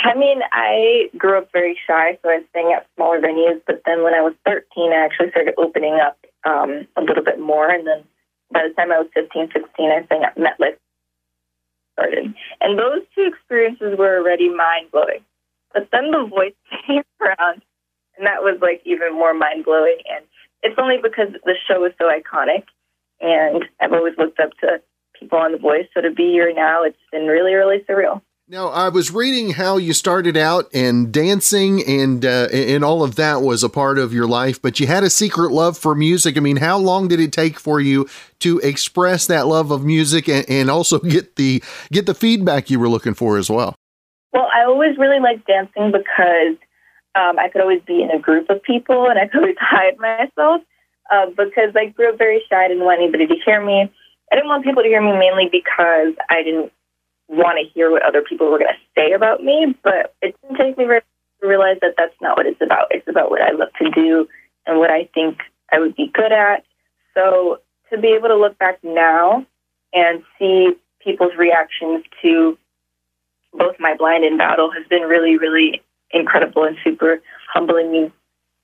I 0.04 0.14
mean, 0.14 0.40
I 0.52 1.10
grew 1.18 1.38
up 1.38 1.50
very 1.52 1.78
shy, 1.86 2.18
so 2.22 2.30
I 2.30 2.42
sang 2.52 2.72
at 2.76 2.86
smaller 2.96 3.20
venues. 3.20 3.60
But 3.66 3.82
then 3.86 4.02
when 4.02 4.14
I 4.14 4.20
was 4.20 4.34
13, 4.46 4.92
I 4.92 5.04
actually 5.04 5.30
started 5.30 5.54
opening 5.58 5.98
up 6.00 6.16
um, 6.44 6.86
a 6.96 7.02
little 7.02 7.24
bit 7.24 7.40
more, 7.40 7.68
and 7.68 7.86
then 7.86 8.04
by 8.52 8.66
the 8.66 8.74
time 8.74 8.92
I 8.92 8.98
was 8.98 9.08
15, 9.14 9.50
16, 9.52 9.90
I 9.90 10.06
sang 10.08 10.24
at 10.24 10.36
MetLife 10.36 10.76
Stadium. 11.98 12.34
And 12.60 12.78
those 12.78 13.02
two 13.14 13.30
experiences 13.32 13.98
were 13.98 14.18
already 14.18 14.48
mind 14.48 14.90
blowing. 14.92 15.24
But 15.72 15.88
then 15.92 16.10
the 16.10 16.26
voice 16.26 16.54
came 16.86 17.02
around, 17.20 17.62
and 18.16 18.26
that 18.26 18.42
was 18.42 18.58
like 18.60 18.82
even 18.84 19.14
more 19.14 19.34
mind 19.34 19.64
blowing. 19.64 19.98
And 20.10 20.24
it's 20.62 20.78
only 20.78 20.98
because 21.02 21.28
the 21.44 21.54
show 21.68 21.84
is 21.84 21.92
so 21.98 22.10
iconic, 22.10 22.64
and 23.20 23.64
I've 23.80 23.92
always 23.92 24.14
looked 24.18 24.40
up 24.40 24.50
to 24.60 24.80
people 25.18 25.38
on 25.38 25.52
The 25.52 25.58
Voice. 25.58 25.86
So 25.94 26.00
to 26.00 26.10
be 26.10 26.30
here 26.30 26.52
now, 26.52 26.82
it's 26.84 26.96
been 27.12 27.26
really, 27.26 27.54
really 27.54 27.84
surreal. 27.88 28.22
Now, 28.50 28.66
I 28.66 28.88
was 28.88 29.12
reading 29.12 29.50
how 29.50 29.76
you 29.76 29.92
started 29.92 30.36
out 30.36 30.68
and 30.74 31.12
dancing 31.12 31.86
and 31.86 32.24
uh, 32.24 32.48
and 32.50 32.84
all 32.84 33.04
of 33.04 33.14
that 33.14 33.42
was 33.42 33.62
a 33.62 33.68
part 33.68 33.96
of 33.96 34.12
your 34.12 34.26
life, 34.26 34.60
but 34.60 34.80
you 34.80 34.88
had 34.88 35.04
a 35.04 35.08
secret 35.08 35.52
love 35.52 35.78
for 35.78 35.94
music. 35.94 36.36
I 36.36 36.40
mean, 36.40 36.56
how 36.56 36.76
long 36.76 37.06
did 37.06 37.20
it 37.20 37.32
take 37.32 37.60
for 37.60 37.80
you 37.80 38.08
to 38.40 38.58
express 38.58 39.28
that 39.28 39.46
love 39.46 39.70
of 39.70 39.84
music 39.84 40.28
and, 40.28 40.44
and 40.50 40.68
also 40.68 40.98
get 40.98 41.36
the 41.36 41.62
get 41.92 42.06
the 42.06 42.14
feedback 42.14 42.70
you 42.70 42.80
were 42.80 42.88
looking 42.88 43.14
for 43.14 43.38
as 43.38 43.48
well? 43.48 43.76
Well, 44.32 44.48
I 44.52 44.64
always 44.64 44.98
really 44.98 45.20
liked 45.20 45.46
dancing 45.46 45.92
because 45.92 46.56
um, 47.14 47.38
I 47.38 47.50
could 47.52 47.60
always 47.60 47.82
be 47.86 48.02
in 48.02 48.10
a 48.10 48.18
group 48.18 48.50
of 48.50 48.64
people 48.64 49.08
and 49.08 49.16
I 49.16 49.28
could 49.28 49.38
always 49.42 49.56
hide 49.60 49.96
myself 49.98 50.62
uh, 51.08 51.26
because 51.36 51.70
I 51.76 51.86
grew 51.90 52.08
up 52.10 52.18
very 52.18 52.42
shy. 52.50 52.64
I 52.64 52.66
didn't 52.66 52.84
want 52.84 53.00
anybody 53.00 53.28
to 53.28 53.36
hear 53.44 53.64
me. 53.64 53.92
I 54.32 54.34
didn't 54.34 54.48
want 54.48 54.64
people 54.64 54.82
to 54.82 54.88
hear 54.88 55.00
me 55.00 55.16
mainly 55.16 55.48
because 55.52 56.14
I 56.28 56.42
didn't 56.42 56.72
want 57.30 57.58
to 57.62 57.72
hear 57.72 57.90
what 57.90 58.02
other 58.02 58.22
people 58.22 58.50
were 58.50 58.58
going 58.58 58.72
to 58.74 59.00
say 59.00 59.12
about 59.12 59.42
me, 59.42 59.74
but 59.82 60.14
it 60.20 60.36
didn't 60.42 60.58
take 60.58 60.76
me 60.76 60.84
very 60.84 61.00
to 61.40 61.46
realize 61.48 61.78
that 61.80 61.94
that's 61.96 62.14
not 62.20 62.36
what 62.36 62.46
it's 62.46 62.60
about. 62.60 62.88
It's 62.90 63.08
about 63.08 63.30
what 63.30 63.40
I 63.40 63.52
love 63.52 63.70
to 63.80 63.90
do 63.90 64.28
and 64.66 64.78
what 64.78 64.90
I 64.90 65.08
think 65.14 65.38
I 65.72 65.78
would 65.78 65.96
be 65.96 66.10
good 66.12 66.32
at. 66.32 66.64
So 67.14 67.60
to 67.90 67.98
be 67.98 68.08
able 68.08 68.28
to 68.28 68.36
look 68.36 68.58
back 68.58 68.78
now 68.82 69.46
and 69.92 70.22
see 70.38 70.72
people's 71.02 71.34
reactions 71.36 72.05
to 72.22 72.59
both 73.52 73.76
my 73.80 73.96
blind 73.96 74.24
and 74.24 74.38
battle 74.38 74.70
has 74.70 74.86
been 74.88 75.02
really, 75.02 75.38
really 75.38 75.82
incredible 76.11 76.64
and 76.64 76.76
super 76.84 77.20
humbling 77.52 77.90
me. 77.90 78.12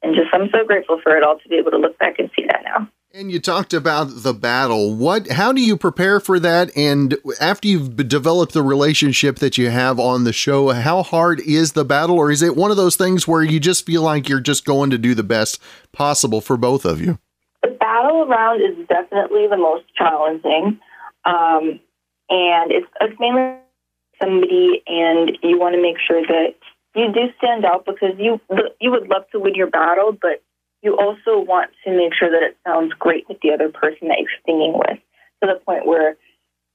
And 0.03 0.14
just 0.14 0.28
I'm 0.32 0.51
so 0.51 0.64
grateful 0.64 1.01
for 1.03 1.16
it 1.16 1.22
all 1.22 1.38
to 1.38 1.49
be 1.49 1.57
able 1.57 1.70
to 1.72 1.78
look 1.78 1.99
back 1.99 2.18
and 2.18 2.30
see 2.36 2.47
that 2.47 2.62
now. 2.64 2.88
And 3.19 3.33
you 3.33 3.41
talked 3.41 3.73
about 3.73 4.09
the 4.25 4.35
battle. 4.35 4.95
What? 4.95 5.31
How 5.31 5.51
do 5.51 5.62
you 5.62 5.79
prepare 5.79 6.21
for 6.21 6.39
that? 6.39 6.71
And 6.77 7.17
after 7.41 7.67
you've 7.67 7.97
developed 7.97 8.53
the 8.53 8.62
relationship 8.62 9.39
that 9.39 9.57
you 9.57 9.71
have 9.71 9.99
on 9.99 10.25
the 10.25 10.35
show, 10.35 10.69
how 10.69 11.03
hard 11.03 11.41
is 11.41 11.73
the 11.73 11.87
battle, 11.87 12.19
or 12.19 12.31
is 12.31 12.43
it 12.43 12.57
one 12.57 12.71
of 12.71 12.77
those 12.77 12.95
things 12.95 13.27
where 13.27 13.43
you 13.43 13.59
just 13.59 13.87
feel 13.87 14.03
like 14.03 14.29
you're 14.29 14.41
just 14.41 14.67
going 14.67 14.91
to 14.91 14.99
do 14.99 15.14
the 15.14 15.23
best 15.23 15.62
possible 15.93 16.43
for 16.43 16.59
both 16.59 16.85
of 16.85 17.01
you? 17.01 17.19
The 17.62 17.71
battle 17.71 18.27
round 18.27 18.61
is 18.61 18.87
definitely 18.87 19.47
the 19.47 19.57
most 19.57 19.85
challenging. 19.97 20.79
Um, 21.25 21.81
and 22.29 22.71
it's, 22.71 22.87
it's 23.01 23.19
mainly 23.19 23.57
somebody, 24.21 24.83
and 24.87 25.39
you 25.43 25.59
want 25.59 25.75
to 25.75 25.81
make 25.81 25.97
sure 26.07 26.21
that 26.21 26.55
you 26.95 27.11
do 27.14 27.33
stand 27.39 27.64
out 27.64 27.87
because 27.87 28.12
you 28.19 28.39
you 28.79 28.91
would 28.91 29.09
love 29.09 29.23
to 29.33 29.41
win 29.41 29.55
your 29.55 29.71
battle, 29.71 30.12
but 30.12 30.43
you 30.87 30.97
also 30.97 31.43
want 31.43 31.72
to 31.82 31.91
make 31.91 32.14
sure 32.14 32.30
that 32.30 32.47
it 32.47 32.57
sounds 32.64 32.93
great 32.95 33.28
with 33.28 33.41
the 33.43 33.51
other 33.51 33.68
person 33.68 34.07
that 34.07 34.18
you're 34.20 34.39
singing 34.47 34.72
with, 34.72 34.99
to 35.43 35.51
the 35.51 35.59
point 35.66 35.84
where 35.84 36.16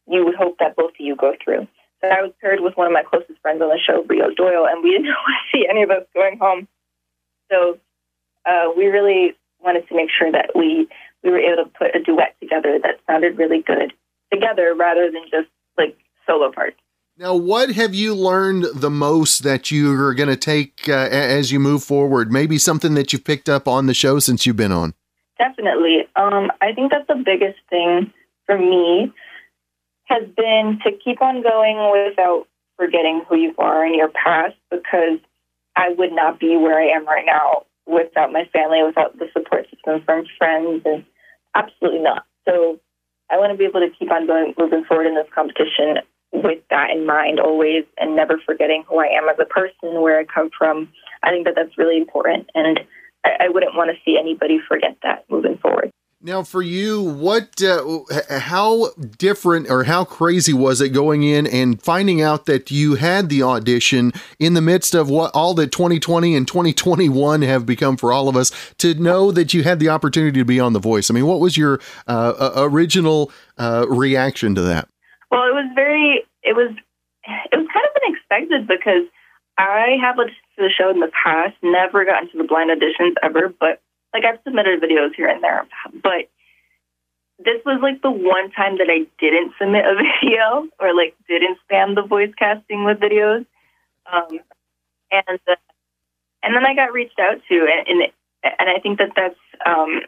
you 0.06 0.26
would 0.26 0.36
hope 0.36 0.58
that 0.60 0.76
both 0.76 0.92
of 0.92 1.00
you 1.00 1.16
go 1.16 1.34
through. 1.42 1.66
So 2.02 2.10
I 2.10 2.22
was 2.22 2.34
paired 2.42 2.60
with 2.60 2.76
one 2.76 2.88
of 2.88 2.92
my 2.92 3.04
closest 3.04 3.40
friends 3.42 3.62
on 3.62 3.70
the 3.70 3.80
show, 3.80 4.04
Rio 4.04 4.30
Doyle, 4.36 4.68
and 4.68 4.84
we 4.84 4.92
didn't 4.92 5.16
see 5.54 5.66
any 5.70 5.84
of 5.84 5.92
us 5.92 6.04
going 6.14 6.38
home. 6.40 6.68
So 7.50 7.80
uh, 8.46 8.72
we 8.76 8.88
really 8.88 9.38
wanted 9.64 9.88
to 9.88 9.96
make 9.96 10.10
sure 10.12 10.30
that 10.30 10.52
we 10.56 10.90
we 11.24 11.30
were 11.30 11.40
able 11.40 11.64
to 11.64 11.70
put 11.70 11.96
a 11.96 12.02
duet 12.02 12.36
together 12.42 12.80
that 12.84 13.00
sounded 13.08 13.38
really 13.38 13.62
good 13.62 13.94
together 14.34 14.74
rather 14.76 15.10
than 15.10 15.24
just 15.32 15.48
like 15.78 15.96
solo 16.28 16.52
parts. 16.52 16.78
Now, 17.22 17.36
what 17.36 17.74
have 17.74 17.94
you 17.94 18.16
learned 18.16 18.66
the 18.74 18.90
most 18.90 19.44
that 19.44 19.70
you 19.70 19.94
are 19.94 20.16
going 20.16 20.30
to 20.30 20.36
take 20.36 20.90
uh, 20.90 21.08
as 21.12 21.52
you 21.52 21.60
move 21.60 21.84
forward? 21.84 22.32
Maybe 22.32 22.58
something 22.58 22.96
that 22.96 23.14
you've 23.14 23.24
picked 23.24 23.48
up 23.48 23.68
on 23.68 23.86
the 23.86 23.94
show 23.94 24.18
since 24.18 24.48
you've 24.48 24.56
been 24.56 24.72
on. 24.72 24.96
Definitely. 25.38 26.08
Um, 26.16 26.52
I 26.62 26.74
think 26.74 26.90
that's 26.90 27.06
the 27.06 27.22
biggest 27.24 27.60
thing 27.70 28.12
for 28.48 28.58
me 28.58 29.14
has 30.06 30.28
been 30.36 30.80
to 30.84 30.94
keep 30.98 31.22
on 31.22 31.44
going 31.44 31.92
without 31.92 32.48
forgetting 32.76 33.22
who 33.30 33.38
you 33.38 33.54
are 33.60 33.86
in 33.86 33.94
your 33.94 34.10
past 34.10 34.56
because 34.72 35.20
I 35.76 35.90
would 35.90 36.14
not 36.14 36.40
be 36.40 36.58
where 36.58 36.80
I 36.80 36.88
am 36.88 37.06
right 37.06 37.28
now 37.28 37.68
without 37.86 38.32
my 38.32 38.46
family, 38.52 38.82
without 38.84 39.20
the 39.20 39.28
support 39.32 39.68
system 39.70 40.02
from 40.06 40.26
friends, 40.40 40.82
and 40.86 41.06
absolutely 41.54 42.02
not. 42.02 42.26
So 42.50 42.80
I 43.30 43.38
want 43.38 43.52
to 43.52 43.58
be 43.60 43.66
able 43.66 43.82
to 43.82 43.92
keep 43.92 44.12
on 44.12 44.26
going, 44.26 44.56
moving 44.58 44.86
forward 44.86 45.06
in 45.06 45.14
this 45.14 45.28
competition 45.36 46.02
with 46.32 46.60
that 46.70 46.92
in 46.92 47.06
mind 47.06 47.40
always 47.40 47.84
and 47.98 48.16
never 48.16 48.40
forgetting 48.46 48.84
who 48.88 49.00
I 49.00 49.08
am 49.08 49.28
as 49.30 49.38
a 49.40 49.46
person, 49.46 50.02
where 50.02 50.20
I 50.20 50.26
come 50.26 50.50
from. 50.58 50.90
I 51.24 51.30
think 51.30 51.46
that 51.46 51.56
that's 51.56 51.78
really 51.78 51.98
important. 51.98 52.50
And 52.56 52.80
I, 53.26 53.46
I 53.46 53.50
wouldn't 53.50 53.76
want 53.76 53.92
to 53.92 53.98
see 54.04 54.18
anybody 54.18 54.60
forget 54.68 54.98
that 55.04 55.26
moving 55.30 55.58
forward. 55.58 55.92
Now, 56.24 56.44
for 56.44 56.62
you, 56.62 57.02
what, 57.02 57.64
uh, 57.64 58.04
how 58.30 58.90
different 59.18 59.72
or 59.72 59.86
how 59.86 60.06
crazy 60.06 60.54
was 60.54 60.80
it 60.80 60.90
going 60.90 61.24
in 61.24 61.48
and 61.48 61.82
finding 61.82 62.22
out 62.22 62.46
that 62.46 62.70
you 62.70 62.94
had 62.94 63.28
the 63.28 63.42
audition 63.42 64.14
in 64.38 64.54
the 64.54 64.62
midst 64.62 64.94
of 64.94 65.10
what 65.10 65.32
all 65.34 65.56
that 65.56 65.72
2020 65.72 66.36
and 66.36 66.48
2021 66.48 67.42
have 67.42 67.66
become 67.66 67.98
for 67.98 68.14
all 68.14 68.30
of 68.30 68.36
us 68.36 68.52
to 68.78 68.94
know 68.94 69.32
that 69.32 69.56
you 69.56 69.64
had 69.64 69.80
the 69.80 69.90
opportunity 69.90 70.38
to 70.40 70.46
be 70.46 70.60
on 70.60 70.74
The 70.74 70.80
Voice? 70.80 71.10
I 71.10 71.16
mean, 71.16 71.26
what 71.26 71.40
was 71.40 71.58
your 71.58 71.80
uh, 72.06 72.52
original 72.56 73.32
uh, 73.58 73.88
reaction 73.90 74.54
to 74.54 74.62
that? 74.62 74.91
Well, 75.32 75.44
it 75.44 75.56
was 75.56 75.72
very, 75.74 76.24
it 76.44 76.56
was, 76.56 76.76
it 77.24 77.56
was 77.58 77.68
kind 77.74 77.88
of 77.88 78.02
unexpected 78.04 78.68
because 78.68 79.08
I 79.58 79.98
have 80.02 80.18
listened 80.18 80.36
to 80.58 80.64
the 80.64 80.70
show 80.70 80.90
in 80.90 81.00
the 81.00 81.12
past, 81.12 81.56
never 81.64 82.04
gotten 82.04 82.30
to 82.32 82.38
the 82.38 82.44
blind 82.44 82.70
auditions 82.70 83.16
ever, 83.24 83.54
but 83.60 83.82
like 84.14 84.26
I've 84.26 84.40
submitted 84.44 84.82
videos 84.82 85.16
here 85.16 85.28
and 85.28 85.42
there, 85.42 85.66
but 86.04 86.28
this 87.44 87.62
was 87.66 87.80
like 87.82 88.02
the 88.02 88.12
one 88.12 88.52
time 88.52 88.78
that 88.78 88.90
I 88.90 89.08
didn't 89.20 89.54
submit 89.60 89.86
a 89.86 89.96
video 90.22 90.68
or 90.80 90.94
like 90.94 91.16
didn't 91.28 91.58
spam 91.66 91.96
the 91.96 92.04
voice 92.04 92.32
casting 92.38 92.86
with 92.86 93.00
videos. 93.00 93.46
Um, 94.12 94.40
and 95.12 95.40
uh, 95.48 95.56
and 96.44 96.56
then 96.56 96.66
I 96.66 96.74
got 96.76 96.94
reached 96.94 97.20
out 97.20 97.42
to, 97.50 97.56
and 97.56 97.88
and, 97.88 98.12
and 98.60 98.70
I 98.70 98.80
think 98.80 99.00
that 99.00 99.12
that's 99.16 99.40
um, 99.66 100.02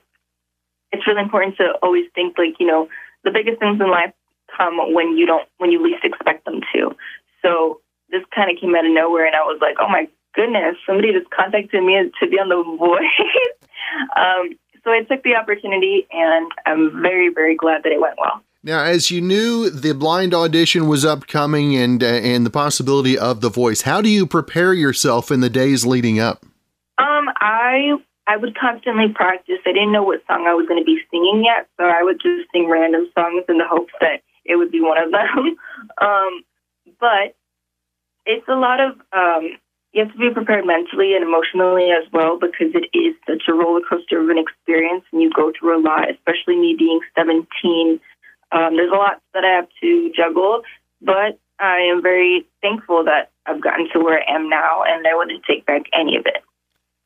it's 0.92 1.06
really 1.08 1.22
important 1.22 1.58
to 1.58 1.74
always 1.82 2.06
think 2.16 2.38
like 2.38 2.60
you 2.60 2.68
know 2.68 2.90
the 3.24 3.32
biggest 3.32 3.60
things 3.60 3.80
in 3.80 3.90
life 3.90 4.14
come 4.56 4.94
when 4.94 5.18
you 5.18 5.26
don't 5.26 5.48
when 5.58 5.72
you 5.72 5.84
least 5.84 6.04
expect 6.04 6.46
them 6.46 6.62
to. 6.74 6.96
So 7.42 7.82
this 8.10 8.24
kind 8.34 8.52
of 8.52 8.60
came 8.60 8.76
out 8.76 8.86
of 8.86 8.92
nowhere, 8.92 9.26
and 9.26 9.36
I 9.36 9.42
was 9.42 9.60
like, 9.62 9.76
oh 9.80 9.90
my 9.90 10.08
goodness, 10.36 10.76
somebody 10.86 11.12
just 11.14 11.30
contacted 11.30 11.84
me 11.84 12.12
to 12.20 12.30
be 12.30 12.38
on 12.38 12.50
The 12.50 12.64
Voice. 12.78 13.02
um, 14.18 14.58
so 14.84 14.92
I 14.92 15.04
took 15.04 15.24
the 15.24 15.36
opportunity, 15.36 16.08
and 16.12 16.52
I'm 16.66 17.02
very 17.02 17.30
very 17.30 17.56
glad 17.56 17.84
that 17.84 17.92
it 17.92 18.02
went 18.02 18.18
well. 18.18 18.42
Now, 18.66 18.82
as 18.82 19.12
you 19.12 19.20
knew 19.20 19.70
the 19.70 19.94
blind 19.94 20.34
audition 20.34 20.88
was 20.88 21.04
upcoming 21.04 21.76
and 21.76 22.02
uh, 22.02 22.08
and 22.08 22.46
the 22.46 22.50
possibility 22.50 23.18
of 23.18 23.42
The 23.42 23.50
Voice, 23.50 23.82
how 23.82 24.02
do 24.02 24.10
you 24.10 24.26
prepare 24.26 24.74
yourself 24.74 25.32
in 25.32 25.42
the 25.42 25.50
days 25.50 25.86
leading 25.86 26.20
up? 26.20 26.46
Um, 26.98 27.28
I 27.42 27.98
I 28.26 28.38
would 28.38 28.58
constantly 28.58 29.10
practice. 29.14 29.60
I 29.66 29.74
didn't 29.74 29.92
know 29.92 30.04
what 30.04 30.22
song 30.28 30.46
I 30.48 30.54
was 30.54 30.66
going 30.68 30.80
to 30.80 30.86
be 30.86 30.98
singing 31.12 31.44
yet, 31.44 31.68
so 31.78 31.86
I 31.86 32.04
would 32.04 32.22
just 32.22 32.50
sing 32.54 32.70
random 32.70 33.10
songs 33.14 33.44
in 33.50 33.58
the 33.58 33.68
hopes 33.68 33.92
that 34.00 34.22
it 34.46 34.56
would 34.56 34.72
be 34.72 34.82
one 34.82 34.98
of 34.98 35.12
them. 35.12 35.56
um, 36.02 36.44
but 37.00 37.36
it's 38.26 38.48
a 38.48 38.56
lot 38.56 38.80
of 38.80 38.94
um, 39.12 39.58
you 39.94 40.04
have 40.04 40.12
to 40.12 40.18
be 40.18 40.34
prepared 40.34 40.66
mentally 40.66 41.16
and 41.16 41.24
emotionally 41.24 41.92
as 41.92 42.12
well 42.12 42.38
because 42.40 42.74
it 42.74 42.90
is 42.98 43.16
such 43.28 43.44
a 43.48 43.54
roller 43.54 43.82
coaster 43.88 44.20
of 44.20 44.30
an 44.30 44.38
experience, 44.38 45.04
and 45.12 45.22
you 45.22 45.30
go 45.30 45.52
through 45.58 45.80
a 45.80 45.82
lot. 45.82 46.10
Especially 46.10 46.56
me 46.56 46.76
being 46.78 47.00
17, 47.16 48.00
um, 48.52 48.76
there's 48.76 48.92
a 48.92 48.96
lot 48.96 49.22
that 49.34 49.46
I 49.46 49.56
have 49.56 49.68
to 49.82 50.12
juggle, 50.16 50.62
but 51.02 51.40
I 51.60 51.80
am 51.80 52.02
very 52.02 52.46
thankful 52.62 53.04
that 53.06 53.32
I've 53.46 53.62
gotten 53.62 53.88
to 53.94 54.00
where 54.00 54.20
I 54.20 54.36
am 54.36 54.50
now, 54.50 54.84
and 54.84 55.06
I 55.06 55.16
wouldn't 55.16 55.44
take 55.46 55.66
back 55.66 55.84
any 55.94 56.18
of 56.18 56.26
it. 56.26 56.44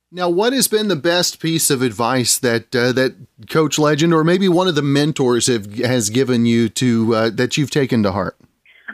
Now, 0.10 0.30
what 0.30 0.54
has 0.54 0.70
been 0.70 0.88
the 0.88 0.96
best 0.96 1.42
piece 1.42 1.70
of 1.70 1.82
advice 1.82 2.38
that 2.38 2.74
uh, 2.74 2.94
that 2.94 3.16
Coach 3.50 3.78
Legend, 3.78 4.14
or 4.14 4.24
maybe 4.24 4.48
one 4.48 4.70
of 4.70 4.76
the 4.76 4.82
mentors, 4.82 5.48
have, 5.48 5.74
has 5.80 6.10
given 6.10 6.46
you 6.46 6.70
to 6.70 7.14
uh, 7.14 7.30
that 7.32 7.58
you've 7.58 7.72
taken 7.72 8.04
to 8.04 8.14
heart? 8.14 8.38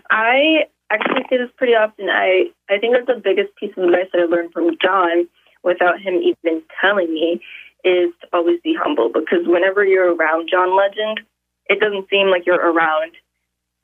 I 0.10 0.66
actually 0.90 1.22
say 1.30 1.38
this 1.38 1.52
pretty 1.56 1.74
often. 1.74 2.10
I 2.10 2.50
I 2.68 2.80
think 2.80 2.96
that 2.96 3.06
the 3.06 3.22
biggest 3.22 3.56
piece 3.58 3.74
of 3.78 3.84
advice 3.84 4.10
that 4.12 4.22
I 4.22 4.26
learned 4.26 4.54
from 4.54 4.72
John, 4.82 5.28
without 5.64 6.02
him 6.02 6.16
even 6.16 6.64
telling 6.82 7.14
me, 7.14 7.42
is 7.84 8.10
to 8.22 8.28
always 8.34 8.60
be 8.64 8.74
humble. 8.74 9.12
Because 9.14 9.46
whenever 9.46 9.86
you're 9.86 10.16
around 10.16 10.50
John 10.50 10.76
Legend, 10.76 11.22
it 11.68 11.80
doesn't 11.80 12.10
seem 12.10 12.32
like 12.32 12.48
you're 12.48 12.56
around 12.56 13.12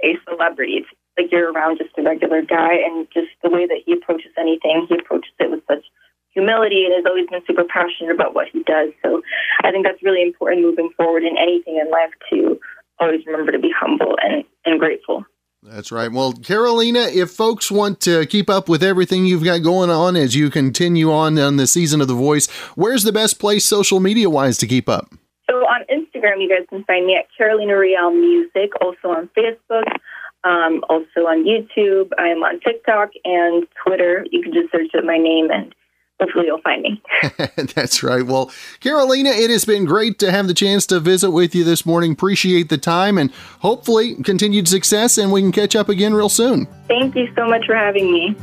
a 0.04 0.18
celebrity. 0.28 0.82
It's 0.82 0.90
like 1.16 1.32
you're 1.32 1.52
around 1.52 1.78
just 1.78 1.94
a 1.96 2.02
regular 2.02 2.42
guy, 2.42 2.74
and 2.74 3.08
just 3.14 3.30
the 3.44 3.52
way 3.52 3.68
that 3.68 3.86
he 3.86 3.94
approaches 3.94 4.32
anything, 4.36 4.88
he 4.90 4.96
approaches 4.98 5.32
it 5.40 5.52
with 5.52 5.62
such 5.68 5.86
humility 6.34 6.86
and 6.86 6.94
has 6.94 7.06
always 7.06 7.28
been 7.28 7.42
super 7.46 7.64
passionate 7.64 8.14
about 8.14 8.34
what 8.36 8.48
he 8.52 8.64
does. 8.64 8.90
So 9.04 9.22
I 9.64 9.72
think 9.72 9.86
that's 9.86 10.02
really 10.04 10.22
important 10.22 10.62
moving 10.62 10.90
forward 10.96 11.24
in 11.24 11.38
anything 11.38 11.78
in 11.78 11.90
life 11.90 12.12
to 12.32 12.60
always 13.00 13.26
remember 13.26 13.52
to 13.52 13.60
be 13.60 13.72
humble 13.78 14.16
and, 14.22 14.44
and 14.66 14.80
grateful. 14.80 15.26
That's 15.62 15.92
right. 15.92 16.10
Well, 16.10 16.34
Carolina, 16.34 17.10
if 17.12 17.32
folks 17.32 17.70
want 17.70 18.00
to 18.02 18.26
keep 18.26 18.50
up 18.50 18.70
with 18.70 18.82
everything 18.82 19.26
you've 19.26 19.44
got 19.44 19.58
going 19.62 19.90
on 19.90 20.16
as 20.16 20.34
you 20.34 20.50
continue 20.50 21.12
on 21.12 21.38
on 21.38 21.58
the 21.58 21.68
season 21.68 22.00
of 22.00 22.08
The 22.08 22.14
Voice, 22.14 22.48
where's 22.76 23.04
the 23.04 23.12
best 23.12 23.40
place 23.40 23.66
social 23.66 24.00
media 24.00 24.30
wise 24.30 24.58
to 24.60 24.68
keep 24.68 24.88
up? 24.88 25.14
So 25.50 25.58
on 25.58 25.82
Instagram, 25.92 26.42
you 26.42 26.48
guys 26.48 26.66
can 26.70 26.86
find 26.86 27.06
me 27.06 27.18
at 27.18 27.26
Carolina 27.36 27.76
Rial 27.76 28.12
Music, 28.12 28.72
also 28.80 29.10
on 29.10 29.30
Facebook, 29.38 29.84
um, 30.46 30.82
also 30.88 31.28
on 31.28 31.44
YouTube. 31.44 32.12
I 32.18 32.30
am 32.30 32.38
on 32.38 32.62
TikTok 32.62 33.10
and 33.26 33.68
Twitter. 33.86 34.26
You 34.32 34.42
can 34.42 34.54
just 34.54 34.72
search 34.72 34.96
up 34.98 35.04
my 35.04 35.18
name 35.18 35.50
and 35.52 35.76
hopefully 36.20 36.48
you'll 36.48 36.62
find 36.62 36.82
me. 36.82 37.02
That's 37.76 38.04
right. 38.04 38.26
Well, 38.26 38.52
Carolina, 38.80 39.30
it 39.30 39.50
has 39.50 39.66
been 39.66 39.86
great 39.86 40.20
to 40.20 40.32
have 40.32 40.48
the 40.48 40.54
chance 40.54 40.86
to 40.88 41.00
visit 41.00 41.32
with 41.32 41.56
you 41.56 41.64
this 41.64 41.86
morning. 41.86 42.12
Appreciate 42.12 42.70
the 42.70 42.78
time 42.78 43.18
and 43.18 43.32
hopefully 43.60 44.16
continued 44.24 44.68
success, 44.68 45.18
and 45.18 45.32
we 45.32 45.42
can 45.42 45.52
catch 45.52 45.76
up 45.76 45.90
again 45.90 46.14
real 46.14 46.30
soon. 46.30 46.68
Thank 46.88 47.16
you 47.16 47.32
so 47.36 47.48
much 47.48 47.66
for 47.66 47.76
having 47.76 48.12
me. 48.12 48.36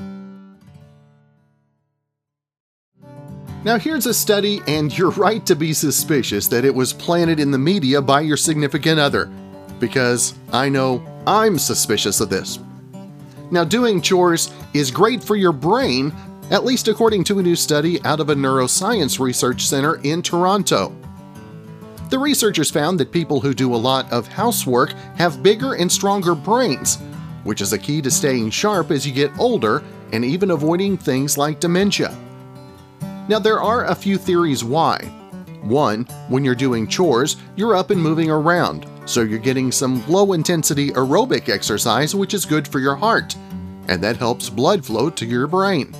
Now, 3.64 3.78
here's 3.78 4.06
a 4.06 4.14
study, 4.14 4.62
and 4.68 4.96
you're 4.96 5.10
right 5.10 5.44
to 5.44 5.56
be 5.56 5.72
suspicious 5.72 6.46
that 6.48 6.64
it 6.64 6.72
was 6.72 6.92
planted 6.92 7.40
in 7.40 7.50
the 7.50 7.58
media 7.58 8.00
by 8.00 8.20
your 8.20 8.36
significant 8.36 9.00
other, 9.00 9.28
because 9.80 10.34
I 10.52 10.68
know 10.68 11.04
I'm 11.26 11.58
suspicious 11.58 12.20
of 12.20 12.30
this. 12.30 12.60
Now, 13.50 13.64
doing 13.64 14.00
chores 14.00 14.52
is 14.72 14.92
great 14.92 15.22
for 15.22 15.34
your 15.34 15.50
brain, 15.50 16.14
at 16.50 16.64
least 16.64 16.88
according 16.88 17.24
to 17.24 17.38
a 17.38 17.42
new 17.42 17.56
study 17.56 18.02
out 18.04 18.20
of 18.20 18.30
a 18.30 18.34
neuroscience 18.34 19.18
research 19.18 19.66
center 19.66 19.96
in 20.02 20.22
Toronto. 20.22 20.94
The 22.08 22.18
researchers 22.18 22.70
found 22.70 23.00
that 23.00 23.10
people 23.10 23.40
who 23.40 23.52
do 23.52 23.74
a 23.74 23.76
lot 23.76 24.10
of 24.12 24.28
housework 24.28 24.92
have 25.16 25.42
bigger 25.42 25.74
and 25.74 25.90
stronger 25.90 26.36
brains, 26.36 26.98
which 27.42 27.60
is 27.60 27.72
a 27.72 27.78
key 27.78 28.00
to 28.02 28.10
staying 28.10 28.50
sharp 28.50 28.92
as 28.92 29.04
you 29.06 29.12
get 29.12 29.36
older 29.38 29.82
and 30.12 30.24
even 30.24 30.52
avoiding 30.52 30.96
things 30.96 31.36
like 31.36 31.58
dementia. 31.58 32.16
Now, 33.28 33.40
there 33.40 33.60
are 33.60 33.86
a 33.86 33.94
few 33.94 34.18
theories 34.18 34.62
why. 34.62 34.98
One, 35.62 36.04
when 36.28 36.44
you're 36.44 36.54
doing 36.54 36.86
chores, 36.86 37.36
you're 37.56 37.74
up 37.74 37.90
and 37.90 38.00
moving 38.00 38.30
around, 38.30 38.86
so 39.04 39.22
you're 39.22 39.40
getting 39.40 39.72
some 39.72 40.06
low 40.06 40.32
intensity 40.32 40.90
aerobic 40.90 41.48
exercise, 41.48 42.14
which 42.14 42.34
is 42.34 42.44
good 42.44 42.68
for 42.68 42.78
your 42.78 42.94
heart, 42.94 43.34
and 43.88 44.00
that 44.04 44.16
helps 44.16 44.48
blood 44.48 44.84
flow 44.84 45.10
to 45.10 45.26
your 45.26 45.48
brain. 45.48 45.92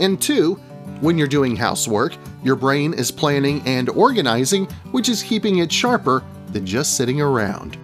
And 0.00 0.20
two, 0.20 0.54
when 1.00 1.18
you're 1.18 1.28
doing 1.28 1.56
housework, 1.56 2.16
your 2.42 2.56
brain 2.56 2.94
is 2.94 3.10
planning 3.10 3.62
and 3.66 3.88
organizing, 3.90 4.66
which 4.90 5.08
is 5.08 5.22
keeping 5.22 5.58
it 5.58 5.70
sharper 5.72 6.22
than 6.52 6.66
just 6.66 6.96
sitting 6.96 7.20
around. 7.20 7.76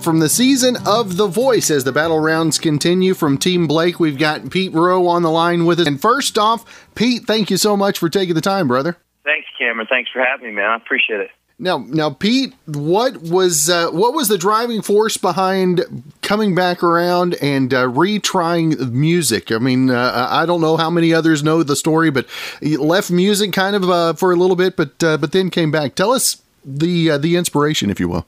from 0.00 0.18
the 0.18 0.28
season 0.28 0.78
of 0.86 1.16
The 1.16 1.26
Voice 1.26 1.70
as 1.70 1.84
the 1.84 1.92
battle 1.92 2.20
rounds 2.20 2.58
continue 2.58 3.12
from 3.14 3.36
Team 3.36 3.66
Blake. 3.66 4.00
We've 4.00 4.18
got 4.18 4.50
Pete 4.50 4.72
Mroz 4.72 5.06
on 5.06 5.22
the 5.22 5.30
line 5.30 5.66
with 5.66 5.78
us. 5.78 5.86
And 5.86 6.00
first 6.00 6.38
off, 6.38 6.88
Pete, 6.94 7.24
thank 7.26 7.50
you 7.50 7.56
so 7.56 7.76
much 7.76 7.98
for 7.98 8.08
taking 8.08 8.34
the 8.34 8.40
time, 8.40 8.66
brother. 8.66 8.96
Thanks, 9.24 9.46
Cameron. 9.58 9.86
Thanks 9.90 10.10
for 10.10 10.24
having 10.24 10.46
me, 10.46 10.52
man. 10.52 10.70
I 10.70 10.76
appreciate 10.76 11.20
it. 11.20 11.30
Now, 11.62 11.76
now, 11.76 12.08
Pete, 12.08 12.54
what 12.64 13.18
was 13.20 13.68
uh, 13.68 13.90
what 13.90 14.14
was 14.14 14.28
the 14.28 14.38
driving 14.38 14.80
force 14.80 15.18
behind 15.18 15.84
coming 16.22 16.54
back 16.54 16.82
around 16.82 17.34
and 17.42 17.74
uh, 17.74 17.84
retrying 17.84 18.90
music? 18.90 19.52
I 19.52 19.58
mean, 19.58 19.90
uh, 19.90 20.26
I 20.30 20.46
don't 20.46 20.62
know 20.62 20.78
how 20.78 20.88
many 20.88 21.12
others 21.12 21.42
know 21.42 21.62
the 21.62 21.76
story, 21.76 22.10
but 22.10 22.26
left 22.62 23.10
music 23.10 23.52
kind 23.52 23.76
of 23.76 23.90
uh, 23.90 24.14
for 24.14 24.32
a 24.32 24.36
little 24.36 24.56
bit, 24.56 24.74
but 24.74 25.04
uh, 25.04 25.18
but 25.18 25.32
then 25.32 25.50
came 25.50 25.70
back. 25.70 25.94
Tell 25.94 26.12
us 26.12 26.40
the 26.64 27.10
uh, 27.10 27.18
the 27.18 27.36
inspiration, 27.36 27.90
if 27.90 28.00
you 28.00 28.08
will. 28.08 28.26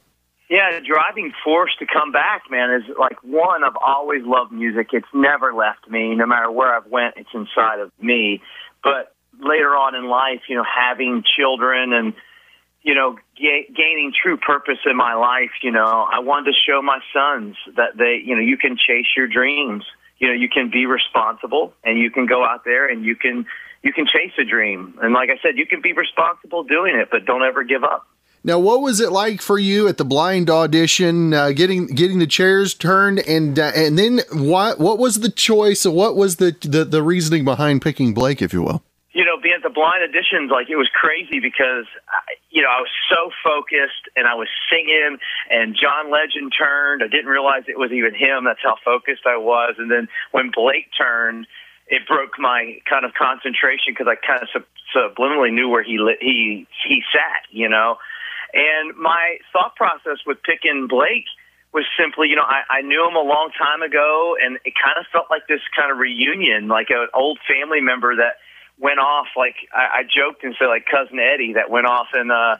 Yeah, 0.50 0.78
the 0.78 0.86
driving 0.86 1.32
force 1.42 1.74
to 1.78 1.86
come 1.86 2.12
back, 2.12 2.42
man, 2.50 2.70
is 2.70 2.82
like 2.98 3.16
one. 3.24 3.64
I've 3.64 3.78
always 3.82 4.20
loved 4.26 4.52
music. 4.52 4.88
It's 4.92 5.08
never 5.14 5.54
left 5.54 5.88
me. 5.88 6.14
No 6.14 6.26
matter 6.26 6.50
where 6.50 6.76
I've 6.76 6.86
went, 6.86 7.14
it's 7.16 7.30
inside 7.32 7.80
of 7.80 7.92
me. 7.98 8.42
But 8.84 9.14
later 9.40 9.70
on 9.74 9.94
in 9.94 10.06
life, 10.06 10.42
you 10.50 10.56
know, 10.56 10.64
having 10.64 11.24
children 11.34 11.94
and 11.94 12.12
you 12.82 12.94
know, 12.94 13.16
ga- 13.36 13.68
gaining 13.74 14.12
true 14.12 14.36
purpose 14.36 14.78
in 14.86 14.96
my 14.96 15.14
life, 15.14 15.50
you 15.62 15.70
know, 15.70 16.06
I 16.10 16.18
wanted 16.20 16.52
to 16.52 16.58
show 16.66 16.82
my 16.82 16.98
sons 17.12 17.56
that 17.76 17.96
they, 17.96 18.20
you 18.24 18.34
know, 18.34 18.42
you 18.42 18.56
can 18.56 18.76
chase 18.76 19.06
your 19.16 19.28
dreams. 19.28 19.84
You 20.18 20.28
know, 20.28 20.34
you 20.34 20.48
can 20.48 20.70
be 20.70 20.86
responsible 20.86 21.74
and 21.82 21.98
you 21.98 22.10
can 22.10 22.26
go 22.26 22.44
out 22.44 22.64
there 22.64 22.88
and 22.88 23.04
you 23.04 23.16
can 23.16 23.44
you 23.82 23.92
can 23.92 24.06
chase 24.06 24.32
a 24.38 24.44
dream. 24.44 24.96
And 25.02 25.12
like 25.12 25.30
I 25.30 25.42
said, 25.42 25.58
you 25.58 25.66
can 25.66 25.80
be 25.80 25.92
responsible 25.92 26.62
doing 26.62 26.94
it, 26.94 27.08
but 27.10 27.24
don't 27.24 27.42
ever 27.42 27.64
give 27.64 27.82
up. 27.82 28.06
Now, 28.44 28.58
what 28.58 28.82
was 28.82 29.00
it 29.00 29.12
like 29.12 29.40
for 29.40 29.58
you 29.58 29.86
at 29.86 29.98
the 29.98 30.04
blind 30.04 30.50
audition, 30.50 31.32
uh, 31.32 31.52
getting 31.52 31.86
getting 31.86 32.18
the 32.18 32.26
chairs 32.26 32.74
turned, 32.74 33.20
and 33.20 33.58
uh, 33.58 33.70
and 33.74 33.96
then 33.96 34.20
what 34.32 34.80
what 34.80 34.98
was 34.98 35.20
the 35.20 35.30
choice? 35.30 35.84
What 35.84 36.16
was 36.16 36.36
the, 36.36 36.56
the 36.60 36.84
the 36.84 37.02
reasoning 37.02 37.44
behind 37.44 37.82
picking 37.82 38.14
Blake, 38.14 38.42
if 38.42 38.52
you 38.52 38.62
will? 38.62 38.82
You 39.12 39.24
know, 39.24 39.36
being 39.36 39.54
at 39.56 39.62
the 39.62 39.72
blind 39.72 40.00
auditions, 40.00 40.50
like 40.50 40.70
it 40.70 40.76
was 40.76 40.88
crazy 40.88 41.38
because, 41.38 41.84
you 42.50 42.62
know, 42.62 42.68
I 42.72 42.80
was 42.80 42.92
so 43.12 43.30
focused 43.44 44.08
and 44.16 44.26
I 44.26 44.34
was 44.34 44.48
singing 44.72 45.18
and 45.50 45.76
John 45.76 46.10
Legend 46.10 46.52
turned. 46.56 47.02
I 47.02 47.08
didn't 47.08 47.28
realize 47.28 47.64
it 47.68 47.78
was 47.78 47.92
even 47.92 48.14
him. 48.14 48.44
That's 48.44 48.64
how 48.64 48.76
focused 48.84 49.28
I 49.28 49.36
was. 49.36 49.76
And 49.76 49.90
then 49.90 50.08
when 50.32 50.50
Blake 50.50 50.88
turned, 50.96 51.46
it 51.88 52.08
broke 52.08 52.38
my 52.38 52.80
kind 52.88 53.04
of 53.04 53.12
concentration 53.12 53.92
because 53.92 54.08
I 54.08 54.16
kind 54.16 54.40
of 54.40 54.48
sub- 54.48 54.72
subliminally 54.96 55.52
knew 55.52 55.68
where 55.68 55.82
he 55.82 55.98
li- 55.98 56.20
he 56.20 56.66
he 56.88 57.02
sat, 57.12 57.44
you 57.50 57.68
know. 57.68 57.96
And 58.54 58.96
my 58.96 59.38
thought 59.52 59.76
process 59.76 60.24
with 60.26 60.42
picking 60.42 60.86
Blake 60.88 61.28
was 61.72 61.84
simply, 61.98 62.28
you 62.28 62.36
know, 62.36 62.44
I, 62.44 62.80
I 62.80 62.80
knew 62.82 63.06
him 63.08 63.16
a 63.16 63.24
long 63.24 63.50
time 63.56 63.80
ago, 63.80 64.36
and 64.40 64.56
it 64.64 64.74
kind 64.76 64.96
of 65.00 65.04
felt 65.12 65.28
like 65.28 65.48
this 65.48 65.60
kind 65.76 65.90
of 65.90 65.98
reunion, 65.98 66.68
like 66.68 66.88
an 66.90 67.08
old 67.14 67.38
family 67.48 67.80
member 67.80 68.16
that 68.16 68.40
went 68.82 68.98
off 68.98 69.28
like 69.36 69.54
I, 69.72 70.00
I 70.00 70.02
joked 70.02 70.42
and 70.42 70.54
said 70.58 70.66
like 70.66 70.84
cousin 70.90 71.22
Eddie 71.22 71.54
that 71.54 71.70
went 71.70 71.86
off 71.86 72.08
and 72.12 72.30
uh 72.32 72.56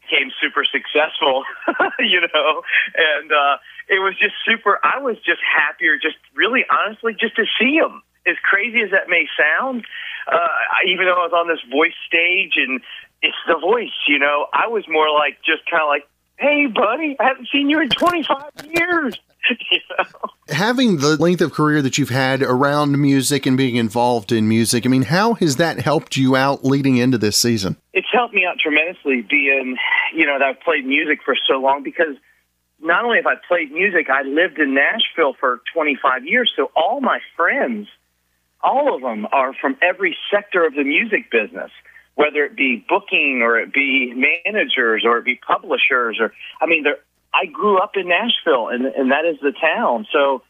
became 0.00 0.32
super 0.42 0.64
successful, 0.64 1.44
you 2.00 2.20
know, 2.24 2.62
and 2.96 3.30
uh 3.30 3.60
it 3.88 4.00
was 4.00 4.16
just 4.18 4.34
super 4.48 4.80
I 4.82 4.98
was 4.98 5.16
just 5.20 5.44
happier 5.44 6.00
just 6.00 6.16
really 6.34 6.64
honestly 6.72 7.12
just 7.12 7.36
to 7.36 7.44
see 7.60 7.76
him. 7.76 8.02
As 8.26 8.36
crazy 8.44 8.80
as 8.80 8.90
that 8.90 9.08
may 9.08 9.28
sound, 9.36 9.84
uh 10.26 10.48
even 10.88 11.04
though 11.04 11.20
I 11.20 11.28
was 11.28 11.36
on 11.36 11.46
this 11.46 11.62
voice 11.70 11.96
stage 12.08 12.56
and 12.56 12.80
it's 13.22 13.36
the 13.46 13.58
voice, 13.60 13.92
you 14.08 14.18
know, 14.18 14.46
I 14.52 14.68
was 14.68 14.84
more 14.88 15.12
like 15.12 15.44
just 15.44 15.68
kind 15.70 15.82
of 15.82 15.88
like, 15.88 16.08
"Hey 16.40 16.66
buddy, 16.66 17.16
I 17.20 17.24
haven't 17.24 17.48
seen 17.52 17.70
you 17.70 17.80
in 17.80 17.88
25 17.88 18.42
years." 18.74 19.18
you 19.70 19.80
know? 19.98 20.04
Having 20.48 20.98
the 20.98 21.16
length 21.16 21.40
of 21.40 21.52
career 21.52 21.82
that 21.82 21.98
you've 21.98 22.10
had 22.10 22.42
around 22.42 23.00
music 23.00 23.46
and 23.46 23.56
being 23.56 23.76
involved 23.76 24.32
in 24.32 24.48
music, 24.48 24.84
I 24.84 24.88
mean, 24.88 25.02
how 25.02 25.34
has 25.34 25.56
that 25.56 25.80
helped 25.80 26.16
you 26.16 26.36
out 26.36 26.64
leading 26.64 26.96
into 26.96 27.18
this 27.18 27.36
season? 27.36 27.76
It's 27.92 28.08
helped 28.12 28.34
me 28.34 28.44
out 28.44 28.58
tremendously 28.58 29.22
being, 29.22 29.76
you 30.14 30.26
know, 30.26 30.38
that 30.38 30.44
I've 30.44 30.60
played 30.60 30.84
music 30.84 31.20
for 31.24 31.36
so 31.48 31.58
long 31.58 31.82
because 31.82 32.16
not 32.82 33.04
only 33.04 33.18
have 33.18 33.26
I 33.26 33.34
played 33.46 33.70
music, 33.72 34.08
I 34.10 34.22
lived 34.22 34.58
in 34.58 34.74
Nashville 34.74 35.34
for 35.38 35.60
25 35.74 36.24
years. 36.24 36.52
So 36.56 36.70
all 36.74 37.00
my 37.00 37.20
friends, 37.36 37.88
all 38.62 38.94
of 38.94 39.02
them 39.02 39.26
are 39.32 39.52
from 39.60 39.76
every 39.82 40.16
sector 40.32 40.64
of 40.64 40.74
the 40.74 40.84
music 40.84 41.30
business, 41.30 41.70
whether 42.14 42.44
it 42.44 42.56
be 42.56 42.84
booking 42.88 43.40
or 43.42 43.58
it 43.58 43.72
be 43.72 44.12
managers 44.14 45.04
or 45.06 45.18
it 45.18 45.24
be 45.24 45.36
publishers 45.36 46.18
or, 46.20 46.32
I 46.60 46.66
mean, 46.66 46.82
they're 46.84 46.98
I 47.32 47.46
grew 47.46 47.78
up 47.78 47.92
in 47.94 48.08
Nashville, 48.08 48.68
and 48.68 48.86
and 48.86 49.12
that 49.12 49.24
is 49.24 49.38
the 49.40 49.52
town. 49.52 50.06
So 50.12 50.42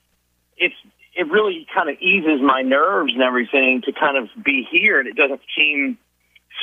it's 0.56 0.74
it 1.14 1.30
really 1.30 1.66
kind 1.74 1.90
of 1.90 1.96
eases 2.00 2.40
my 2.42 2.62
nerves 2.62 3.12
and 3.12 3.22
everything 3.22 3.82
to 3.84 3.92
kind 3.92 4.16
of 4.16 4.28
be 4.42 4.66
here, 4.70 4.98
and 5.00 5.08
it 5.08 5.16
doesn't 5.16 5.40
seem 5.56 5.98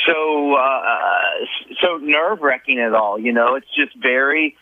so 0.05 0.55
uh, 0.55 1.45
so 1.81 1.97
nerve 1.97 2.41
wracking 2.41 2.79
at 2.79 2.93
all. 2.93 3.19
You 3.19 3.33
know, 3.33 3.55
it's 3.55 3.67
just 3.75 3.95
very 4.01 4.55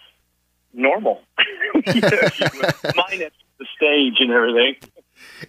normal, 0.73 1.21
minus 1.86 3.33
the 3.57 3.65
stage 3.77 4.17
and 4.19 4.31
everything. 4.31 4.75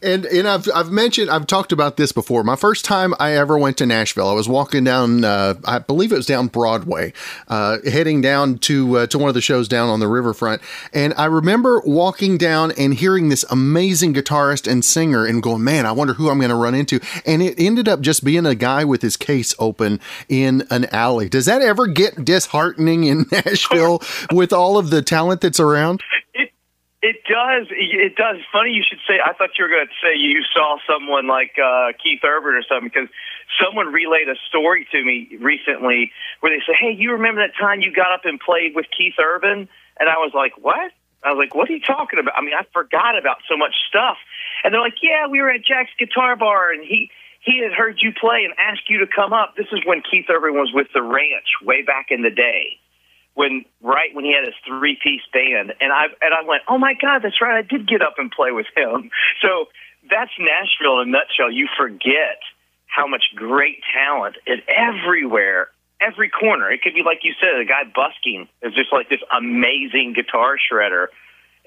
And 0.03 0.24
and 0.26 0.47
I've 0.49 0.68
I've 0.74 0.91
mentioned 0.91 1.30
I've 1.30 1.47
talked 1.47 1.72
about 1.72 1.97
this 1.97 2.12
before. 2.12 2.43
My 2.45 2.57
first 2.57 2.84
time 2.84 3.14
I 3.18 3.37
ever 3.37 3.57
went 3.59 3.78
to 3.78 3.87
Nashville, 3.87 4.28
I 4.28 4.34
was 4.34 4.49
walking 4.49 4.84
down, 4.84 5.24
uh, 5.24 5.55
I 5.64 5.78
believe 5.78 6.12
it 6.12 6.16
was 6.16 6.26
down 6.26 6.49
Broadway, 6.49 7.12
uh, 7.49 7.78
heading 7.84 8.20
down 8.20 8.59
to 8.59 8.99
uh, 8.99 9.07
to 9.07 9.18
one 9.18 9.28
of 9.28 9.34
the 9.34 9.41
shows 9.41 9.68
down 9.68 9.89
on 9.89 10.01
the 10.01 10.09
riverfront, 10.09 10.62
and 10.93 11.14
I 11.16 11.26
remember 11.26 11.82
walking 11.84 12.37
down 12.39 12.72
and 12.78 12.95
hearing 12.95 13.28
this 13.28 13.45
amazing 13.51 14.14
guitarist 14.14 14.70
and 14.70 14.84
singer, 14.84 15.24
and 15.24 15.43
going, 15.43 15.64
man, 15.64 15.87
I 15.87 15.93
wonder 15.93 16.14
who 16.14 16.28
I'm 16.28 16.39
going 16.39 16.51
to 16.51 16.57
run 16.57 16.74
into. 16.74 17.01
And 17.24 17.43
it 17.43 17.59
ended 17.59 17.89
up 17.89 18.01
just 18.01 18.24
being 18.24 18.47
a 18.47 18.55
guy 18.55 18.84
with 18.84 19.03
his 19.03 19.16
case 19.16 19.55
open 19.59 20.01
in 20.28 20.66
an 20.70 20.87
alley. 20.87 21.28
Does 21.28 21.47
that 21.47 21.62
ever 21.62 21.87
get 21.87 22.24
disheartening 22.24 23.05
in 23.05 23.26
Nashville 23.32 24.03
with 24.32 24.53
all 24.53 24.78
of 24.78 24.91
the 24.91 25.03
talent 25.03 25.41
that's 25.41 25.61
around? 25.61 26.03
It 26.34 26.53
does. 27.28 27.68
It 27.70 28.16
does. 28.16 28.36
Funny 28.53 28.72
you 28.72 28.82
should 28.82 29.01
say. 29.07 29.20
I 29.20 29.32
thought 29.34 29.51
you 29.59 29.64
were 29.64 29.70
going 29.70 29.86
to 29.86 29.99
say 30.01 30.16
you 30.16 30.42
saw 30.55 30.78
someone 30.88 31.28
like 31.28 31.53
uh, 31.61 31.92
Keith 32.03 32.20
Urban 32.24 32.55
or 32.57 32.64
something 32.64 32.88
because 32.88 33.09
someone 33.61 33.92
relayed 33.92 34.28
a 34.28 34.36
story 34.49 34.88
to 34.92 35.05
me 35.05 35.28
recently 35.40 36.11
where 36.40 36.51
they 36.51 36.64
say, 36.64 36.72
"Hey, 36.78 36.97
you 36.97 37.12
remember 37.12 37.47
that 37.47 37.55
time 37.59 37.80
you 37.82 37.92
got 37.92 38.12
up 38.12 38.24
and 38.24 38.40
played 38.40 38.74
with 38.74 38.86
Keith 38.97 39.14
Urban?" 39.20 39.68
And 40.01 40.09
I 40.09 40.16
was 40.16 40.32
like, 40.34 40.57
"What?" 40.57 40.90
I 41.22 41.32
was 41.32 41.38
like, 41.38 41.55
"What 41.55 41.68
are 41.68 41.74
you 41.76 41.84
talking 41.84 42.18
about?" 42.18 42.34
I 42.36 42.40
mean, 42.40 42.55
I 42.57 42.64
forgot 42.72 43.18
about 43.18 43.44
so 43.49 43.57
much 43.57 43.74
stuff. 43.88 44.16
And 44.64 44.72
they're 44.72 44.80
like, 44.80 45.03
"Yeah, 45.03 45.28
we 45.28 45.40
were 45.42 45.51
at 45.51 45.64
Jack's 45.64 45.92
Guitar 45.99 46.36
Bar, 46.36 46.72
and 46.72 46.84
he." 46.84 47.11
He 47.47 47.62
had 47.62 47.70
heard 47.70 48.03
you 48.03 48.11
play 48.12 48.42
and 48.42 48.53
asked 48.59 48.90
you 48.90 48.99
to 48.99 49.07
come 49.07 49.32
up. 49.32 49.55
This 49.55 49.68
is 49.70 49.78
when 49.86 50.03
Keith 50.03 50.26
Urban 50.28 50.55
was 50.55 50.72
with 50.74 50.88
the 50.92 51.01
Ranch 51.01 51.47
way 51.62 51.80
back 51.80 52.07
in 52.11 52.22
the 52.22 52.30
day 52.30 52.80
when 53.37 53.66
right 53.82 54.14
when 54.14 54.24
he 54.24 54.32
had 54.34 54.49
his 54.49 54.57
three 54.66 54.97
piece 54.97 55.20
band 55.32 55.74
and 55.80 55.93
I 55.93 56.09
and 56.20 56.32
I 56.34 56.43
went, 56.49 56.62
Oh 56.68 56.78
my 56.78 56.95
God, 57.01 57.20
that's 57.22 57.41
right, 57.41 57.59
I 57.59 57.62
did 57.62 57.87
get 57.87 58.03
up 58.03 58.14
and 58.18 58.32
play 58.32 58.51
with 58.51 58.66
him. 58.74 59.11
So 59.43 59.66
that's 60.11 60.30
Nashville 60.41 61.01
in 61.01 61.09
a 61.09 61.12
nutshell. 61.12 61.53
You 61.53 61.68
forget 61.76 62.41
how 62.87 63.07
much 63.07 63.24
great 63.34 63.78
talent 63.93 64.37
is 64.47 64.61
everywhere, 64.66 65.68
every 66.01 66.30
corner. 66.30 66.70
It 66.70 66.80
could 66.80 66.95
be 66.95 67.03
like 67.05 67.20
you 67.22 67.34
said, 67.39 67.61
a 67.61 67.64
guy 67.64 67.84
busking 67.84 68.49
is 68.62 68.72
just 68.72 68.93
like 68.93 69.11
this 69.11 69.20
amazing 69.37 70.14
guitar 70.16 70.57
shredder. 70.57 71.09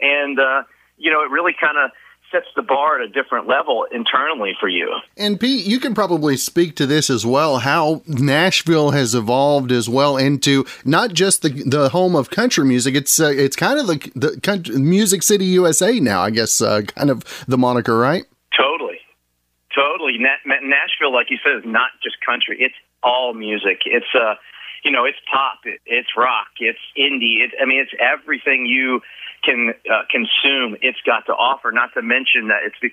And 0.01 0.39
uh, 0.39 0.63
you 0.97 1.13
know, 1.13 1.22
it 1.22 1.30
really 1.30 1.53
kinda 1.53 1.91
sets 2.32 2.47
the 2.55 2.61
bar 2.61 2.99
at 2.99 3.05
a 3.05 3.09
different 3.09 3.47
level 3.47 3.86
internally 3.91 4.53
for 4.59 4.67
you. 4.67 4.93
And 5.17 5.39
Pete, 5.39 5.65
you 5.65 5.80
can 5.80 5.93
probably 5.93 6.38
speak 6.38 6.75
to 6.77 6.86
this 6.86 7.09
as 7.09 7.25
well. 7.25 7.59
How 7.59 8.01
Nashville 8.07 8.91
has 8.91 9.15
evolved 9.15 9.71
as 9.71 9.89
well 9.89 10.17
into 10.17 10.65
not 10.86 11.13
just 11.13 11.41
the 11.41 11.49
the 11.49 11.89
home 11.89 12.15
of 12.15 12.30
country 12.30 12.65
music. 12.65 12.95
It's 12.95 13.19
uh, 13.19 13.34
it's 13.36 13.55
kind 13.55 13.80
of 13.80 13.88
the 13.88 14.11
the 14.15 14.39
country, 14.41 14.77
Music 14.77 15.23
City 15.23 15.45
USA 15.45 15.99
now. 15.99 16.21
I 16.21 16.30
guess 16.30 16.61
uh, 16.61 16.82
kind 16.82 17.09
of 17.09 17.23
the 17.47 17.57
moniker, 17.57 17.97
right? 17.97 18.25
Totally, 18.55 18.99
totally. 19.75 20.17
Na- 20.19 20.55
Nashville, 20.61 21.13
like 21.13 21.30
you 21.30 21.38
said, 21.43 21.57
is 21.57 21.65
not 21.65 21.91
just 22.03 22.17
country. 22.25 22.57
It's 22.59 22.75
all 23.03 23.34
music. 23.34 23.82
It's 23.86 24.13
uh, 24.13 24.36
you 24.84 24.91
know, 24.91 25.05
it's 25.05 25.17
pop, 25.32 25.59
it, 25.65 25.80
it's 25.86 26.09
rock, 26.15 26.47
it's 26.59 26.80
indie. 26.97 27.43
It, 27.43 27.51
I 27.61 27.65
mean, 27.65 27.82
it's 27.82 27.93
everything 27.99 28.65
you 28.65 29.01
can 29.44 29.74
uh, 29.90 30.04
consume, 30.10 30.78
it's 30.82 31.00
got 31.06 31.26
to 31.28 31.34
offer. 31.34 31.72
Not 31.72 31.94
to 31.94 32.02
mention 32.02 32.48
that 32.50 32.60
it's 32.66 32.76
the 32.82 32.92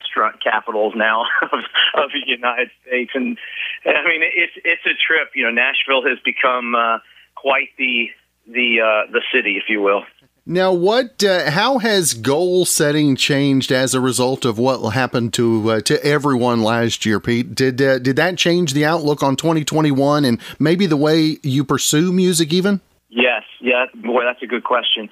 restaurant 0.00 0.42
capitals 0.42 0.94
now 0.96 1.22
of, 1.42 1.58
of 1.94 2.10
the 2.12 2.22
United 2.26 2.70
States, 2.86 3.12
and, 3.14 3.38
and 3.84 3.96
I 3.96 4.04
mean 4.04 4.22
it's 4.22 4.52
it's 4.64 4.82
a 4.86 4.94
trip. 5.06 5.30
You 5.34 5.44
know, 5.44 5.50
Nashville 5.50 6.02
has 6.08 6.18
become 6.24 6.74
uh, 6.74 6.98
quite 7.34 7.68
the 7.78 8.08
the 8.46 8.80
uh, 8.80 9.12
the 9.12 9.22
city, 9.32 9.56
if 9.56 9.64
you 9.68 9.80
will. 9.80 10.02
Now, 10.46 10.74
what? 10.74 11.24
Uh, 11.24 11.50
how 11.50 11.78
has 11.78 12.12
goal 12.12 12.66
setting 12.66 13.16
changed 13.16 13.72
as 13.72 13.94
a 13.94 14.00
result 14.00 14.44
of 14.44 14.58
what 14.58 14.90
happened 14.90 15.32
to 15.34 15.70
uh, 15.70 15.80
to 15.82 16.04
everyone 16.04 16.62
last 16.62 17.06
year, 17.06 17.18
Pete? 17.18 17.54
Did 17.54 17.80
uh, 17.80 17.98
did 17.98 18.16
that 18.16 18.36
change 18.36 18.74
the 18.74 18.84
outlook 18.84 19.22
on 19.22 19.36
2021 19.36 20.24
and 20.24 20.38
maybe 20.58 20.86
the 20.86 20.98
way 20.98 21.38
you 21.42 21.64
pursue 21.64 22.12
music, 22.12 22.52
even? 22.52 22.82
Yes, 23.08 23.42
yeah. 23.60 23.86
Boy, 23.94 24.24
that's 24.24 24.42
a 24.42 24.46
good 24.46 24.64
question 24.64 25.08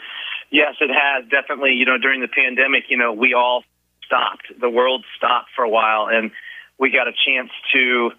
Yes, 0.52 0.76
it 0.80 0.90
has 0.92 1.24
definitely. 1.30 1.72
You 1.72 1.86
know, 1.86 1.96
during 1.98 2.20
the 2.20 2.28
pandemic, 2.28 2.84
you 2.90 2.98
know, 2.98 3.12
we 3.12 3.32
all 3.32 3.64
stopped. 4.04 4.52
The 4.60 4.68
world 4.68 5.02
stopped 5.16 5.48
for 5.56 5.64
a 5.64 5.68
while, 5.68 6.08
and 6.12 6.30
we 6.78 6.90
got 6.90 7.08
a 7.08 7.12
chance 7.26 7.50
to 7.72 8.10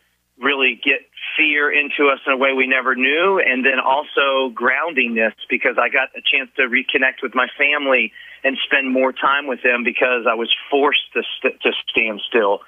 really 0.42 0.82
get 0.84 1.06
fear 1.38 1.72
into 1.72 2.10
us 2.10 2.20
in 2.26 2.34
a 2.34 2.38
way 2.38 2.54
we 2.54 2.66
never 2.66 2.96
knew, 2.96 3.40
and 3.40 3.64
then 3.64 3.80
also 3.80 4.50
groundingness 4.50 5.34
because 5.48 5.78
I 5.78 5.90
got 5.90 6.10
a 6.18 6.22
chance 6.26 6.50
to 6.58 6.64
reconnect 6.64 7.22
with 7.22 7.36
my 7.36 7.48
family 7.56 8.12
and 8.44 8.58
spend 8.66 8.92
more 8.92 9.14
time 9.14 9.46
with 9.46 9.62
them 9.62 9.84
because 9.84 10.26
I 10.28 10.34
was 10.34 10.50
forced 10.72 11.14
to 11.14 11.22
st- 11.38 11.62
to 11.62 11.72
stand 11.88 12.20
still. 12.28 12.62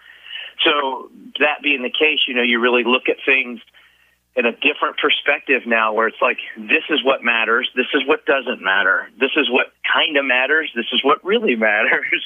So 0.63 1.09
that 1.39 1.63
being 1.63 1.81
the 1.81 1.89
case, 1.89 2.19
you 2.27 2.35
know, 2.35 2.43
you 2.43 2.59
really 2.61 2.83
look 2.83 3.09
at 3.09 3.17
things 3.25 3.59
in 4.35 4.45
a 4.45 4.51
different 4.51 4.97
perspective 4.97 5.61
now 5.65 5.93
where 5.93 6.07
it's 6.07 6.21
like 6.21 6.37
this 6.57 6.83
is 6.89 7.03
what 7.03 7.23
matters 7.23 7.69
this 7.75 7.87
is 7.93 8.01
what 8.05 8.25
doesn't 8.25 8.61
matter 8.61 9.09
this 9.19 9.31
is 9.37 9.49
what 9.49 9.67
kind 9.91 10.17
of 10.17 10.25
matters 10.25 10.69
this 10.75 10.87
is 10.91 11.03
what 11.03 11.23
really 11.23 11.55
matters. 11.69 12.23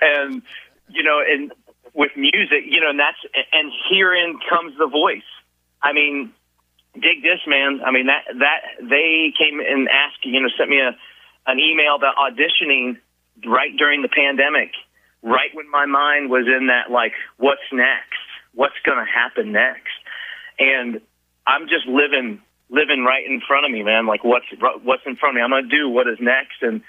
And 0.00 0.42
you 0.88 1.02
know 1.02 1.20
and 1.20 1.52
with 1.94 2.10
music 2.16 2.64
you 2.66 2.80
know 2.80 2.90
and 2.90 2.98
that's 2.98 3.18
and 3.52 3.70
herein 3.90 4.38
comes 4.50 4.76
the 4.78 4.88
voice. 4.88 5.28
I 5.82 5.92
mean 5.92 6.32
dig 6.94 7.22
this 7.22 7.40
man. 7.46 7.80
I 7.84 7.92
mean 7.92 8.06
that 8.06 8.24
that 8.38 8.60
they 8.80 9.32
came 9.38 9.60
and 9.60 9.88
asked 9.88 10.24
you 10.24 10.40
know 10.40 10.48
sent 10.58 10.70
me 10.70 10.80
a 10.80 10.96
an 11.46 11.60
email 11.60 11.94
about 11.94 12.16
auditioning 12.16 12.96
right 13.46 13.76
during 13.76 14.02
the 14.02 14.08
pandemic 14.08 14.72
right 15.22 15.50
when 15.54 15.70
my 15.70 15.86
mind 15.86 16.30
was 16.30 16.46
in 16.46 16.66
that 16.66 16.90
like 16.90 17.12
what's 17.36 17.62
next? 17.72 18.18
What's 18.54 18.78
going 18.84 18.98
to 18.98 19.10
happen 19.10 19.50
next? 19.50 19.90
And 20.60 21.00
I'm 21.46 21.68
just 21.68 21.86
living 21.86 22.40
living 22.70 23.04
right 23.04 23.24
in 23.24 23.40
front 23.46 23.66
of 23.66 23.72
me, 23.72 23.82
man. 23.82 24.06
Like 24.06 24.24
what's 24.24 24.46
what's 24.82 25.02
in 25.06 25.16
front 25.16 25.36
of 25.36 25.36
me. 25.36 25.42
I'm 25.42 25.50
to 25.50 25.68
do 25.68 25.88
what 25.88 26.08
is 26.08 26.18
next, 26.20 26.62
and 26.62 26.82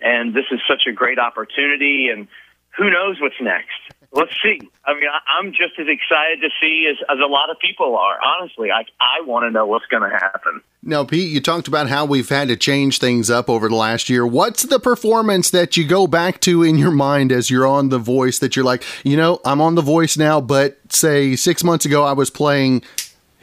and 0.00 0.34
this 0.34 0.46
is 0.50 0.60
such 0.68 0.82
a 0.88 0.92
great 0.92 1.18
opportunity. 1.18 2.08
And 2.08 2.28
who 2.76 2.90
knows 2.90 3.20
what's 3.20 3.40
next? 3.40 3.74
Let's 4.12 4.32
see. 4.42 4.60
I 4.84 4.94
mean, 4.94 5.10
I'm 5.38 5.50
just 5.50 5.78
as 5.78 5.88
excited 5.88 6.40
to 6.40 6.48
see 6.60 6.90
as, 6.90 6.96
as 7.10 7.18
a 7.22 7.26
lot 7.26 7.50
of 7.50 7.58
people 7.58 7.96
are. 7.96 8.18
Honestly, 8.24 8.70
I 8.70 8.84
I 9.00 9.22
want 9.26 9.44
to 9.44 9.50
know 9.50 9.66
what's 9.66 9.86
going 9.86 10.08
to 10.08 10.16
happen. 10.16 10.62
Now, 10.82 11.04
Pete, 11.04 11.30
you 11.30 11.40
talked 11.40 11.66
about 11.66 11.88
how 11.88 12.04
we've 12.04 12.28
had 12.28 12.46
to 12.48 12.56
change 12.56 12.98
things 13.00 13.28
up 13.28 13.50
over 13.50 13.68
the 13.68 13.74
last 13.74 14.08
year. 14.08 14.24
What's 14.24 14.62
the 14.62 14.78
performance 14.78 15.50
that 15.50 15.76
you 15.76 15.84
go 15.84 16.06
back 16.06 16.40
to 16.42 16.62
in 16.62 16.78
your 16.78 16.92
mind 16.92 17.32
as 17.32 17.50
you're 17.50 17.66
on 17.66 17.88
The 17.88 17.98
Voice 17.98 18.38
that 18.38 18.54
you're 18.54 18.64
like, 18.64 18.84
you 19.02 19.16
know, 19.16 19.40
I'm 19.44 19.60
on 19.60 19.74
The 19.74 19.82
Voice 19.82 20.16
now, 20.16 20.40
but 20.40 20.78
say 20.92 21.34
six 21.34 21.64
months 21.64 21.84
ago 21.84 22.04
I 22.04 22.12
was 22.12 22.30
playing 22.30 22.84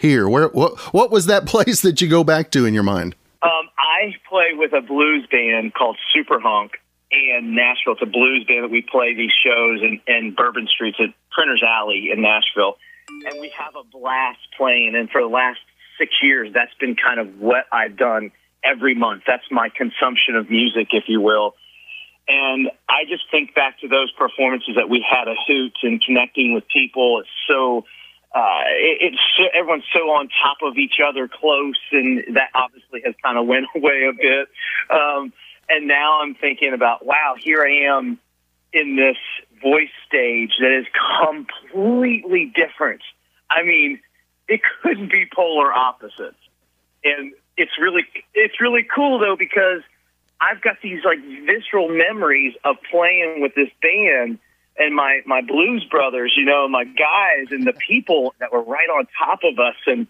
here? 0.04 0.30
Where 0.30 0.49
what 0.49 0.78
what 0.93 1.10
was 1.10 1.26
that 1.26 1.45
place 1.54 1.82
that 1.82 1.99
you 2.01 2.08
go 2.08 2.24
back 2.24 2.51
to 2.51 2.66
in 2.68 2.76
your 2.76 2.84
mind? 2.84 3.16
Um, 3.41 3.70
I 3.78 4.14
play 4.30 4.54
with 4.54 4.74
a 4.74 4.82
blues 4.82 5.26
band 5.32 5.74
called 5.74 5.97
Super 6.14 6.39
Honk 6.39 6.74
in 7.12 7.56
Nashville. 7.56 7.93
It's 7.93 8.01
a 8.01 8.06
blues 8.06 8.45
band 8.47 8.64
that 8.64 8.72
we 8.72 8.82
play 8.82 9.16
these 9.16 9.34
shows 9.43 9.82
in, 9.82 9.99
in 10.08 10.36
Bourbon 10.36 10.68
Streets 10.68 10.97
at 10.99 11.10
Printer's 11.32 11.64
Alley 11.66 12.10
in 12.14 12.22
Nashville, 12.22 12.78
and 13.10 13.41
we 13.41 13.51
have 13.58 13.76
a 13.76 13.84
blast 13.84 14.39
playing. 14.56 14.93
And 14.95 15.10
for 15.10 15.22
the 15.22 15.28
last 15.28 15.60
six 15.97 16.12
years, 16.22 16.54
that's 16.54 16.74
been 16.80 16.95
kind 16.95 17.20
of 17.20 17.39
what 17.39 17.66
I've 17.72 17.97
done 17.97 18.32
every 18.64 18.95
month. 18.95 19.24
That's 19.28 19.43
my 19.51 19.70
consumption 19.70 20.36
of 20.36 20.49
music, 20.49 20.89
if 20.91 21.06
you 21.08 21.20
will. 21.20 21.56
And 22.28 22.70
I 22.88 23.04
just 23.10 23.24
think 23.30 23.54
back 23.54 23.80
to 23.82 23.89
those 23.89 24.12
performances 24.14 24.76
that 24.76 24.89
we 24.89 25.04
had 25.04 25.28
a 25.28 25.36
hoot 25.47 25.74
and 25.84 26.01
connecting 26.01 26.54
with 26.54 26.64
people. 26.72 27.20
It's 27.20 27.30
so 27.47 27.84
uh, 28.34 28.63
it, 28.69 29.13
it's 29.13 29.51
everyone's 29.53 29.84
so 29.93 30.09
on 30.11 30.27
top 30.43 30.57
of 30.63 30.77
each 30.77 30.99
other, 31.05 31.27
close, 31.27 31.77
and 31.91 32.36
that 32.36 32.49
obviously 32.55 33.01
has 33.05 33.13
kind 33.23 33.38
of 33.38 33.45
went 33.45 33.67
away 33.75 34.09
a 34.09 34.13
bit. 34.13 34.49
Um, 34.89 35.34
and 35.69 35.88
now 35.88 36.19
I'm 36.21 36.36
thinking 36.36 36.73
about, 36.73 37.05
wow, 37.05 37.36
here 37.39 37.63
I 37.63 37.95
am 37.95 38.19
in 38.73 38.95
this 38.95 39.17
voice 39.61 39.93
stage 40.07 40.51
that 40.59 40.77
is 40.77 40.86
completely 41.25 42.51
different. 42.55 43.01
I 43.49 43.63
mean, 43.63 43.99
it 44.47 44.61
couldn't 44.81 45.11
be 45.11 45.25
polar 45.34 45.71
opposites, 45.71 46.36
and 47.03 47.34
it's 47.55 47.71
really 47.79 48.03
it's 48.34 48.59
really 48.59 48.84
cool 48.84 49.19
though 49.19 49.36
because 49.38 49.81
I've 50.41 50.61
got 50.61 50.77
these 50.81 51.05
like 51.05 51.19
visceral 51.45 51.88
memories 51.88 52.55
of 52.65 52.75
playing 52.91 53.41
with 53.41 53.53
this 53.55 53.69
band 53.81 54.39
and 54.78 54.95
my 54.95 55.21
my 55.26 55.41
blues 55.41 55.86
brothers, 55.89 56.34
you 56.36 56.45
know, 56.45 56.67
my 56.67 56.84
guys 56.84 57.47
and 57.51 57.65
the 57.65 57.74
people 57.74 58.34
that 58.39 58.51
were 58.51 58.63
right 58.63 58.89
on 58.89 59.07
top 59.17 59.39
of 59.43 59.59
us, 59.59 59.76
and 59.86 60.07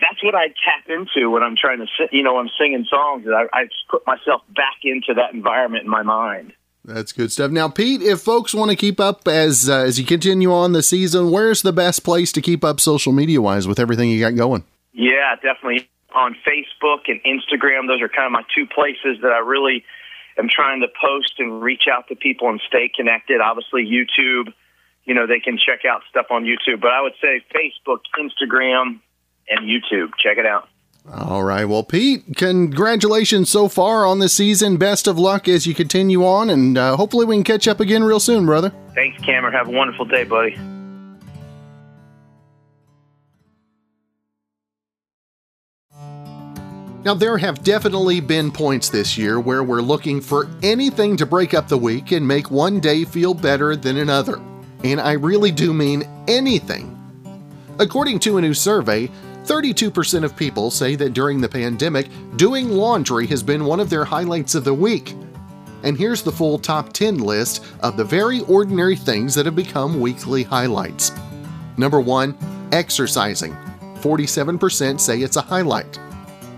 that's 0.00 0.22
what 0.22 0.34
I 0.34 0.48
tap 0.48 0.88
into 0.88 1.30
when 1.30 1.42
I'm 1.42 1.56
trying 1.56 1.78
to, 1.78 1.86
sing, 1.96 2.08
you 2.12 2.22
know, 2.22 2.38
I'm 2.38 2.50
singing 2.58 2.84
songs. 2.90 3.26
I, 3.28 3.46
I 3.52 3.68
put 3.90 4.06
myself 4.06 4.42
back 4.54 4.78
into 4.82 5.14
that 5.14 5.32
environment 5.32 5.84
in 5.84 5.90
my 5.90 6.02
mind. 6.02 6.52
That's 6.84 7.12
good 7.12 7.32
stuff. 7.32 7.50
Now, 7.50 7.68
Pete, 7.68 8.02
if 8.02 8.20
folks 8.20 8.52
want 8.52 8.70
to 8.70 8.76
keep 8.76 9.00
up 9.00 9.26
as 9.26 9.70
uh, 9.70 9.78
as 9.78 9.98
you 9.98 10.04
continue 10.04 10.52
on 10.52 10.72
the 10.72 10.82
season, 10.82 11.30
where's 11.30 11.62
the 11.62 11.72
best 11.72 12.04
place 12.04 12.30
to 12.32 12.42
keep 12.42 12.62
up 12.62 12.80
social 12.80 13.12
media 13.12 13.40
wise 13.40 13.66
with 13.66 13.78
everything 13.78 14.10
you 14.10 14.20
got 14.20 14.36
going? 14.36 14.64
Yeah, 14.92 15.34
definitely 15.36 15.88
on 16.14 16.36
Facebook 16.46 17.08
and 17.08 17.20
Instagram. 17.24 17.88
Those 17.88 18.02
are 18.02 18.08
kind 18.08 18.26
of 18.26 18.32
my 18.32 18.42
two 18.54 18.66
places 18.66 19.22
that 19.22 19.32
I 19.32 19.38
really 19.38 19.84
am 20.38 20.48
trying 20.48 20.80
to 20.80 20.88
post 21.00 21.34
and 21.38 21.62
reach 21.62 21.84
out 21.90 22.08
to 22.08 22.16
people 22.16 22.48
and 22.48 22.60
stay 22.66 22.90
connected. 22.94 23.40
Obviously, 23.40 23.84
YouTube, 23.84 24.52
you 25.04 25.14
know, 25.14 25.26
they 25.26 25.40
can 25.40 25.58
check 25.58 25.84
out 25.84 26.02
stuff 26.10 26.26
on 26.30 26.44
YouTube, 26.44 26.80
but 26.80 26.90
I 26.90 27.00
would 27.00 27.14
say 27.20 27.44
Facebook, 27.54 28.00
Instagram, 28.18 29.00
and 29.48 29.68
YouTube. 29.68 30.10
Check 30.18 30.38
it 30.38 30.46
out. 30.46 30.68
All 31.12 31.44
right. 31.44 31.66
Well, 31.66 31.82
Pete, 31.82 32.24
congratulations 32.36 33.50
so 33.50 33.68
far 33.68 34.06
on 34.06 34.20
the 34.20 34.28
season. 34.28 34.78
Best 34.78 35.06
of 35.06 35.18
luck 35.18 35.48
as 35.48 35.66
you 35.66 35.74
continue 35.74 36.24
on, 36.24 36.48
and 36.48 36.78
uh, 36.78 36.96
hopefully 36.96 37.26
we 37.26 37.36
can 37.36 37.44
catch 37.44 37.68
up 37.68 37.78
again 37.80 38.02
real 38.02 38.20
soon, 38.20 38.46
brother. 38.46 38.72
Thanks, 38.94 39.22
Cameron. 39.22 39.52
Have 39.52 39.68
a 39.68 39.72
wonderful 39.72 40.06
day, 40.06 40.24
buddy. 40.24 40.56
Now, 47.04 47.12
there 47.12 47.36
have 47.36 47.62
definitely 47.62 48.20
been 48.20 48.50
points 48.50 48.88
this 48.88 49.18
year 49.18 49.38
where 49.38 49.62
we're 49.62 49.82
looking 49.82 50.22
for 50.22 50.48
anything 50.62 51.18
to 51.18 51.26
break 51.26 51.52
up 51.52 51.68
the 51.68 51.76
week 51.76 52.12
and 52.12 52.26
make 52.26 52.50
one 52.50 52.80
day 52.80 53.04
feel 53.04 53.34
better 53.34 53.76
than 53.76 53.98
another. 53.98 54.40
And 54.84 54.98
I 54.98 55.12
really 55.12 55.50
do 55.50 55.74
mean 55.74 56.08
anything. 56.28 56.98
According 57.78 58.20
to 58.20 58.38
a 58.38 58.40
new 58.40 58.54
survey, 58.54 59.10
32% 59.44 60.24
of 60.24 60.34
people 60.34 60.70
say 60.70 60.96
that 60.96 61.12
during 61.12 61.42
the 61.42 61.48
pandemic, 61.48 62.08
doing 62.36 62.70
laundry 62.70 63.26
has 63.26 63.42
been 63.42 63.66
one 63.66 63.80
of 63.80 63.90
their 63.90 64.06
highlights 64.06 64.54
of 64.54 64.64
the 64.64 64.72
week. 64.72 65.14
And 65.82 65.98
here's 65.98 66.22
the 66.22 66.32
full 66.32 66.58
top 66.58 66.94
10 66.94 67.18
list 67.18 67.66
of 67.80 67.98
the 67.98 68.04
very 68.04 68.40
ordinary 68.42 68.96
things 68.96 69.34
that 69.34 69.44
have 69.44 69.56
become 69.56 70.00
weekly 70.00 70.42
highlights. 70.42 71.12
Number 71.76 72.00
1, 72.00 72.70
exercising. 72.72 73.54
47% 73.96 74.98
say 74.98 75.20
it's 75.20 75.36
a 75.36 75.42
highlight. 75.42 75.98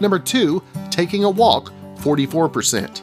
Number 0.01 0.19
2, 0.19 0.63
taking 0.91 1.25
a 1.25 1.31
walk, 1.31 1.73
44%. 1.97 3.03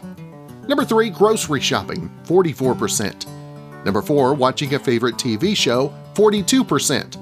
Number 0.67 0.85
3, 0.85 1.09
grocery 1.09 1.59
shopping, 1.59 2.09
44%. 2.23 3.85
Number 3.85 4.01
4, 4.01 4.33
watching 4.33 4.75
a 4.75 4.79
favorite 4.79 5.15
TV 5.15 5.55
show, 5.55 5.93
42%. 6.13 7.17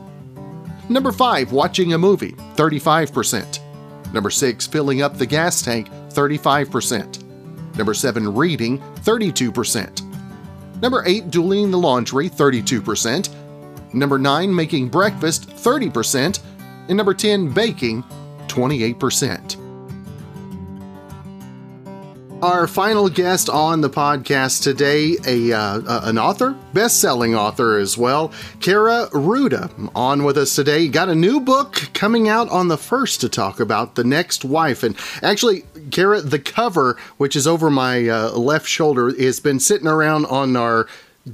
Number 0.89 1.11
5, 1.11 1.51
watching 1.51 1.93
a 1.93 1.97
movie, 1.97 2.34
35%. 2.55 4.13
Number 4.13 4.30
6, 4.30 4.67
filling 4.67 5.01
up 5.01 5.17
the 5.17 5.26
gas 5.26 5.61
tank, 5.61 5.89
35%. 6.09 7.78
Number 7.78 7.93
7, 7.93 8.36
reading, 8.36 8.80
32%. 8.80 10.82
Number 10.82 11.03
8, 11.05 11.32
doing 11.32 11.72
the 11.72 11.78
laundry, 11.78 12.30
32%. 12.30 13.30
Number 13.93 14.19
9, 14.19 14.53
making 14.53 14.89
breakfast, 14.89 15.49
30%. 15.49 16.39
And 16.88 16.97
number 16.97 17.13
10, 17.13 17.53
baking, 17.53 18.03
28%. 18.47 19.61
Our 22.42 22.66
final 22.66 23.08
guest 23.08 23.50
on 23.52 23.82
the 23.82 23.89
podcast 23.89 24.64
today, 24.64 25.16
a 25.28 25.56
uh, 25.56 26.10
an 26.10 26.18
author, 26.18 26.58
best-selling 26.74 27.36
author 27.36 27.78
as 27.78 28.00
well, 28.00 28.30
Kaira 28.58 29.12
Rouda, 29.12 29.92
on 29.94 30.24
with 30.24 30.39
us 30.39 30.56
today. 30.56 30.88
Got 30.88 31.10
a 31.10 31.14
new 31.14 31.39
book 31.39 31.89
coming 31.94 32.28
out 32.28 32.50
on 32.50 32.68
the 32.68 32.80
first 32.80 33.22
to 33.22 33.30
talk 33.30 33.60
about 33.60 33.94
the 33.94 34.04
next 34.04 34.44
wife, 34.44 34.82
and 34.82 34.98
actually, 35.22 35.62
Kaira, 35.92 36.28
the 36.28 36.39
cover, 36.39 36.98
which 37.18 37.36
is 37.36 37.46
over 37.46 37.70
my 37.70 38.08
uh, 38.08 38.32
left 38.32 38.68
shoulder, 38.68 39.14
has 39.14 39.39
been 39.39 39.60
sitting 39.60 39.88
around 39.88 40.26
on 40.26 40.56
our 40.56 40.88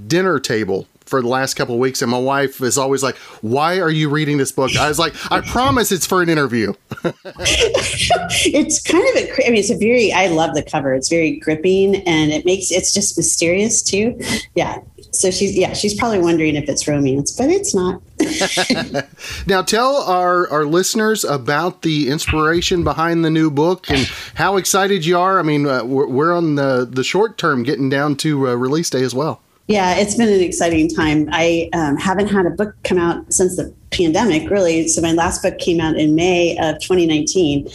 dinner 0.07 0.41
table 0.41 0.87
for 1.07 1.21
the 1.21 1.27
last 1.27 1.55
couple 1.55 1.75
of 1.75 1.79
weeks, 1.79 2.01
and 2.01 2.11
my 2.11 2.19
wife 2.19 2.61
is 2.61 2.77
always 2.77 3.03
like, 3.03 3.15
"Why 3.41 3.79
are 3.79 3.89
you 3.89 4.09
reading 4.09 4.37
this 4.37 4.51
book?" 4.51 4.75
I 4.75 4.87
was 4.87 4.99
like, 4.99 5.13
"I 5.31 5.41
promise 5.41 5.91
it's 5.91 6.05
for 6.05 6.21
an 6.21 6.29
interview." 6.29 6.73
it's 7.03 8.81
kind 8.81 9.03
of 9.09 9.15
a. 9.15 9.45
I 9.45 9.49
mean, 9.49 9.59
it's 9.59 9.69
a 9.69 9.77
very. 9.77 10.11
I 10.11 10.27
love 10.27 10.53
the 10.53 10.63
cover. 10.63 10.93
It's 10.93 11.09
very 11.09 11.37
gripping, 11.37 11.95
and 12.07 12.31
it 12.31 12.45
makes 12.45 12.71
it's 12.71 12.93
just 12.93 13.17
mysterious 13.17 13.81
too. 13.81 14.19
Yeah. 14.55 14.79
So 15.11 15.31
she's 15.31 15.57
yeah, 15.57 15.73
she's 15.73 15.95
probably 15.95 16.19
wondering 16.19 16.55
if 16.55 16.69
it's 16.69 16.87
romance, 16.87 17.31
but 17.31 17.49
it's 17.49 17.73
not. 17.73 18.01
now 19.47 19.61
tell 19.61 19.97
our 20.03 20.49
our 20.49 20.65
listeners 20.65 21.23
about 21.23 21.81
the 21.81 22.09
inspiration 22.09 22.83
behind 22.83 23.23
the 23.23 23.29
new 23.29 23.49
book 23.49 23.89
and 23.89 24.09
how 24.35 24.57
excited 24.57 25.05
you 25.05 25.17
are. 25.17 25.39
I 25.39 25.43
mean, 25.43 25.65
uh, 25.65 25.83
we're, 25.83 26.07
we're, 26.07 26.33
on 26.33 26.55
the 26.55 26.87
the 26.89 27.03
short 27.03 27.37
term, 27.37 27.63
getting 27.63 27.89
down 27.89 28.15
to 28.17 28.49
uh, 28.49 28.55
release 28.55 28.89
day 28.89 29.03
as 29.03 29.15
well. 29.15 29.41
Yeah, 29.67 29.95
it's 29.95 30.15
been 30.15 30.29
an 30.29 30.39
exciting 30.39 30.89
time. 30.89 31.27
I 31.31 31.69
um, 31.73 31.97
haven't 31.97 32.27
had 32.27 32.45
a 32.45 32.51
book 32.51 32.75
come 32.83 32.97
out 32.97 33.33
since 33.33 33.57
the 33.57 33.73
pandemic, 33.91 34.49
really. 34.49 34.87
So 34.87 35.01
my 35.01 35.11
last 35.11 35.41
book 35.41 35.57
came 35.59 35.81
out 35.81 35.97
in 35.97 36.15
May 36.15 36.57
of 36.57 36.79
2019 36.79 37.67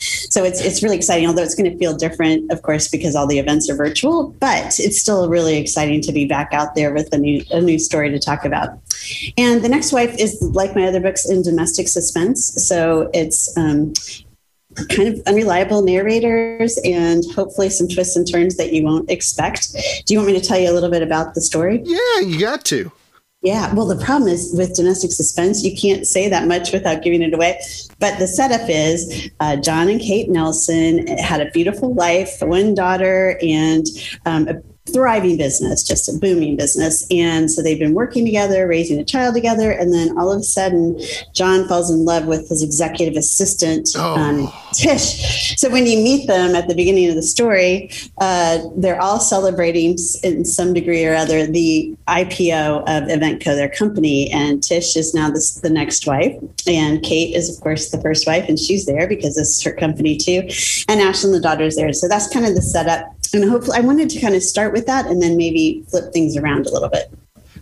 so 0.00 0.44
it's 0.44 0.62
it's 0.62 0.82
really 0.82 0.96
exciting 0.96 1.26
although 1.26 1.42
it's 1.42 1.54
going 1.54 1.70
to 1.70 1.76
feel 1.76 1.94
different 1.94 2.50
of 2.50 2.62
course 2.62 2.88
because 2.88 3.14
all 3.14 3.26
the 3.26 3.38
events 3.38 3.68
are 3.68 3.76
virtual 3.76 4.28
but 4.40 4.80
it's 4.80 4.98
still 4.98 5.28
really 5.28 5.58
exciting 5.58 6.00
to 6.00 6.10
be 6.10 6.24
back 6.24 6.54
out 6.54 6.74
there 6.74 6.94
with 6.94 7.12
a 7.12 7.18
new 7.18 7.44
a 7.50 7.60
new 7.60 7.78
story 7.78 8.08
to 8.10 8.18
talk 8.18 8.46
about 8.46 8.78
and 9.36 9.62
the 9.62 9.68
next 9.68 9.92
wife 9.92 10.14
is 10.18 10.40
like 10.40 10.74
my 10.74 10.86
other 10.86 11.00
books 11.00 11.28
in 11.28 11.42
domestic 11.42 11.86
suspense 11.86 12.66
so 12.66 13.10
it's 13.12 13.54
um, 13.58 13.92
kind 14.88 15.08
of 15.08 15.20
unreliable 15.26 15.82
narrators 15.82 16.78
and 16.84 17.24
hopefully 17.34 17.70
some 17.70 17.88
twists 17.88 18.16
and 18.16 18.30
turns 18.30 18.56
that 18.56 18.72
you 18.72 18.82
won't 18.82 19.10
expect. 19.10 19.72
Do 20.06 20.14
you 20.14 20.18
want 20.18 20.32
me 20.32 20.40
to 20.40 20.46
tell 20.46 20.58
you 20.58 20.70
a 20.70 20.74
little 20.74 20.90
bit 20.90 21.02
about 21.02 21.34
the 21.34 21.40
story? 21.40 21.82
Yeah 21.84 22.20
you 22.20 22.38
got 22.38 22.64
to. 22.66 22.90
Yeah, 23.42 23.72
well, 23.72 23.86
the 23.86 23.96
problem 24.04 24.28
is 24.28 24.54
with 24.54 24.76
domestic 24.76 25.12
suspense, 25.12 25.64
you 25.64 25.74
can't 25.74 26.06
say 26.06 26.28
that 26.28 26.46
much 26.46 26.72
without 26.72 27.02
giving 27.02 27.22
it 27.22 27.32
away. 27.32 27.58
But 27.98 28.18
the 28.18 28.26
setup 28.26 28.68
is 28.68 29.30
uh, 29.40 29.56
John 29.56 29.88
and 29.88 29.98
Kate 29.98 30.28
Nelson 30.28 31.06
had 31.16 31.40
a 31.40 31.50
beautiful 31.50 31.94
life, 31.94 32.36
one 32.42 32.74
daughter, 32.74 33.38
and 33.40 33.86
um, 34.26 34.46
a 34.46 34.54
thriving 34.92 35.36
business, 35.36 35.82
just 35.82 36.08
a 36.08 36.18
booming 36.18 36.56
business. 36.56 37.06
And 37.10 37.50
so 37.50 37.62
they've 37.62 37.78
been 37.78 37.94
working 37.94 38.24
together, 38.24 38.66
raising 38.66 38.98
a 38.98 39.04
child 39.04 39.34
together. 39.34 39.70
And 39.70 39.92
then 39.92 40.16
all 40.18 40.32
of 40.32 40.40
a 40.40 40.42
sudden, 40.42 41.00
John 41.34 41.66
falls 41.68 41.90
in 41.90 42.04
love 42.04 42.26
with 42.26 42.48
his 42.48 42.62
executive 42.62 43.16
assistant, 43.16 43.90
oh. 43.96 44.16
um, 44.16 44.52
Tish. 44.72 45.56
So 45.56 45.68
when 45.70 45.86
you 45.86 45.98
meet 45.98 46.26
them 46.26 46.54
at 46.54 46.68
the 46.68 46.74
beginning 46.74 47.08
of 47.08 47.14
the 47.14 47.22
story, 47.22 47.90
uh, 48.18 48.58
they're 48.76 49.00
all 49.00 49.18
celebrating 49.18 49.96
in 50.22 50.44
some 50.44 50.72
degree 50.72 51.04
or 51.04 51.14
other 51.14 51.46
the 51.46 51.96
IPO 52.06 52.82
of 52.82 53.08
Eventco, 53.08 53.56
their 53.56 53.68
company. 53.68 54.30
And 54.30 54.62
Tish 54.62 54.96
is 54.96 55.14
now 55.14 55.30
this, 55.30 55.54
the 55.54 55.70
next 55.70 56.06
wife. 56.06 56.34
And 56.66 57.02
Kate 57.02 57.34
is, 57.34 57.54
of 57.54 57.62
course, 57.62 57.90
the 57.90 58.00
first 58.00 58.26
wife, 58.26 58.48
and 58.48 58.58
she's 58.58 58.86
there 58.86 59.08
because 59.08 59.36
it's 59.36 59.62
her 59.62 59.72
company 59.72 60.16
too. 60.16 60.40
And 60.88 61.00
Ashlyn, 61.00 61.32
the 61.32 61.40
daughter, 61.40 61.64
is 61.64 61.76
there. 61.76 61.92
So 61.92 62.08
that's 62.08 62.28
kind 62.28 62.46
of 62.46 62.54
the 62.54 62.62
setup 62.62 63.19
and 63.34 63.48
hopefully 63.48 63.76
i 63.76 63.80
wanted 63.80 64.10
to 64.10 64.20
kind 64.20 64.34
of 64.34 64.42
start 64.42 64.72
with 64.72 64.86
that 64.86 65.06
and 65.06 65.22
then 65.22 65.36
maybe 65.36 65.84
flip 65.88 66.12
things 66.12 66.36
around 66.36 66.66
a 66.66 66.72
little 66.72 66.88
bit. 66.88 67.12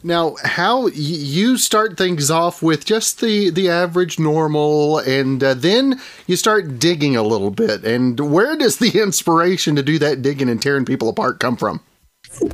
Now 0.02 0.36
how 0.44 0.86
you 0.88 1.58
start 1.58 1.96
things 1.96 2.30
off 2.30 2.62
with 2.62 2.84
just 2.84 3.20
the 3.20 3.50
the 3.50 3.68
average 3.68 4.18
normal 4.18 4.98
and 4.98 5.42
uh, 5.42 5.54
then 5.54 6.00
you 6.26 6.36
start 6.36 6.78
digging 6.78 7.16
a 7.16 7.22
little 7.22 7.50
bit. 7.50 7.84
And 7.84 8.18
where 8.20 8.56
does 8.56 8.78
the 8.78 9.00
inspiration 9.02 9.74
to 9.76 9.82
do 9.82 9.98
that 9.98 10.22
digging 10.22 10.48
and 10.48 10.62
tearing 10.62 10.84
people 10.84 11.08
apart 11.08 11.40
come 11.40 11.56
from 11.56 11.80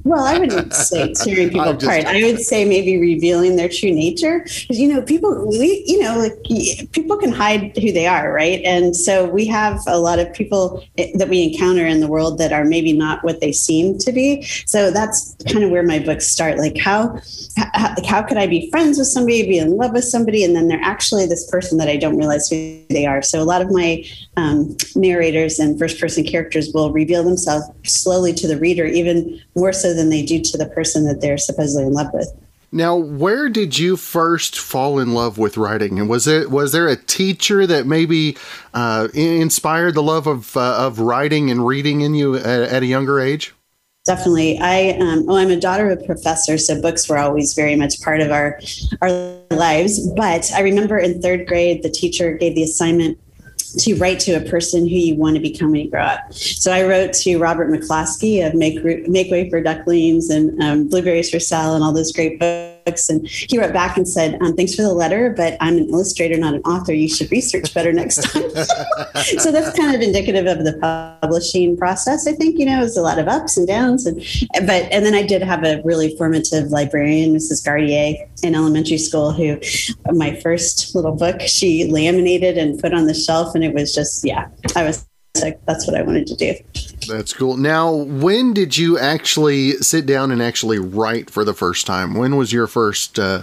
well, 0.05 0.25
I 0.25 0.39
wouldn't 0.39 0.73
say 0.73 1.13
tearing 1.13 1.49
people 1.51 1.69
apart. 1.69 2.05
I 2.07 2.23
would 2.23 2.41
say 2.41 2.65
maybe 2.65 2.99
revealing 2.99 3.57
their 3.57 3.69
true 3.69 3.93
nature. 3.93 4.41
Because, 4.41 4.79
you 4.79 4.93
know, 4.93 5.03
people, 5.03 5.49
we, 5.49 5.85
you 5.87 6.01
know, 6.01 6.19
like 6.19 6.91
people 6.93 7.17
can 7.17 7.33
hide 7.33 7.77
who 7.77 7.93
they 7.93 8.07
are, 8.07 8.33
right? 8.33 8.61
And 8.65 8.95
so 8.95 9.27
we 9.27 9.47
have 9.47 9.81
a 9.87 9.99
lot 9.99 10.19
of 10.19 10.33
people 10.33 10.85
that 10.97 11.29
we 11.29 11.43
encounter 11.43 11.87
in 11.87 12.01
the 12.01 12.09
world 12.09 12.39
that 12.39 12.53
are 12.53 12.65
maybe 12.65 12.93
not 12.93 13.23
what 13.25 13.41
they 13.41 13.53
seem 13.53 13.99
to 13.99 14.13
be. 14.13 14.43
So 14.67 14.91
that's 14.91 15.37
kind 15.51 15.65
of 15.65 15.71
where 15.71 15.83
my 15.83 15.99
books 15.99 16.27
start. 16.27 16.59
Like, 16.59 16.79
how, 16.79 17.19
how, 17.57 17.95
how 18.07 18.23
could 18.23 18.37
I 18.37 18.47
be 18.47 18.71
friends 18.71 18.99
with 18.99 19.09
somebody, 19.09 19.43
be 19.47 19.59
in 19.59 19.77
love 19.77 19.93
with 19.93 20.05
somebody, 20.05 20.45
and 20.45 20.55
then 20.55 20.69
they're 20.69 20.81
actually 20.83 21.27
this 21.27 21.49
person 21.51 21.79
that 21.79 21.89
I 21.89 21.97
don't 21.97 22.17
realize 22.17 22.49
who 22.49 22.83
they 22.91 23.07
are? 23.07 23.23
So 23.23 23.41
a 23.41 23.45
lot 23.45 23.63
of 23.63 23.71
my 23.71 24.05
um, 24.37 24.77
narrators 24.95 25.59
and 25.59 25.79
first 25.79 26.01
person 26.01 26.25
characters 26.25 26.73
will 26.73 26.93
reveal 26.93 27.23
themselves 27.23 27.67
slowly 27.85 28.33
to 28.35 28.49
the 28.49 28.59
reader, 28.59 28.87
even 28.87 29.41
more 29.55 29.64
so 29.73 29.95
than 29.95 30.11
they 30.11 30.23
do 30.23 30.41
to 30.41 30.59
the 30.59 30.67
person 30.67 31.07
that 31.07 31.21
they're 31.21 31.39
supposedly 31.39 31.87
in 31.87 31.93
love 31.93 32.13
with. 32.13 32.29
Now, 32.75 32.97
where 32.97 33.49
did 33.49 33.79
you 33.79 33.97
first 33.97 34.59
fall 34.59 34.99
in 34.99 35.15
love 35.15 35.39
with 35.39 35.57
writing? 35.57 36.01
And 36.01 36.09
was 36.09 36.27
it 36.27 36.51
was 36.51 36.73
there 36.73 36.89
a 36.89 36.97
teacher 36.97 37.69
that 37.69 37.87
maybe 37.87 38.37
uh, 38.75 39.07
inspired 39.15 39.95
the 39.95 40.03
love 40.03 40.27
of 40.27 40.57
uh, 40.57 40.77
of 40.79 40.99
writing 40.99 41.53
and 41.53 41.65
reading 41.65 42.01
in 42.01 42.15
you 42.15 42.35
at, 42.35 42.47
at 42.47 42.83
a 42.83 42.87
younger 42.87 43.21
age? 43.21 43.55
Definitely. 44.05 44.59
I 44.59 44.99
um, 44.99 45.25
well, 45.25 45.37
I'm 45.37 45.51
a 45.51 45.61
daughter 45.61 45.89
of 45.89 46.01
a 46.01 46.05
professor, 46.05 46.59
so 46.59 46.83
books 46.83 47.09
were 47.09 47.17
always 47.17 47.55
very 47.55 47.77
much 47.77 48.03
part 48.03 48.21
of 48.21 48.33
our 48.33 48.61
our 49.01 49.39
lives. 49.53 50.07
But 50.11 50.51
I 50.53 50.61
remember 50.61 50.99
in 50.99 51.23
third 51.23 51.47
grade, 51.47 51.85
the 51.85 51.91
teacher 51.91 52.33
gave 52.37 52.57
the 52.57 52.65
assignment 52.65 53.19
to 53.79 53.95
write 53.97 54.21
to 54.21 54.33
a 54.33 54.41
person 54.41 54.89
who 54.89 54.97
you 54.97 55.15
want 55.17 55.37
to 55.37 55.41
become 55.41 55.73
when 55.73 55.83
you 55.83 55.91
grow 55.91 56.03
up. 56.03 56.33
So 56.33 56.73
I 56.73 56.87
wrote 56.87 57.13
to 57.15 57.39
Robert 57.39 57.71
McCloskey 57.71 58.47
of 58.47 58.55
Make, 58.55 58.85
Make 59.09 59.31
Way 59.31 59.51
for 59.51 59.61
Ducklings 59.61 60.31
and 60.31 60.63
um, 60.63 60.89
Blueberries 60.89 61.31
for 61.31 61.41
Sal 61.41 61.75
and 61.75 61.85
all 61.85 61.93
those 61.93 62.13
great 62.13 62.39
books 62.39 62.74
books. 62.85 63.09
And 63.09 63.27
he 63.27 63.59
wrote 63.59 63.73
back 63.73 63.97
and 63.97 64.07
said, 64.07 64.41
um, 64.43 64.55
Thanks 64.57 64.75
for 64.75 64.83
the 64.83 64.93
letter, 64.93 65.31
but 65.37 65.57
I'm 65.61 65.77
an 65.79 65.89
illustrator, 65.91 66.37
not 66.37 66.55
an 66.55 66.63
author. 66.63 66.93
You 66.93 67.09
should 67.09 67.31
research 67.31 67.73
better 67.75 67.93
next 67.93 68.23
time. 68.23 68.51
so 69.39 69.51
that's 69.51 69.77
kind 69.77 69.95
of 69.95 70.01
indicative 70.01 70.47
of 70.47 70.65
the 70.65 71.19
publishing 71.21 71.77
process. 71.77 72.27
I 72.27 72.33
think, 72.33 72.59
you 72.59 72.67
know, 72.67 72.79
it 72.79 72.83
was 72.83 72.97
a 72.97 73.03
lot 73.03 73.19
of 73.19 73.29
ups 73.29 73.57
and 73.57 73.67
downs. 73.67 74.07
And, 74.07 74.17
but, 74.67 74.91
and 74.93 75.05
then 75.05 75.15
I 75.15 75.23
did 75.23 75.43
have 75.43 75.65
a 75.65 75.83
really 75.85 76.17
formative 76.17 76.71
librarian, 76.71 77.35
Mrs. 77.35 77.65
Gardier, 77.65 78.27
in 78.43 78.55
elementary 78.55 78.99
school, 78.99 79.33
who 79.33 79.59
my 80.13 80.35
first 80.41 80.95
little 80.95 81.15
book 81.15 81.41
she 81.43 81.87
laminated 81.91 82.59
and 82.59 82.79
put 82.79 82.95
on 82.95 83.07
the 83.07 83.15
shelf. 83.15 83.55
And 83.55 83.65
it 83.65 83.75
was 83.75 83.95
just, 83.95 84.25
yeah, 84.25 84.49
I 84.77 84.85
was 84.85 85.07
that's 85.35 85.87
what 85.87 85.97
I 85.97 86.03
wanted 86.03 86.27
to 86.29 86.37
do. 86.37 86.55
That's 87.09 87.33
cool. 87.33 87.57
Now, 87.57 87.93
when 87.93 88.55
did 88.55 88.79
you 88.79 88.99
actually 88.99 89.73
sit 89.73 90.07
down 90.07 90.31
and 90.31 90.41
actually 90.41 90.79
write 90.79 91.31
for 91.31 91.45
the 91.45 91.55
first 91.55 91.87
time? 91.87 92.15
When 92.15 92.37
was 92.37 92.53
your 92.53 92.67
first 92.67 93.19
uh, 93.19 93.43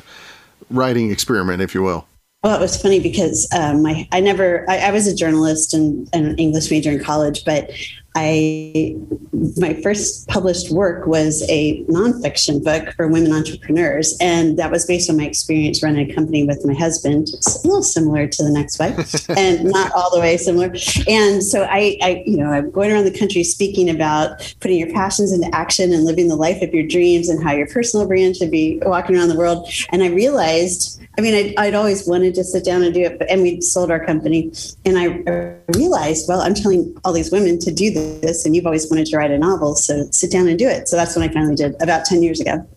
writing 0.70 1.12
experiment, 1.12 1.62
if 1.62 1.76
you 1.76 1.84
will? 1.84 2.08
Well, 2.44 2.58
it 2.58 2.62
was 2.62 2.82
funny 2.82 3.00
because 3.00 3.48
um, 3.56 3.84
my 3.84 4.08
I 4.12 4.20
never 4.20 4.66
I, 4.68 4.78
I 4.78 4.92
was 4.92 5.06
a 5.06 5.16
journalist 5.16 5.76
and, 5.76 6.10
and 6.12 6.26
an 6.26 6.38
English 6.38 6.72
major 6.72 6.90
in 6.92 7.04
college, 7.04 7.46
but 7.46 7.70
I 8.16 8.98
my 9.34 9.74
first 9.82 10.28
published 10.28 10.70
work 10.70 11.08
was 11.08 11.44
a 11.50 11.84
nonfiction 11.86 12.64
book 12.64 12.94
for 12.96 13.08
women 13.08 13.32
entrepreneurs, 13.32 14.18
and 14.20 14.58
that 14.60 14.70
was 14.70 14.86
based 14.86 15.10
on 15.10 15.18
my 15.18 15.26
experience 15.26 15.82
running 15.82 16.10
a 16.10 16.14
company 16.14 16.44
with 16.44 16.66
my 16.66 16.74
husband. 16.74 17.30
It's 17.34 17.64
a 17.64 17.68
little 17.68 17.84
similar 17.84 18.28
to 18.28 18.44
the 18.44 18.52
next 18.52 18.80
wife, 18.80 19.30
and 19.38 19.64
not 19.64 19.94
all 19.94 20.14
the 20.14 20.20
way 20.20 20.36
similar. 20.36 20.74
And 21.08 21.42
so 21.44 21.64
I, 21.64 21.98
I, 22.02 22.24
you 22.26 22.38
know, 22.38 22.52
I'm 22.52 22.70
going 22.72 22.92
around 22.92 23.06
the 23.06 23.18
country 23.18 23.44
speaking 23.44 23.90
about 23.90 24.56
putting 24.60 24.80
your 24.80 24.92
passions 24.92 25.32
into 25.32 25.50
action 25.56 25.94
and 25.94 26.04
living 26.04 26.28
the 26.28 26.36
life 26.36 26.62
of 26.62 26.74
your 26.74 26.86
dreams, 26.86 27.30
and 27.30 27.42
how 27.42 27.54
your 27.54 27.68
personal 27.68 28.08
brand 28.08 28.36
should 28.36 28.52
be 28.52 28.80
walking 28.84 29.16
around 29.16 29.30
the 29.30 29.38
world. 29.38 29.70
And 29.90 30.04
I 30.04 30.08
realized 30.08 31.02
I 31.18 31.22
mean, 31.22 31.36
I'd, 31.36 31.54
I'd, 31.58 31.74
always 31.74 32.08
wanted 32.08 32.36
to 32.36 32.44
sit 32.44 32.64
down 32.64 32.84
and 32.84 32.94
do 32.94 33.02
it, 33.02 33.20
but, 33.20 33.30
and 33.30 33.42
we 33.42 33.60
sold 33.60 33.92
our 33.92 34.04
company. 34.04 34.52
And 34.86 34.98
I 34.98 35.58
realized, 35.78 36.30
well, 36.30 36.40
I'm 36.40 36.54
telling 36.54 36.98
all 37.04 37.12
these 37.12 37.32
women 37.32 37.60
to 37.60 37.72
do 37.72 37.92
this, 37.92 38.01
and 38.46 38.56
you've 38.56 38.66
always 38.66 38.90
wanted 38.90 39.08
to 39.08 39.18
write 39.18 39.32
a 39.32 39.38
novel, 39.38 39.76
so 39.76 40.08
sit 40.12 40.32
down 40.32 40.48
and 40.48 40.58
do 40.58 40.68
it. 40.68 40.88
So 40.88 40.96
that's 40.96 41.16
when 41.16 41.28
I 41.28 41.34
finally 41.34 41.56
did 41.56 41.82
about 41.82 42.06
10 42.06 42.24
years 42.24 42.40
ago. 42.40 42.68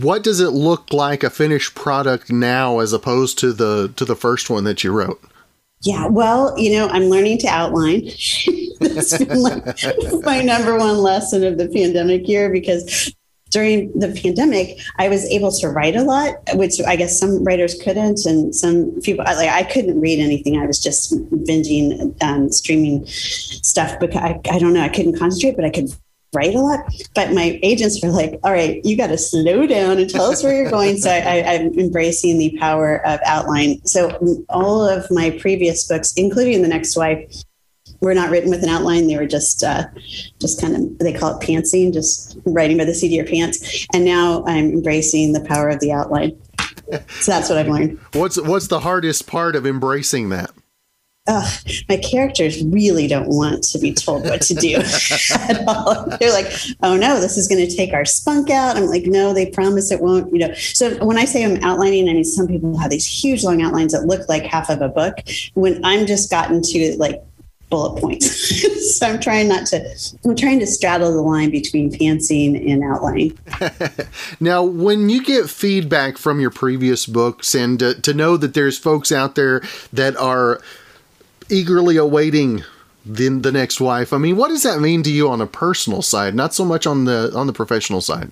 What 0.00 0.24
does 0.24 0.40
it 0.40 0.50
look 0.50 0.92
like 0.92 1.22
a 1.22 1.30
finished 1.30 1.74
product 1.74 2.30
now 2.30 2.78
as 2.78 2.92
opposed 2.92 3.38
to 3.40 3.52
the 3.52 3.92
to 3.96 4.04
the 4.04 4.16
first 4.16 4.48
one 4.48 4.64
that 4.64 4.82
you 4.82 4.90
wrote? 4.90 5.22
Yeah, 5.82 6.06
well, 6.06 6.58
you 6.58 6.72
know, 6.72 6.88
I'm 6.88 7.04
learning 7.04 7.38
to 7.38 7.48
outline. 7.48 8.04
That's 8.80 9.18
been 9.18 9.42
like 9.42 9.64
my 10.22 10.40
number 10.40 10.76
one 10.78 10.98
lesson 10.98 11.44
of 11.44 11.58
the 11.58 11.68
pandemic 11.68 12.26
year 12.26 12.50
because 12.50 13.14
during 13.56 13.90
the 13.98 14.08
pandemic, 14.20 14.78
I 14.98 15.08
was 15.08 15.24
able 15.30 15.50
to 15.50 15.68
write 15.70 15.96
a 15.96 16.02
lot, 16.02 16.34
which 16.56 16.78
I 16.86 16.94
guess 16.94 17.18
some 17.18 17.42
writers 17.42 17.74
couldn't, 17.82 18.26
and 18.26 18.54
some 18.54 19.00
people 19.00 19.24
like 19.24 19.48
I 19.48 19.62
couldn't 19.62 19.98
read 19.98 20.18
anything. 20.20 20.58
I 20.58 20.66
was 20.66 20.78
just 20.78 21.14
binging, 21.30 22.22
um, 22.22 22.52
streaming 22.52 23.06
stuff 23.06 23.98
because 23.98 24.22
I, 24.22 24.38
I 24.50 24.58
don't 24.58 24.74
know, 24.74 24.82
I 24.82 24.90
couldn't 24.90 25.18
concentrate, 25.18 25.56
but 25.56 25.64
I 25.64 25.70
could 25.70 25.88
write 26.34 26.54
a 26.54 26.60
lot. 26.60 26.80
But 27.14 27.32
my 27.32 27.58
agents 27.62 28.02
were 28.02 28.10
like, 28.10 28.38
"All 28.44 28.52
right, 28.52 28.84
you 28.84 28.94
got 28.94 29.06
to 29.06 29.16
slow 29.16 29.66
down 29.66 29.96
and 29.96 30.10
tell 30.10 30.26
us 30.26 30.42
where 30.42 30.54
you're 30.54 30.70
going." 30.70 30.98
so 30.98 31.08
I, 31.08 31.42
I'm 31.54 31.78
embracing 31.78 32.36
the 32.36 32.58
power 32.58 33.06
of 33.06 33.20
outline. 33.24 33.80
So 33.86 34.10
all 34.50 34.86
of 34.86 35.10
my 35.10 35.30
previous 35.30 35.88
books, 35.88 36.12
including 36.14 36.60
The 36.60 36.68
Next 36.68 36.94
Wife, 36.94 37.24
were 38.00 38.14
not 38.14 38.30
written 38.30 38.50
with 38.50 38.62
an 38.62 38.68
outline. 38.68 39.06
They 39.06 39.16
were 39.16 39.26
just 39.26 39.62
uh, 39.62 39.86
just 40.40 40.60
kind 40.60 40.74
of 40.74 40.98
they 40.98 41.12
call 41.12 41.38
it 41.38 41.46
pantsing, 41.46 41.92
just 41.92 42.38
writing 42.44 42.78
by 42.78 42.84
the 42.84 42.94
seat 42.94 43.08
of 43.08 43.12
your 43.12 43.26
pants. 43.26 43.86
And 43.92 44.04
now 44.04 44.44
I'm 44.46 44.72
embracing 44.72 45.32
the 45.32 45.40
power 45.40 45.68
of 45.68 45.80
the 45.80 45.92
outline. 45.92 46.38
So 47.08 47.32
that's 47.32 47.48
what 47.48 47.58
I've 47.58 47.68
learned. 47.68 47.98
What's 48.12 48.40
what's 48.40 48.68
the 48.68 48.80
hardest 48.80 49.26
part 49.26 49.56
of 49.56 49.66
embracing 49.66 50.28
that? 50.30 50.50
ugh, 51.28 51.48
my 51.88 51.96
characters 51.96 52.62
really 52.64 53.06
don't 53.06 53.28
want 53.28 53.62
to 53.64 53.78
be 53.78 53.92
told 53.92 54.24
what 54.24 54.42
to 54.42 54.54
do 54.54 54.76
at 55.34 55.64
all. 55.66 56.06
They're 56.18 56.32
like, 56.32 56.52
oh 56.82 56.96
no, 56.96 57.20
this 57.20 57.36
is 57.36 57.48
going 57.48 57.66
to 57.66 57.74
take 57.74 57.92
our 57.92 58.04
spunk 58.04 58.50
out. 58.50 58.76
I'm 58.76 58.86
like, 58.86 59.04
no, 59.06 59.32
they 59.32 59.50
promise 59.50 59.90
it 59.90 60.00
won't. 60.00 60.32
You 60.32 60.40
know, 60.40 60.54
so 60.54 61.04
when 61.04 61.18
I 61.18 61.24
say 61.24 61.44
I'm 61.44 61.62
outlining, 61.62 62.08
I 62.08 62.12
mean 62.12 62.24
some 62.24 62.46
people 62.46 62.78
have 62.78 62.90
these 62.90 63.06
huge 63.06 63.44
long 63.44 63.62
outlines 63.62 63.92
that 63.92 64.06
look 64.06 64.28
like 64.28 64.44
half 64.44 64.70
of 64.70 64.80
a 64.80 64.88
book. 64.88 65.16
When 65.54 65.84
I'm 65.84 66.06
just 66.06 66.30
gotten 66.30 66.62
to 66.62 66.96
like 66.98 67.22
bullet 67.70 68.00
points. 68.00 68.96
so 68.96 69.06
I'm 69.06 69.20
trying 69.20 69.48
not 69.48 69.66
to, 69.66 70.14
I'm 70.24 70.36
trying 70.36 70.60
to 70.60 70.66
straddle 70.66 71.12
the 71.12 71.22
line 71.22 71.50
between 71.50 71.90
pantsing 71.90 72.70
and 72.70 72.82
outlining. 72.84 73.38
now, 74.40 74.62
when 74.62 75.08
you 75.08 75.22
get 75.22 75.50
feedback 75.50 76.18
from 76.18 76.40
your 76.40 76.50
previous 76.50 77.06
books 77.06 77.54
and 77.54 77.78
to 77.78 78.14
know 78.14 78.36
that 78.36 78.54
there's 78.54 78.78
folks 78.78 79.10
out 79.10 79.34
there 79.34 79.62
that 79.92 80.16
are 80.16 80.60
eagerly 81.48 81.96
awaiting 81.96 82.62
the, 83.04 83.28
the 83.28 83.52
next 83.52 83.80
wife, 83.80 84.12
I 84.12 84.18
mean, 84.18 84.36
what 84.36 84.48
does 84.48 84.62
that 84.62 84.80
mean 84.80 85.02
to 85.04 85.10
you 85.10 85.28
on 85.28 85.40
a 85.40 85.46
personal 85.46 86.02
side, 86.02 86.34
not 86.34 86.54
so 86.54 86.64
much 86.64 86.86
on 86.86 87.04
the, 87.04 87.32
on 87.34 87.46
the 87.46 87.52
professional 87.52 88.00
side? 88.00 88.30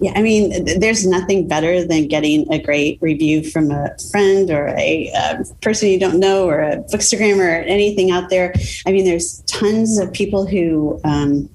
Yeah, 0.00 0.12
I 0.16 0.22
mean, 0.22 0.64
there's 0.78 1.06
nothing 1.06 1.46
better 1.46 1.84
than 1.84 2.08
getting 2.08 2.50
a 2.52 2.58
great 2.58 2.98
review 3.00 3.44
from 3.44 3.70
a 3.70 3.96
friend 4.10 4.50
or 4.50 4.68
a, 4.68 5.10
a 5.14 5.44
person 5.60 5.88
you 5.88 6.00
don't 6.00 6.18
know 6.18 6.48
or 6.48 6.60
a 6.60 6.78
bookstagram 6.78 7.38
or 7.38 7.48
anything 7.48 8.10
out 8.10 8.30
there. 8.30 8.54
I 8.86 8.92
mean, 8.92 9.04
there's 9.04 9.42
tons 9.42 9.98
of 9.98 10.12
people 10.12 10.46
who 10.46 11.00
um, 11.04 11.48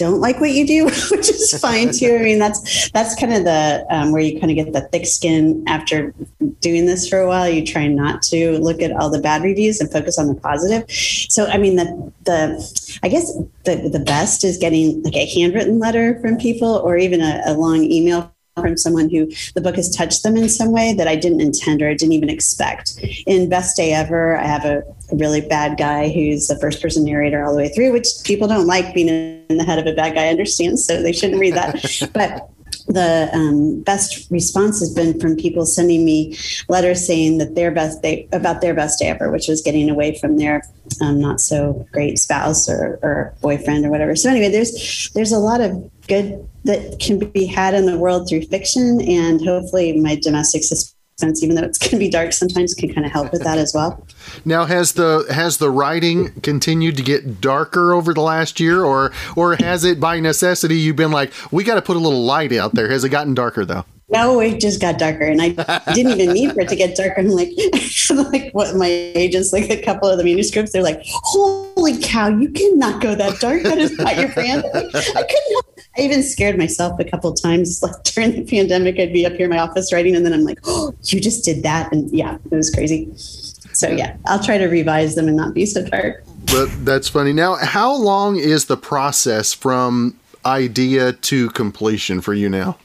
don't 0.00 0.20
like 0.20 0.40
what 0.40 0.50
you 0.50 0.66
do, 0.66 0.84
which 1.10 1.28
is 1.28 1.60
fine 1.60 1.92
too. 1.92 2.16
I 2.18 2.22
mean, 2.22 2.38
that's 2.38 2.90
that's 2.90 3.14
kind 3.14 3.34
of 3.34 3.44
the 3.44 3.86
um, 3.90 4.12
where 4.12 4.22
you 4.22 4.40
kind 4.40 4.50
of 4.50 4.56
get 4.56 4.72
the 4.72 4.88
thick 4.88 5.06
skin 5.06 5.62
after 5.68 6.14
doing 6.60 6.86
this 6.86 7.06
for 7.06 7.20
a 7.20 7.28
while. 7.28 7.48
You 7.48 7.64
try 7.64 7.86
not 7.86 8.22
to 8.22 8.58
look 8.58 8.80
at 8.80 8.92
all 8.92 9.10
the 9.10 9.20
bad 9.20 9.42
reviews 9.42 9.78
and 9.78 9.92
focus 9.92 10.18
on 10.18 10.26
the 10.26 10.34
positive. 10.34 10.90
So, 10.90 11.46
I 11.46 11.58
mean, 11.58 11.76
the 11.76 12.12
the 12.24 12.98
I 13.02 13.08
guess 13.08 13.32
the 13.64 13.90
the 13.92 14.00
best 14.00 14.42
is 14.42 14.56
getting 14.56 15.02
like 15.02 15.16
a 15.16 15.26
handwritten 15.26 15.78
letter 15.78 16.18
from 16.20 16.38
people 16.38 16.76
or 16.76 16.96
even 16.96 17.20
a, 17.20 17.42
a 17.44 17.52
long 17.52 17.84
email 17.84 18.32
from 18.56 18.76
someone 18.76 19.08
who 19.08 19.30
the 19.54 19.60
book 19.60 19.76
has 19.76 19.94
touched 19.94 20.22
them 20.22 20.36
in 20.36 20.48
some 20.48 20.72
way 20.72 20.92
that 20.94 21.06
I 21.06 21.16
didn't 21.16 21.40
intend 21.40 21.82
or 21.82 21.88
I 21.88 21.94
didn't 21.94 22.12
even 22.12 22.28
expect. 22.28 22.98
In 23.26 23.48
Best 23.48 23.76
Day 23.76 23.92
Ever, 23.92 24.36
I 24.36 24.46
have 24.46 24.64
a, 24.64 24.82
a 25.12 25.16
really 25.16 25.40
bad 25.40 25.78
guy 25.78 26.08
who's 26.08 26.48
the 26.48 26.58
first 26.58 26.82
person 26.82 27.04
narrator 27.04 27.44
all 27.44 27.52
the 27.52 27.58
way 27.58 27.68
through, 27.68 27.92
which 27.92 28.08
people 28.24 28.48
don't 28.48 28.66
like 28.66 28.92
being 28.94 29.08
in 29.08 29.56
the 29.56 29.64
head 29.64 29.78
of 29.78 29.86
a 29.86 29.94
bad 29.94 30.14
guy, 30.14 30.26
I 30.26 30.28
understand, 30.28 30.80
so 30.80 31.00
they 31.00 31.12
shouldn't 31.12 31.40
read 31.40 31.54
that. 31.54 32.10
but 32.14 32.50
the 32.86 33.30
um, 33.32 33.82
best 33.82 34.28
response 34.30 34.80
has 34.80 34.92
been 34.92 35.18
from 35.20 35.36
people 35.36 35.64
sending 35.64 36.04
me 36.04 36.36
letters 36.68 37.06
saying 37.06 37.38
that 37.38 37.54
their 37.54 37.70
best 37.70 38.02
day 38.02 38.28
about 38.32 38.60
their 38.60 38.74
best 38.74 38.98
day 38.98 39.08
ever, 39.08 39.30
which 39.30 39.48
was 39.48 39.62
getting 39.62 39.88
away 39.88 40.18
from 40.18 40.36
their 40.38 40.62
um, 41.00 41.20
not 41.20 41.40
so 41.40 41.86
great 41.92 42.18
spouse 42.18 42.68
or, 42.68 42.98
or 43.02 43.34
boyfriend 43.40 43.84
or 43.84 43.90
whatever. 43.90 44.16
So 44.16 44.28
anyway, 44.28 44.48
there's 44.48 45.10
there's 45.14 45.32
a 45.32 45.38
lot 45.38 45.60
of 45.60 45.90
good 46.10 46.46
that 46.64 46.98
can 47.00 47.18
be 47.18 47.46
had 47.46 47.72
in 47.72 47.86
the 47.86 47.96
world 47.96 48.28
through 48.28 48.42
fiction, 48.42 49.00
and 49.00 49.40
hopefully 49.42 49.98
my 49.98 50.16
domestic 50.16 50.62
suspense, 50.62 51.42
even 51.42 51.56
though 51.56 51.62
it's 51.62 51.78
going 51.78 51.92
to 51.92 51.98
be 51.98 52.10
dark 52.10 52.32
sometimes, 52.34 52.74
can 52.74 52.92
kind 52.92 53.06
of 53.06 53.12
help 53.12 53.32
with 53.32 53.42
that 53.44 53.56
as 53.56 53.72
well. 53.72 54.06
Now, 54.44 54.66
has 54.66 54.92
the 54.92 55.26
has 55.32 55.56
the 55.56 55.70
writing 55.70 56.32
continued 56.42 56.96
to 56.98 57.02
get 57.02 57.40
darker 57.40 57.94
over 57.94 58.12
the 58.12 58.20
last 58.20 58.60
year, 58.60 58.84
or 58.84 59.12
or 59.36 59.56
has 59.56 59.84
it 59.84 60.00
by 60.00 60.20
necessity 60.20 60.76
you've 60.76 60.96
been 60.96 61.12
like, 61.12 61.32
we 61.50 61.64
got 61.64 61.76
to 61.76 61.82
put 61.82 61.96
a 61.96 62.00
little 62.00 62.24
light 62.24 62.52
out 62.52 62.74
there? 62.74 62.90
Has 62.90 63.04
it 63.04 63.08
gotten 63.08 63.34
darker 63.34 63.64
though? 63.64 63.84
No, 64.10 64.40
it 64.40 64.60
just 64.60 64.80
got 64.80 64.98
darker, 64.98 65.24
and 65.24 65.40
I 65.40 65.50
didn't 65.94 66.18
even 66.18 66.34
need 66.34 66.52
for 66.52 66.62
it 66.62 66.68
to 66.68 66.76
get 66.76 66.96
darker. 66.96 67.20
I'm 67.20 67.28
like, 67.28 67.50
like 68.10 68.52
what 68.52 68.74
my 68.74 68.86
agents, 68.86 69.52
like 69.52 69.70
a 69.70 69.80
couple 69.80 70.08
of 70.08 70.18
the 70.18 70.24
manuscripts, 70.24 70.72
they're 70.72 70.82
like, 70.82 71.00
"Holy 71.04 71.96
cow, 71.98 72.28
you 72.28 72.50
cannot 72.50 73.00
go 73.00 73.14
that 73.14 73.38
dark. 73.38 73.62
That 73.62 73.78
is 73.78 73.96
not 73.98 74.16
your 74.16 74.32
brand." 74.32 74.64
I 74.74 74.80
couldn't. 74.82 75.66
I 75.96 76.02
even 76.02 76.22
scared 76.22 76.58
myself 76.58 76.98
a 76.98 77.04
couple 77.04 77.32
times. 77.34 77.80
Like 77.90 78.02
during 78.04 78.32
the 78.32 78.44
pandemic, 78.44 78.98
I'd 78.98 79.12
be 79.12 79.24
up 79.24 79.32
here 79.32 79.44
in 79.44 79.50
my 79.50 79.58
office 79.58 79.92
writing, 79.92 80.14
and 80.14 80.26
then 80.26 80.32
I'm 80.32 80.44
like, 80.44 80.58
"Oh, 80.64 80.92
you 81.04 81.20
just 81.20 81.44
did 81.44 81.62
that," 81.62 81.92
and 81.92 82.10
yeah, 82.10 82.36
it 82.50 82.54
was 82.54 82.70
crazy. 82.70 83.10
So 83.72 83.88
yeah, 83.88 84.16
I'll 84.26 84.42
try 84.42 84.58
to 84.58 84.66
revise 84.66 85.14
them 85.14 85.28
and 85.28 85.36
not 85.36 85.54
be 85.54 85.66
so 85.66 85.84
dark. 85.86 86.24
But 86.46 86.68
that's 86.84 87.08
funny. 87.08 87.32
Now, 87.32 87.54
how 87.56 87.94
long 87.94 88.36
is 88.36 88.66
the 88.66 88.76
process 88.76 89.52
from 89.52 90.18
idea 90.44 91.12
to 91.12 91.50
completion 91.50 92.20
for 92.20 92.34
you 92.34 92.48
now? 92.48 92.76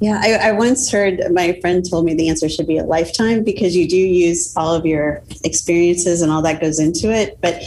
Yeah, 0.00 0.18
I, 0.22 0.48
I, 0.48 0.52
once 0.52 0.90
heard 0.90 1.20
my 1.30 1.58
friend 1.60 1.84
told 1.88 2.06
me 2.06 2.14
the 2.14 2.30
answer 2.30 2.48
should 2.48 2.66
be 2.66 2.78
a 2.78 2.84
lifetime 2.84 3.44
because 3.44 3.76
you 3.76 3.86
do 3.86 3.98
use 3.98 4.56
all 4.56 4.74
of 4.74 4.86
your 4.86 5.22
experiences 5.44 6.22
and 6.22 6.32
all 6.32 6.40
that 6.40 6.58
goes 6.58 6.78
into 6.78 7.12
it. 7.12 7.38
But 7.42 7.62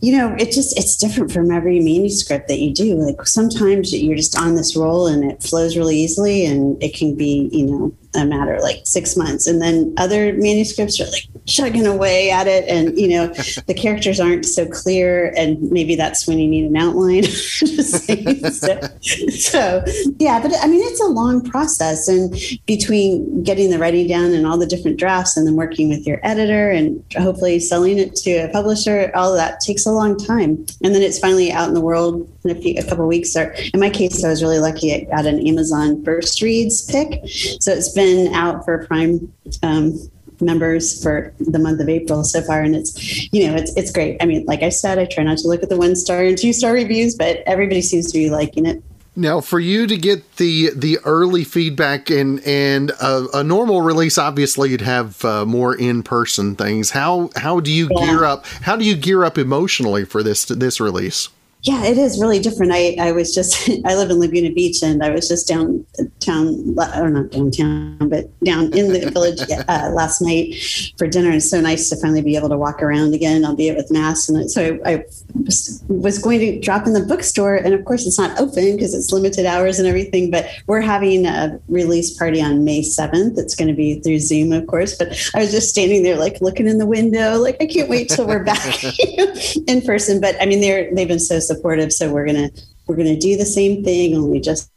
you 0.00 0.18
know, 0.18 0.34
it 0.40 0.50
just 0.50 0.76
it's 0.76 0.96
different 0.96 1.30
from 1.30 1.52
every 1.52 1.78
manuscript 1.78 2.48
that 2.48 2.58
you 2.58 2.74
do. 2.74 2.96
Like 2.96 3.24
sometimes 3.28 3.94
you're 3.94 4.16
just 4.16 4.36
on 4.36 4.56
this 4.56 4.74
roll 4.74 5.06
and 5.06 5.22
it 5.30 5.40
flows 5.40 5.76
really 5.76 5.96
easily, 5.96 6.44
and 6.44 6.82
it 6.82 6.94
can 6.94 7.14
be 7.14 7.48
you 7.52 7.66
know 7.66 7.94
a 8.14 8.24
matter 8.24 8.58
like 8.60 8.82
six 8.84 9.16
months, 9.16 9.46
and 9.46 9.60
then 9.60 9.94
other 9.96 10.32
manuscripts 10.34 11.00
are 11.00 11.06
like 11.06 11.26
chugging 11.46 11.86
away 11.86 12.30
at 12.30 12.46
it. 12.46 12.68
And 12.68 12.98
you 12.98 13.08
know 13.08 13.26
the 13.66 13.74
characters 13.74 14.20
aren't 14.20 14.46
so 14.46 14.66
clear. 14.66 15.32
And 15.36 15.70
maybe 15.70 15.94
that's 15.94 16.26
when 16.26 16.38
you 16.38 16.48
need 16.48 16.64
an 16.64 16.76
outline. 16.76 17.24
So, 18.52 18.78
so, 19.30 19.84
yeah 20.18 20.40
but 20.40 20.52
i 20.62 20.66
mean 20.66 20.80
it's 20.82 21.00
a 21.00 21.06
long 21.06 21.42
process. 21.42 22.08
And 22.08 22.34
between 22.66 23.42
getting 23.42 23.70
the 23.70 23.78
writing 23.78 24.06
down 24.08 24.32
and 24.32 24.46
all 24.46 24.58
the 24.58 24.66
different 24.66 24.98
drafts 24.98 25.36
and 25.36 25.46
then 25.46 25.56
working 25.56 25.88
with 25.88 26.06
your 26.06 26.20
editor 26.22 26.70
and 26.70 27.02
hopefully 27.18 27.58
selling 27.60 27.98
it 27.98 28.14
to 28.16 28.30
a 28.32 28.48
publisher 28.48 29.10
all 29.14 29.32
of 29.32 29.36
that 29.36 29.60
takes 29.60 29.86
a 29.86 29.92
long 29.92 30.16
time. 30.16 30.64
And 30.82 30.94
then 30.94 31.02
it's 31.02 31.18
finally 31.18 31.52
out 31.52 31.68
in 31.68 31.74
the 31.74 31.80
world 31.80 32.28
a, 32.50 32.54
few, 32.54 32.74
a 32.78 32.84
couple 32.84 33.06
weeks 33.06 33.36
or 33.36 33.54
in 33.72 33.80
my 33.80 33.90
case 33.90 34.24
i 34.24 34.28
was 34.28 34.42
really 34.42 34.58
lucky 34.58 34.94
i 34.94 35.04
got 35.04 35.26
an 35.26 35.46
amazon 35.46 36.02
first 36.04 36.42
reads 36.42 36.82
pick 36.90 37.20
so 37.60 37.72
it's 37.72 37.92
been 37.92 38.32
out 38.34 38.64
for 38.64 38.86
prime 38.86 39.32
um, 39.62 39.98
members 40.42 41.02
for 41.02 41.32
the 41.40 41.58
month 41.58 41.80
of 41.80 41.88
April 41.88 42.24
so 42.24 42.42
far, 42.42 42.62
and 42.62 42.74
it's 42.74 43.32
you 43.32 43.46
know 43.46 43.54
it's 43.54 43.74
it's 43.76 43.90
great. 43.90 44.20
I 44.20 44.26
mean, 44.26 44.44
like 44.44 44.62
I 44.62 44.68
said, 44.68 44.98
I 44.98 45.06
try 45.06 45.24
not 45.24 45.38
to 45.38 45.48
look 45.48 45.62
at 45.62 45.68
the 45.68 45.76
one 45.78 45.96
star 45.96 46.22
and 46.22 46.36
two 46.36 46.52
star 46.52 46.72
reviews, 46.72 47.14
but 47.14 47.38
everybody 47.46 47.80
seems 47.80 48.10
to 48.12 48.18
be 48.18 48.28
liking 48.28 48.66
it. 48.66 48.82
Now, 49.14 49.40
for 49.40 49.60
you 49.60 49.86
to 49.86 49.96
get 49.96 50.36
the 50.36 50.70
the 50.74 50.98
early 51.04 51.44
feedback 51.44 52.10
and 52.10 52.40
and 52.46 52.90
a, 52.90 53.26
a 53.34 53.44
normal 53.44 53.82
release, 53.82 54.18
obviously 54.18 54.70
you'd 54.70 54.80
have 54.80 55.24
uh, 55.24 55.44
more 55.44 55.74
in 55.74 56.02
person 56.02 56.56
things. 56.56 56.90
How 56.90 57.30
how 57.36 57.60
do 57.60 57.70
you 57.70 57.88
yeah. 57.90 58.06
gear 58.06 58.24
up? 58.24 58.46
How 58.46 58.76
do 58.76 58.84
you 58.84 58.96
gear 58.96 59.24
up 59.24 59.38
emotionally 59.38 60.04
for 60.04 60.22
this 60.22 60.44
this 60.46 60.80
release? 60.80 61.28
Yeah, 61.64 61.84
it 61.84 61.96
is 61.96 62.20
really 62.20 62.40
different. 62.40 62.72
I, 62.72 62.96
I 62.98 63.12
was 63.12 63.32
just, 63.32 63.70
I 63.84 63.94
live 63.94 64.10
in 64.10 64.18
Laguna 64.18 64.50
Beach 64.50 64.82
and 64.82 65.02
I 65.02 65.10
was 65.10 65.28
just 65.28 65.46
downtown, 65.46 66.74
or 66.96 67.08
not 67.08 67.30
downtown, 67.30 68.08
but 68.08 68.26
down 68.42 68.72
in 68.76 68.92
the 68.92 69.08
village 69.10 69.40
uh, 69.68 69.90
last 69.94 70.20
night 70.20 70.56
for 70.98 71.06
dinner. 71.06 71.30
It's 71.30 71.48
so 71.48 71.60
nice 71.60 71.88
to 71.90 71.96
finally 71.96 72.22
be 72.22 72.36
able 72.36 72.48
to 72.48 72.58
walk 72.58 72.82
around 72.82 73.14
again, 73.14 73.44
albeit 73.44 73.76
with 73.76 73.92
masks. 73.92 74.28
And 74.28 74.50
so 74.50 74.80
I, 74.84 74.94
I 74.94 75.04
was 75.86 76.18
going 76.18 76.40
to 76.40 76.58
drop 76.58 76.88
in 76.88 76.94
the 76.94 77.04
bookstore. 77.04 77.54
And 77.54 77.74
of 77.74 77.84
course, 77.84 78.08
it's 78.08 78.18
not 78.18 78.40
open 78.40 78.74
because 78.74 78.92
it's 78.92 79.12
limited 79.12 79.46
hours 79.46 79.78
and 79.78 79.86
everything, 79.86 80.32
but 80.32 80.46
we're 80.66 80.80
having 80.80 81.26
a 81.26 81.60
release 81.68 82.18
party 82.18 82.42
on 82.42 82.64
May 82.64 82.80
7th. 82.80 83.38
It's 83.38 83.54
going 83.54 83.68
to 83.68 83.74
be 83.74 84.00
through 84.00 84.18
Zoom, 84.18 84.52
of 84.52 84.66
course. 84.66 84.98
But 84.98 85.30
I 85.32 85.38
was 85.38 85.52
just 85.52 85.70
standing 85.70 86.02
there, 86.02 86.16
like 86.16 86.40
looking 86.40 86.66
in 86.66 86.78
the 86.78 86.86
window, 86.86 87.38
like, 87.38 87.56
I 87.60 87.66
can't 87.66 87.88
wait 87.88 88.08
till 88.08 88.26
we're 88.26 88.42
back 88.42 88.82
in 89.68 89.80
person. 89.82 90.20
But 90.20 90.34
I 90.42 90.46
mean, 90.46 90.60
they're, 90.60 90.92
they've 90.92 91.06
been 91.06 91.20
so 91.20 91.38
supportive. 91.54 91.92
So 91.92 92.12
we're 92.12 92.26
gonna 92.26 92.50
we're 92.86 92.96
gonna 92.96 93.18
do 93.18 93.36
the 93.36 93.46
same 93.46 93.84
thing, 93.84 94.16
only 94.16 94.40
just 94.40 94.70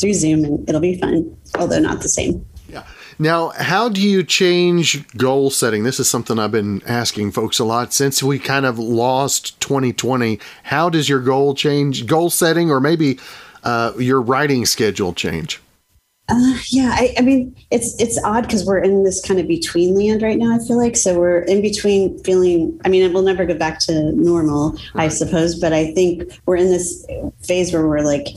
through 0.00 0.14
Zoom, 0.14 0.44
and 0.44 0.68
it'll 0.68 0.80
be 0.80 0.98
fun, 0.98 1.36
although 1.58 1.80
not 1.80 2.02
the 2.02 2.08
same. 2.08 2.44
Yeah. 2.68 2.84
Now, 3.18 3.50
how 3.50 3.88
do 3.88 4.00
you 4.00 4.22
change 4.22 5.06
goal 5.16 5.50
setting? 5.50 5.84
This 5.84 6.00
is 6.00 6.08
something 6.08 6.38
I've 6.38 6.52
been 6.52 6.82
asking 6.86 7.32
folks 7.32 7.58
a 7.58 7.64
lot 7.64 7.92
since 7.92 8.22
we 8.22 8.38
kind 8.38 8.66
of 8.66 8.78
lost 8.78 9.60
2020. 9.60 10.40
How 10.64 10.90
does 10.90 11.08
your 11.08 11.20
goal 11.20 11.54
change, 11.54 12.06
goal 12.06 12.30
setting, 12.30 12.70
or 12.70 12.80
maybe 12.80 13.18
uh, 13.62 13.92
your 13.98 14.20
writing 14.20 14.66
schedule 14.66 15.12
change? 15.12 15.60
Uh, 16.26 16.56
yeah, 16.68 16.90
I, 16.94 17.14
I, 17.18 17.20
mean, 17.20 17.54
it's 17.70 18.00
it's 18.00 18.18
odd 18.24 18.44
because 18.44 18.64
we're 18.64 18.78
in 18.78 19.04
this 19.04 19.20
kind 19.20 19.38
of 19.38 19.46
between 19.46 19.94
land 19.94 20.22
right 20.22 20.38
now. 20.38 20.54
I 20.54 20.58
feel 20.58 20.78
like 20.78 20.96
so 20.96 21.18
we're 21.18 21.40
in 21.40 21.60
between 21.60 22.18
feeling. 22.20 22.80
I 22.82 22.88
mean, 22.88 23.12
we'll 23.12 23.22
never 23.22 23.44
go 23.44 23.54
back 23.54 23.78
to 23.80 24.12
normal. 24.12 24.78
I 24.94 25.08
suppose, 25.08 25.54
but 25.54 25.74
I 25.74 25.92
think 25.92 26.32
we're 26.46 26.56
in 26.56 26.70
this 26.70 27.06
phase 27.42 27.74
where 27.74 27.86
we're 27.86 28.00
like, 28.00 28.28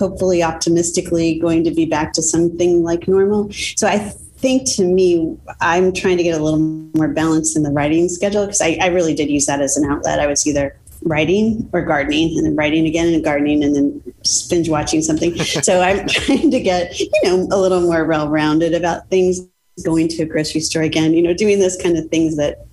hopefully, 0.00 0.42
optimistically 0.42 1.38
going 1.38 1.62
to 1.62 1.70
be 1.70 1.86
back 1.86 2.12
to 2.14 2.22
something 2.22 2.82
like 2.82 3.06
normal. 3.06 3.52
So 3.52 3.86
I 3.86 3.98
think 4.38 4.68
to 4.72 4.84
me, 4.84 5.36
I'm 5.60 5.92
trying 5.92 6.16
to 6.16 6.24
get 6.24 6.40
a 6.40 6.42
little 6.42 6.58
more 6.58 7.08
balance 7.08 7.56
in 7.56 7.62
the 7.62 7.70
writing 7.70 8.08
schedule 8.08 8.46
because 8.46 8.60
I, 8.60 8.78
I 8.80 8.86
really 8.86 9.14
did 9.14 9.30
use 9.30 9.46
that 9.46 9.60
as 9.60 9.76
an 9.76 9.88
outlet. 9.88 10.18
I 10.18 10.26
was 10.26 10.44
either 10.44 10.76
writing 11.02 11.68
or 11.72 11.82
gardening 11.82 12.36
and 12.36 12.46
then 12.46 12.56
writing 12.56 12.86
again 12.86 13.12
and 13.12 13.24
gardening 13.24 13.62
and 13.64 13.74
then 13.74 14.02
binge 14.48 14.68
watching 14.68 15.02
something. 15.02 15.36
so 15.62 15.80
I'm 15.80 16.06
trying 16.06 16.50
to 16.50 16.60
get, 16.60 16.98
you 16.98 17.10
know, 17.24 17.48
a 17.50 17.58
little 17.58 17.80
more 17.80 18.04
well 18.04 18.28
rounded 18.28 18.74
about 18.74 19.08
things, 19.08 19.40
going 19.84 20.08
to 20.08 20.22
a 20.22 20.26
grocery 20.26 20.60
store 20.60 20.82
again, 20.82 21.14
you 21.14 21.22
know, 21.22 21.34
doing 21.34 21.58
those 21.58 21.76
kind 21.76 21.96
of 21.96 22.08
things 22.08 22.36
that 22.36 22.66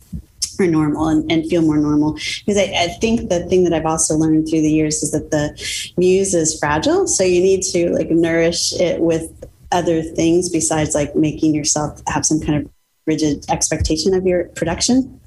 are 0.59 0.67
normal 0.67 1.09
and, 1.09 1.30
and 1.32 1.45
feel 1.47 1.61
more 1.61 1.78
normal. 1.78 2.13
Because 2.13 2.57
I, 2.57 2.73
I 2.78 2.88
think 2.99 3.30
the 3.30 3.45
thing 3.45 3.63
that 3.65 3.73
i've 3.73 3.86
also 3.86 4.15
learned 4.15 4.47
through 4.49 4.61
the 4.61 4.71
years 4.71 5.03
is 5.03 5.11
that 5.11 5.32
the 5.32 5.93
muse 5.97 6.34
is 6.34 6.57
fragile. 6.59 7.07
So 7.07 7.23
you 7.23 7.41
need 7.41 7.61
to 7.63 7.91
like 7.91 8.09
nourish 8.09 8.73
it 8.80 9.01
with 9.01 9.32
other 9.71 10.01
things 10.01 10.49
besides 10.49 10.95
like 10.95 11.15
making 11.15 11.53
yourself 11.53 12.01
have 12.07 12.26
some 12.26 12.39
kind 12.39 12.63
of 12.63 12.71
rigid 13.05 13.45
expectation 13.49 14.13
of 14.13 14.26
your 14.26 14.45
production 14.49 15.19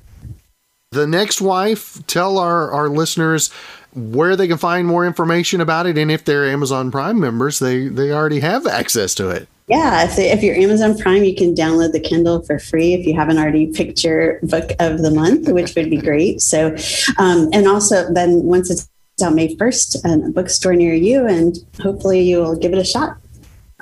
the 0.91 1.07
next 1.07 1.41
wife 1.41 2.05
tell 2.07 2.39
our, 2.39 2.71
our 2.71 2.89
listeners 2.89 3.51
where 3.95 4.37
they 4.37 4.49
can 4.49 4.57
find 4.57 4.87
more 4.87 5.07
information 5.07 5.61
about 5.61 5.87
it 5.87 5.99
and 5.99 6.11
if 6.11 6.25
they're 6.25 6.47
amazon 6.47 6.91
prime 6.91 7.19
members 7.21 7.59
they 7.59 7.89
they 7.89 8.11
already 8.11 8.41
have 8.41 8.67
access 8.67 9.15
to 9.15 9.29
it 9.29 9.49
yeah, 9.71 10.05
if, 10.05 10.17
they, 10.17 10.31
if 10.31 10.43
you're 10.43 10.57
Amazon 10.57 10.97
Prime, 10.97 11.25
you 11.25 11.35
can 11.37 11.55
download 11.55 11.93
the 11.93 12.01
Kindle 12.01 12.41
for 12.41 12.59
free 12.59 12.95
if 12.95 13.07
you 13.07 13.15
haven't 13.15 13.37
already 13.37 13.67
picked 13.67 14.03
your 14.03 14.41
book 14.43 14.71
of 14.81 15.03
the 15.03 15.11
month, 15.11 15.47
which 15.51 15.75
would 15.75 15.91
be 15.91 15.99
great. 15.99 16.41
So, 16.41 16.75
um, 17.19 17.51
and 17.53 17.69
also 17.69 18.11
then 18.11 18.45
once 18.45 18.71
it's 18.71 18.89
out 19.23 19.35
May 19.35 19.55
1st, 19.57 20.27
a 20.27 20.31
bookstore 20.31 20.73
near 20.73 20.95
you, 20.95 21.27
and 21.27 21.55
hopefully 21.83 22.23
you 22.23 22.39
will 22.39 22.57
give 22.57 22.73
it 22.73 22.79
a 22.79 22.85
shot. 22.85 23.19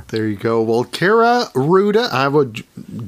There 0.08 0.28
you 0.28 0.36
go. 0.36 0.62
Well, 0.62 0.84
Kaira 0.84 1.50
Rouda, 1.52 2.08
I 2.12 2.28
would 2.28 2.62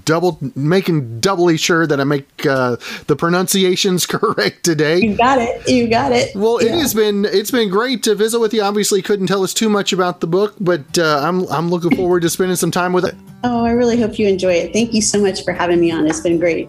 double 0.05 0.39
making 0.57 1.21
doubly 1.21 1.57
sure 1.57 1.87
that 1.87 2.01
I 2.01 2.05
make 2.05 2.45
uh, 2.45 2.77
the 3.07 3.15
pronunciations 3.15 4.05
correct 4.07 4.65
today. 4.65 4.99
You 4.99 5.17
got 5.17 5.39
it. 5.39 5.69
You 5.69 5.89
got 5.89 6.11
it. 6.11 6.35
Well, 6.35 6.61
yeah. 6.61 6.75
it 6.75 6.81
has 6.81 6.95
been 6.95 7.25
it's 7.25 7.53
been 7.53 7.71
great 7.71 8.03
to 8.05 8.17
visit 8.17 8.41
with 8.41 8.53
you. 8.53 8.63
Obviously, 8.63 9.01
couldn't 9.01 9.29
tell 9.29 9.45
us 9.45 9.55
too 9.55 9.69
much 9.69 9.93
about 9.93 10.21
the 10.21 10.27
book, 10.27 10.55
but 10.59 10.99
uh, 10.99 11.21
I'm 11.23 11.47
I'm 11.53 11.71
looking 11.71 11.95
forward 11.97 12.23
to 12.23 12.31
spending 12.31 12.57
some 12.57 12.73
time 12.73 12.93
with 12.93 13.05
it. 13.05 13.15
Oh, 13.45 13.65
I 13.65 13.71
really 13.71 14.01
hope 14.01 14.19
you 14.19 14.27
enjoy 14.27 14.55
it. 14.55 14.73
Thank 14.73 14.93
you 14.93 15.01
so 15.01 15.21
much 15.21 15.45
for 15.45 15.53
having 15.53 15.81
me 15.81 15.93
on. 15.93 16.07
It's 16.07 16.21
been 16.21 16.41
great. 16.41 16.69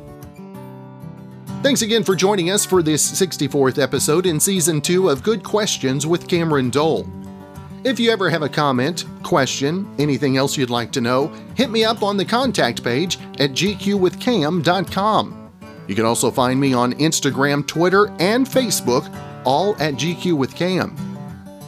Thanks 1.64 1.82
again 1.82 2.04
for 2.04 2.16
joining 2.16 2.52
us 2.52 2.66
for 2.66 2.82
this 2.82 3.12
64th 3.12 3.82
episode 3.82 4.26
in 4.26 4.40
season 4.40 4.80
two 4.80 5.10
of 5.10 5.24
Good 5.24 5.44
Questions 5.44 6.08
with 6.08 6.26
Cameron 6.28 6.70
Dole. 6.70 7.06
If 7.84 8.00
you 8.00 8.12
ever 8.12 8.30
have 8.30 8.42
a 8.42 8.50
comment, 8.50 9.06
question, 9.24 9.90
anything 10.00 10.36
else 10.36 10.58
you'd 10.58 10.70
like 10.70 10.92
to 10.92 11.02
know, 11.02 11.28
hit 11.56 11.70
me 11.70 11.86
up 11.86 12.04
on 12.04 12.18
the 12.18 12.26
contact 12.26 12.84
page 12.84 13.18
at 13.40 13.52
gqwithcam.com. 13.52 15.52
You 15.88 15.96
can 15.96 16.06
also 16.06 16.30
find 16.30 16.60
me 16.60 16.74
on 16.74 16.94
Instagram, 16.94 17.66
Twitter, 17.66 18.10
and 18.20 18.46
Facebook, 18.46 19.10
all 19.46 19.76
at 19.82 19.96
GQ 19.96 20.38
with 20.38 20.56
Cam. 20.56 20.96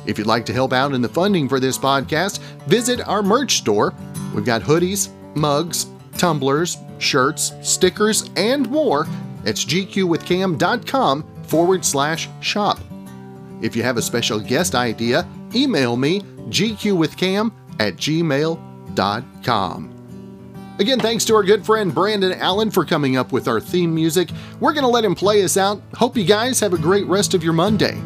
If 0.05 0.18
you'd 0.18 0.28
like 0.28 0.45
to 0.47 0.53
help 0.53 0.74
out 0.74 0.93
in 0.93 1.01
the 1.01 1.09
funding 1.09 1.47
for 1.47 1.59
this 1.59 1.78
podcast, 1.78 2.39
visit 2.68 3.07
our 3.07 3.24
merch 3.24 3.57
store. 3.57 3.93
We've 4.36 4.45
got 4.45 4.62
hoodies, 4.62 5.09
mugs, 5.36 5.88
tumblers, 6.18 6.78
shirts, 6.99 7.53
stickers, 7.62 8.30
and 8.36 8.70
more. 8.70 9.07
It's 9.45 9.64
gqwithcam.com 9.64 11.24
forward 11.43 11.86
slash 11.86 12.30
shop. 12.41 12.80
If 13.62 13.76
you 13.76 13.84
have 13.84 13.97
a 13.97 14.01
special 14.01 14.39
guest 14.39 14.76
idea, 14.76 15.28
email 15.56 15.97
me 15.97 16.22
gqwithcam 16.49 17.52
at 17.80 17.95
gmail.com. 17.95 18.68
Again, 20.80 20.99
thanks 20.99 21.26
to 21.26 21.36
our 21.36 21.43
good 21.43 21.66
friend 21.66 21.93
Brandon 21.93 22.34
Allen 22.34 22.72
for 22.72 22.84
coming 22.86 23.16
up 23.16 23.32
with 23.32 23.47
our 23.47 23.60
theme 23.60 23.93
music. 23.93 24.30
We're 24.60 24.74
going 24.74 24.84
to 24.84 24.89
let 24.89 25.06
him 25.06 25.14
play 25.14 25.43
us 25.43 25.56
out. 25.56 25.82
Hope 25.93 26.18
you 26.18 26.26
guys 26.26 26.60
have 26.60 26.74
a 26.74 26.78
great 26.78 27.06
rest 27.06 27.34
of 27.34 27.43
your 27.43 27.54
Monday. 27.54 28.02